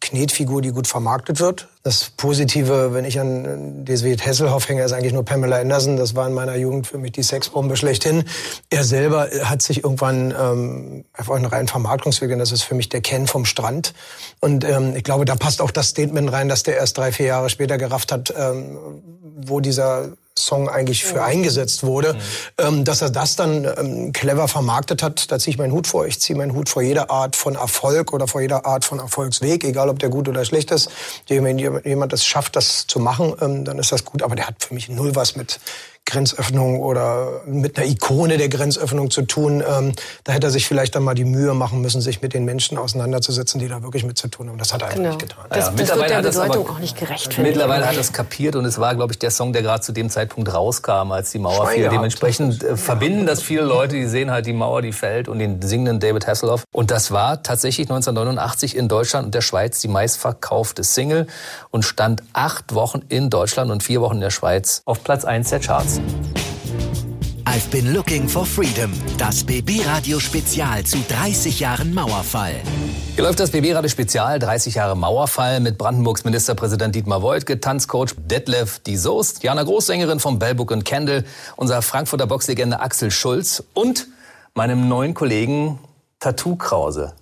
[0.00, 1.68] Knetfigur, die gut vermarktet wird.
[1.84, 5.96] Das Positive, wenn ich an Deswed Hesselhoff hänge, ist eigentlich nur Pamela Anderson.
[5.96, 8.24] Das war in meiner Jugend für mich die Sexbombe schlechthin.
[8.68, 12.88] Er selber hat sich irgendwann ähm, einfach einen reinen Vermarktungsweg und das ist für mich
[12.88, 13.94] der Ken vom Strand.
[14.40, 17.26] Und ähm, ich glaube, da passt auch das Statement rein, dass der erst drei, vier
[17.26, 18.76] Jahre später gerafft hat, ähm,
[19.36, 22.14] wo dieser Song eigentlich für eingesetzt wurde.
[22.14, 22.18] Mhm.
[22.58, 26.06] Ähm, dass er das dann ähm, clever vermarktet hat, da ziehe ich meinen Hut vor.
[26.06, 29.64] Ich ziehe meinen Hut vor jeder Art von Erfolg oder vor jeder Art von Erfolgsweg,
[29.64, 30.90] egal ob der gut oder schlecht ist.
[31.28, 34.22] Wenn jemand es schafft, das zu machen, ähm, dann ist das gut.
[34.22, 35.60] Aber der hat für mich null was mit
[36.04, 39.62] Grenzöffnung oder mit einer Ikone der Grenzöffnung zu tun.
[39.66, 39.92] Ähm,
[40.24, 42.76] da hätte er sich vielleicht dann mal die Mühe machen müssen, sich mit den Menschen
[42.76, 44.58] auseinanderzusetzen, die da wirklich mit zu tun haben.
[44.58, 45.10] Das hat er genau.
[45.10, 45.46] einfach nicht getan.
[45.48, 47.38] Das, ja, das mittlerweile wird der Bedeutung auch nicht gerecht.
[47.38, 49.92] Mittlerweile hat er es kapiert und es war, glaube ich, der Song, der gerade zu
[49.92, 51.88] dem Zeitpunkt rauskam, als die Mauer fiel.
[51.88, 55.62] Dementsprechend äh, verbinden das viele Leute, die sehen halt die Mauer, die fällt und den
[55.62, 56.64] singenden David Hasselhoff.
[56.72, 61.26] Und das war tatsächlich 1989 in Deutschland und der Schweiz die meistverkaufte Single
[61.70, 65.50] und stand acht Wochen in Deutschland und vier Wochen in der Schweiz auf Platz 1
[65.50, 65.91] der Charts.
[67.44, 68.92] I've been looking for freedom.
[69.18, 72.54] Das BB-Radio Spezial zu 30 Jahren Mauerfall.
[73.14, 78.78] Hier läuft das BB-Radio Spezial 30 Jahre Mauerfall mit Brandenburgs Ministerpräsident Dietmar Woidke, Tanzcoach Detlef
[78.78, 81.24] Die Soest, Jana Großsängerin vom Bellbook und Candle,
[81.56, 84.06] unser Frankfurter Boxlegende Axel Schulz und
[84.54, 85.78] meinem neuen Kollegen
[86.20, 87.12] Tattoo Krause.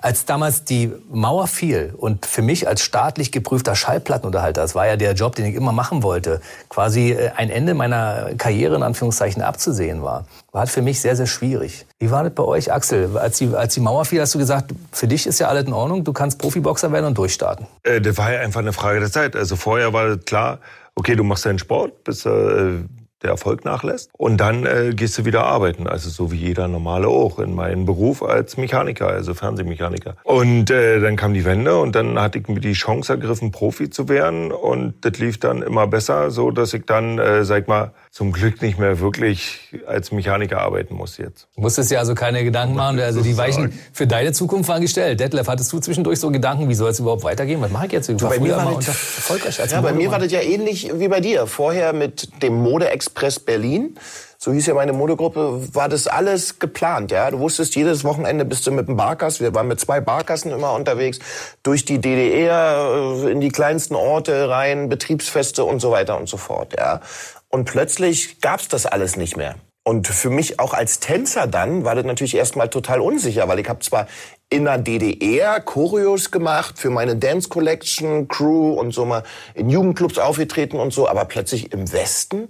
[0.00, 4.96] Als damals die Mauer fiel und für mich als staatlich geprüfter Schallplattenunterhalter, das war ja
[4.96, 9.42] der Job, den ich immer machen wollte, quasi äh, ein Ende meiner Karriere in Anführungszeichen
[9.42, 11.86] abzusehen war, war halt für mich sehr, sehr schwierig.
[11.98, 13.16] Wie war das bei euch, Axel?
[13.18, 15.72] Als die, als die Mauer fiel, hast du gesagt, für dich ist ja alles in
[15.72, 17.66] Ordnung, du kannst Profiboxer werden und durchstarten.
[17.82, 19.34] Äh, das war ja einfach eine Frage der Zeit.
[19.34, 20.58] Also vorher war klar,
[20.94, 22.78] okay, du machst deinen Sport, bist äh,
[23.22, 24.10] der Erfolg nachlässt.
[24.16, 27.84] Und dann äh, gehst du wieder arbeiten, also so wie jeder normale auch, in meinen
[27.84, 30.16] Beruf als Mechaniker, also Fernsehmechaniker.
[30.24, 33.90] Und äh, dann kam die Wende und dann hatte ich mir die Chance ergriffen, Profi
[33.90, 34.52] zu werden.
[34.52, 38.62] Und das lief dann immer besser, so dass ich dann, äh, sag mal, zum Glück
[38.62, 41.46] nicht mehr wirklich als Mechaniker arbeiten muss jetzt.
[41.54, 42.98] Du musstest ja also keine Gedanken machen.
[43.00, 45.20] Also die Weichen für deine Zukunft waren gestellt.
[45.20, 47.60] Detlef, hattest du zwischendurch so Gedanken, wie soll es überhaupt weitergehen?
[47.60, 48.08] Was mache ich jetzt?
[48.08, 50.90] Ich war bei mir war das- erfolgreich als Ja, bei mir war das ja ähnlich
[50.94, 51.46] wie bei dir.
[51.46, 53.96] Vorher mit dem Modeexpress Berlin,
[54.40, 57.10] so hieß ja meine Modegruppe, war das alles geplant.
[57.10, 60.52] Ja, du wusstest, jedes Wochenende bist du mit dem Barkas, wir waren mit zwei Barkassen
[60.52, 61.18] immer unterwegs,
[61.62, 66.36] durch die DDR, äh, in die kleinsten Orte rein, Betriebsfeste und so weiter und so
[66.36, 66.74] fort.
[66.78, 67.00] Ja,
[67.48, 69.56] und plötzlich gab's das alles nicht mehr.
[69.84, 73.68] Und für mich auch als Tänzer dann war das natürlich erstmal total unsicher, weil ich
[73.68, 74.06] habe zwar
[74.50, 79.22] in der DDR Choreos gemacht für meine Dance Collection Crew und so mal
[79.54, 82.48] in Jugendclubs aufgetreten und so, aber plötzlich im Westen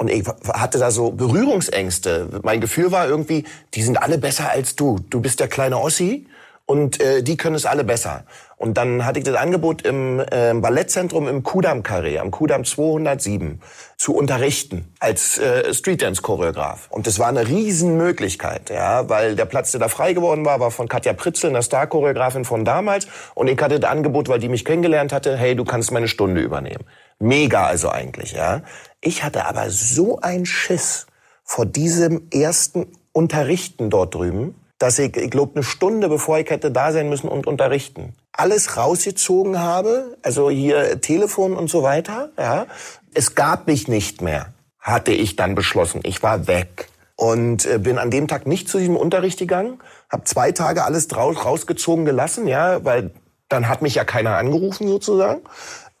[0.00, 2.40] und ich hatte da so Berührungsängste.
[2.42, 3.44] Mein Gefühl war irgendwie,
[3.74, 4.98] die sind alle besser als du.
[5.10, 6.26] Du bist der kleine Ossi
[6.64, 8.24] und äh, die können es alle besser.
[8.60, 13.62] Und dann hatte ich das Angebot im äh, Ballettzentrum im Kudam Carré, am Kudam 207,
[13.96, 16.88] zu unterrichten als äh, Streetdance-Choreograf.
[16.90, 20.70] Und das war eine Riesenmöglichkeit, ja, weil der Platz, der da frei geworden war, war
[20.70, 23.06] von Katja Pritzel, einer Star-Choreografin von damals.
[23.34, 26.42] Und ich hatte das Angebot, weil die mich kennengelernt hatte, hey, du kannst meine Stunde
[26.42, 26.84] übernehmen.
[27.18, 28.60] Mega also eigentlich, ja.
[29.00, 31.06] Ich hatte aber so ein Schiss
[31.44, 36.70] vor diesem ersten Unterrichten dort drüben, dass ich, ich glaube, eine Stunde bevor ich hätte
[36.70, 42.66] da sein müssen und unterrichten, alles rausgezogen habe, also hier Telefon und so weiter, ja.
[43.12, 46.00] Es gab mich nicht mehr, hatte ich dann beschlossen.
[46.04, 46.88] Ich war weg.
[47.14, 49.80] Und äh, bin an dem Tag nicht zu diesem Unterricht gegangen,
[50.10, 53.10] habe zwei Tage alles rausgezogen gelassen, ja, weil
[53.50, 55.42] dann hat mich ja keiner angerufen sozusagen.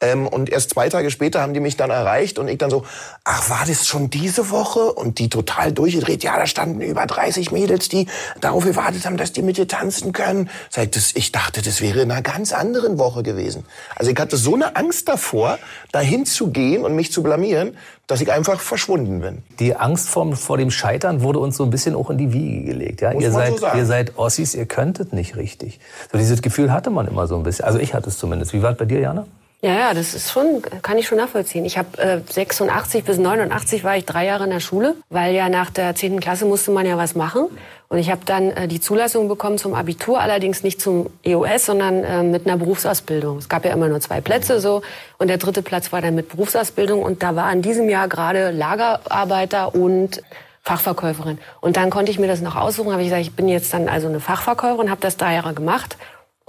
[0.00, 2.84] Ähm, und erst zwei Tage später haben die mich dann erreicht und ich dann so,
[3.24, 4.92] ach, war das schon diese Woche?
[4.92, 8.06] Und die total durchgedreht, ja, da standen über 30 Mädels, die
[8.40, 10.48] darauf gewartet haben, dass die mit dir tanzen können.
[10.76, 13.64] Ich, das, ich dachte, das wäre in einer ganz anderen Woche gewesen.
[13.94, 15.58] Also ich hatte so eine Angst davor,
[15.92, 19.42] dahin zu gehen und mich zu blamieren, dass ich einfach verschwunden bin.
[19.60, 22.64] Die Angst vor, vor dem Scheitern wurde uns so ein bisschen auch in die Wiege
[22.64, 23.02] gelegt.
[23.02, 23.12] Ja?
[23.12, 23.78] Muss Ihr, so seid, sagen.
[23.78, 25.78] ihr seid Ossis, ihr könntet nicht richtig.
[26.10, 27.66] So dieses Gefühl hatte man immer so ein bisschen.
[27.66, 28.52] Also ich hatte es zumindest.
[28.52, 29.26] Wie war es bei dir, Jana?
[29.62, 31.66] Ja, ja, das ist schon, kann ich schon nachvollziehen.
[31.66, 35.50] Ich habe äh, 86 bis 89 war ich drei Jahre in der Schule, weil ja
[35.50, 36.18] nach der 10.
[36.20, 37.48] Klasse musste man ja was machen.
[37.88, 42.04] Und ich habe dann äh, die Zulassung bekommen zum Abitur, allerdings nicht zum EOS, sondern
[42.04, 43.36] äh, mit einer Berufsausbildung.
[43.36, 44.80] Es gab ja immer nur zwei Plätze so
[45.18, 48.52] und der dritte Platz war dann mit Berufsausbildung und da war in diesem Jahr gerade
[48.52, 50.22] Lagerarbeiter und
[50.62, 51.38] Fachverkäuferin.
[51.60, 53.90] Und dann konnte ich mir das noch aussuchen, habe ich gesagt, ich bin jetzt dann
[53.90, 55.98] also eine Fachverkäuferin, habe das drei Jahre gemacht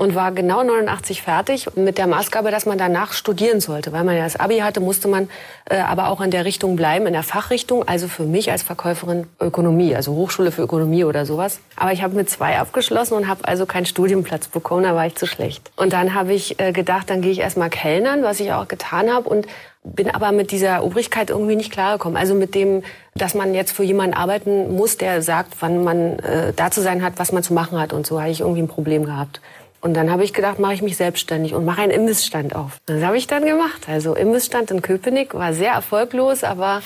[0.02, 3.94] und war genau 89 fertig mit der Maßgabe, dass man danach studieren sollte.
[3.94, 5.30] Weil man ja das Abi hatte, musste man
[5.70, 7.88] äh, aber auch in der Richtung bleiben, in der Fachrichtung.
[7.88, 11.60] Also für mich als Verkäuferin Ökonomie, also Hochschule für Ökonomie oder sowas.
[11.76, 15.14] Aber ich habe mit zwei abgeschlossen und habe also keinen Studienplatz bekommen, da war ich
[15.14, 15.70] zu schlecht.
[15.76, 19.14] Und dann habe ich äh, gedacht, dann gehe ich erstmal kellnern, was ich auch getan
[19.14, 19.46] habe und
[19.84, 22.18] bin aber mit dieser Obrigkeit irgendwie nicht klargekommen.
[22.18, 22.84] Also mit dem,
[23.16, 27.04] dass man jetzt für jemanden arbeiten muss, der sagt, wann man äh, da zu sein
[27.04, 29.42] hat, was man zu machen hat und so, habe ich irgendwie ein Problem gehabt.
[29.82, 32.78] Und dann habe ich gedacht, mache ich mich selbstständig und mache einen Imbissstand auf.
[32.86, 33.88] Das habe ich dann gemacht.
[33.88, 36.84] Also Imbissstand in Köpenick war sehr erfolglos, aber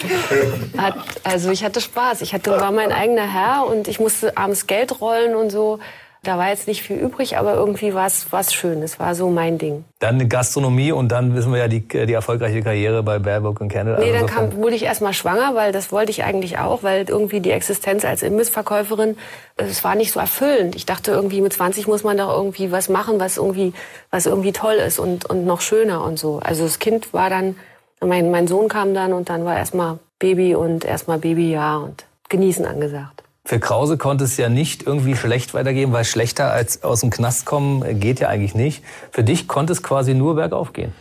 [0.77, 2.21] hat, also ich hatte Spaß.
[2.21, 5.79] Ich hatte, war mein eigener Herr und ich musste abends Geld rollen und so.
[6.25, 8.81] Da war jetzt nicht viel übrig, aber irgendwie war es was schön.
[8.81, 9.85] Es war so mein Ding.
[9.99, 13.69] Dann eine Gastronomie und dann wissen wir ja die, die erfolgreiche Karriere bei Baerbock und
[13.69, 13.99] Candle.
[13.99, 17.05] Nee, Also dann kam, wurde ich erstmal schwanger, weil das wollte ich eigentlich auch, weil
[17.07, 19.17] irgendwie die Existenz als Imbissverkäuferin,
[19.57, 20.75] äh, es war nicht so erfüllend.
[20.75, 23.73] Ich dachte irgendwie mit 20 muss man doch irgendwie was machen, was irgendwie,
[24.09, 26.39] was irgendwie toll ist und, und noch schöner und so.
[26.43, 27.55] Also das Kind war dann,
[28.01, 32.65] mein, mein Sohn kam dann und dann war erstmal Baby und erstmal Babyjahr und genießen
[32.65, 33.21] angesagt.
[33.47, 37.45] Für Krause konnte es ja nicht irgendwie schlecht weitergehen, weil schlechter als aus dem Knast
[37.45, 38.83] kommen geht ja eigentlich nicht.
[39.11, 40.93] Für dich konnte es quasi nur bergauf gehen.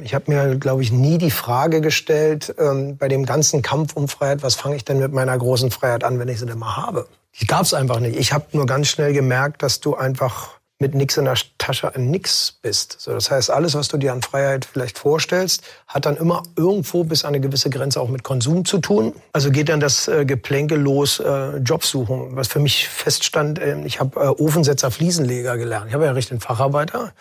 [0.00, 4.08] Ich habe mir, glaube ich, nie die Frage gestellt, ähm, bei dem ganzen Kampf um
[4.08, 6.76] Freiheit, was fange ich denn mit meiner großen Freiheit an, wenn ich sie denn mal
[6.76, 7.06] habe?
[7.38, 8.16] Die gab es einfach nicht.
[8.16, 12.10] Ich habe nur ganz schnell gemerkt, dass du einfach mit nix in der Tasche an
[12.10, 12.96] nix bist.
[12.98, 17.04] So, das heißt, alles, was du dir an Freiheit vielleicht vorstellst, hat dann immer irgendwo
[17.04, 19.12] bis an eine gewisse Grenze auch mit Konsum zu tun.
[19.32, 22.34] Also geht dann das äh, Geplänkel los, äh, Jobsuchen.
[22.34, 25.88] Was für mich feststand, äh, ich habe äh, Ofensetzer, Fliesenleger gelernt.
[25.88, 27.12] Ich habe ja richtig einen Facharbeiter.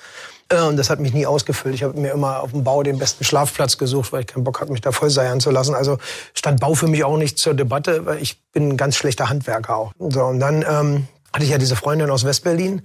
[0.48, 1.76] Äh, und das hat mich nie ausgefüllt.
[1.76, 4.62] Ich habe mir immer auf dem Bau den besten Schlafplatz gesucht, weil ich keinen Bock
[4.62, 5.76] hatte, mich da voll seiern zu lassen.
[5.76, 5.98] Also
[6.34, 9.76] stand Bau für mich auch nicht zur Debatte, weil ich bin ein ganz schlechter Handwerker
[9.76, 9.92] auch.
[10.00, 12.84] So, und dann ähm, hatte ich ja diese Freundin aus Westberlin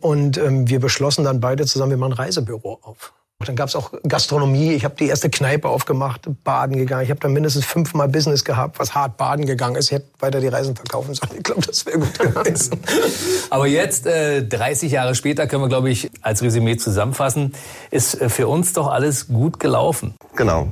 [0.00, 3.12] und ähm, wir beschlossen dann beide zusammen, wir machen ein Reisebüro auf.
[3.44, 4.72] Dann gab es auch Gastronomie.
[4.72, 7.04] Ich habe die erste Kneipe aufgemacht, baden gegangen.
[7.04, 9.86] Ich habe dann mindestens fünfmal Business gehabt, was hart baden gegangen ist.
[9.86, 11.32] Ich hätte weiter die Reisen verkaufen sollen.
[11.36, 12.80] Ich glaube, das wäre gut gewesen.
[13.50, 17.52] Aber jetzt, äh, 30 Jahre später, können wir, glaube ich, als Resümee zusammenfassen,
[17.90, 20.14] ist äh, für uns doch alles gut gelaufen.
[20.36, 20.68] Genau.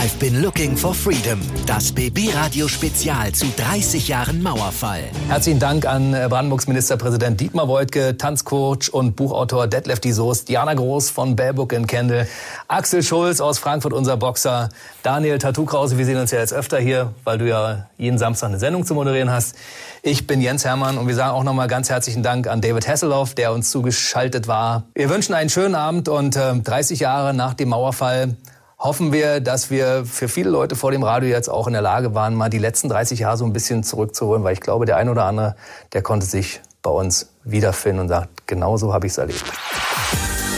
[0.00, 1.40] I've been looking for freedom.
[1.66, 5.02] Das BB-Radio Spezial zu 30 Jahren Mauerfall.
[5.26, 10.74] Herzlichen Dank an äh, Brandenburgs Ministerpräsident Dietmar Woidke, Tanzcoach und Buchautor Detlef die Soest, Diana
[10.74, 12.28] Groß von Baerbook Kendall,
[12.68, 14.68] Axel Schulz aus Frankfurt, unser Boxer,
[15.02, 18.60] Daniel Tattoo-Krause, wir sehen uns ja jetzt öfter hier, weil du ja jeden Samstag eine
[18.60, 19.56] Sendung zu moderieren hast.
[20.04, 23.34] Ich bin Jens Hermann und wir sagen auch nochmal ganz herzlichen Dank an David Hasselhoff,
[23.34, 24.84] der uns zugeschaltet war.
[24.94, 28.36] Wir wünschen einen schönen Abend und äh, 30 Jahre nach dem Mauerfall
[28.78, 32.14] hoffen wir, dass wir für viele Leute vor dem Radio jetzt auch in der Lage
[32.14, 35.08] waren, mal die letzten 30 Jahre so ein bisschen zurückzuholen, weil ich glaube, der ein
[35.08, 35.56] oder andere,
[35.92, 39.44] der konnte sich bei uns wiederfinden und sagt, genau so habe ich es erlebt.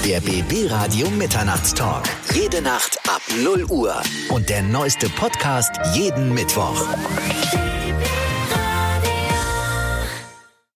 [0.05, 2.05] Der BB Radio Mitternachtstalk.
[2.33, 3.95] Jede Nacht ab 0 Uhr.
[4.31, 6.87] Und der neueste Podcast jeden Mittwoch.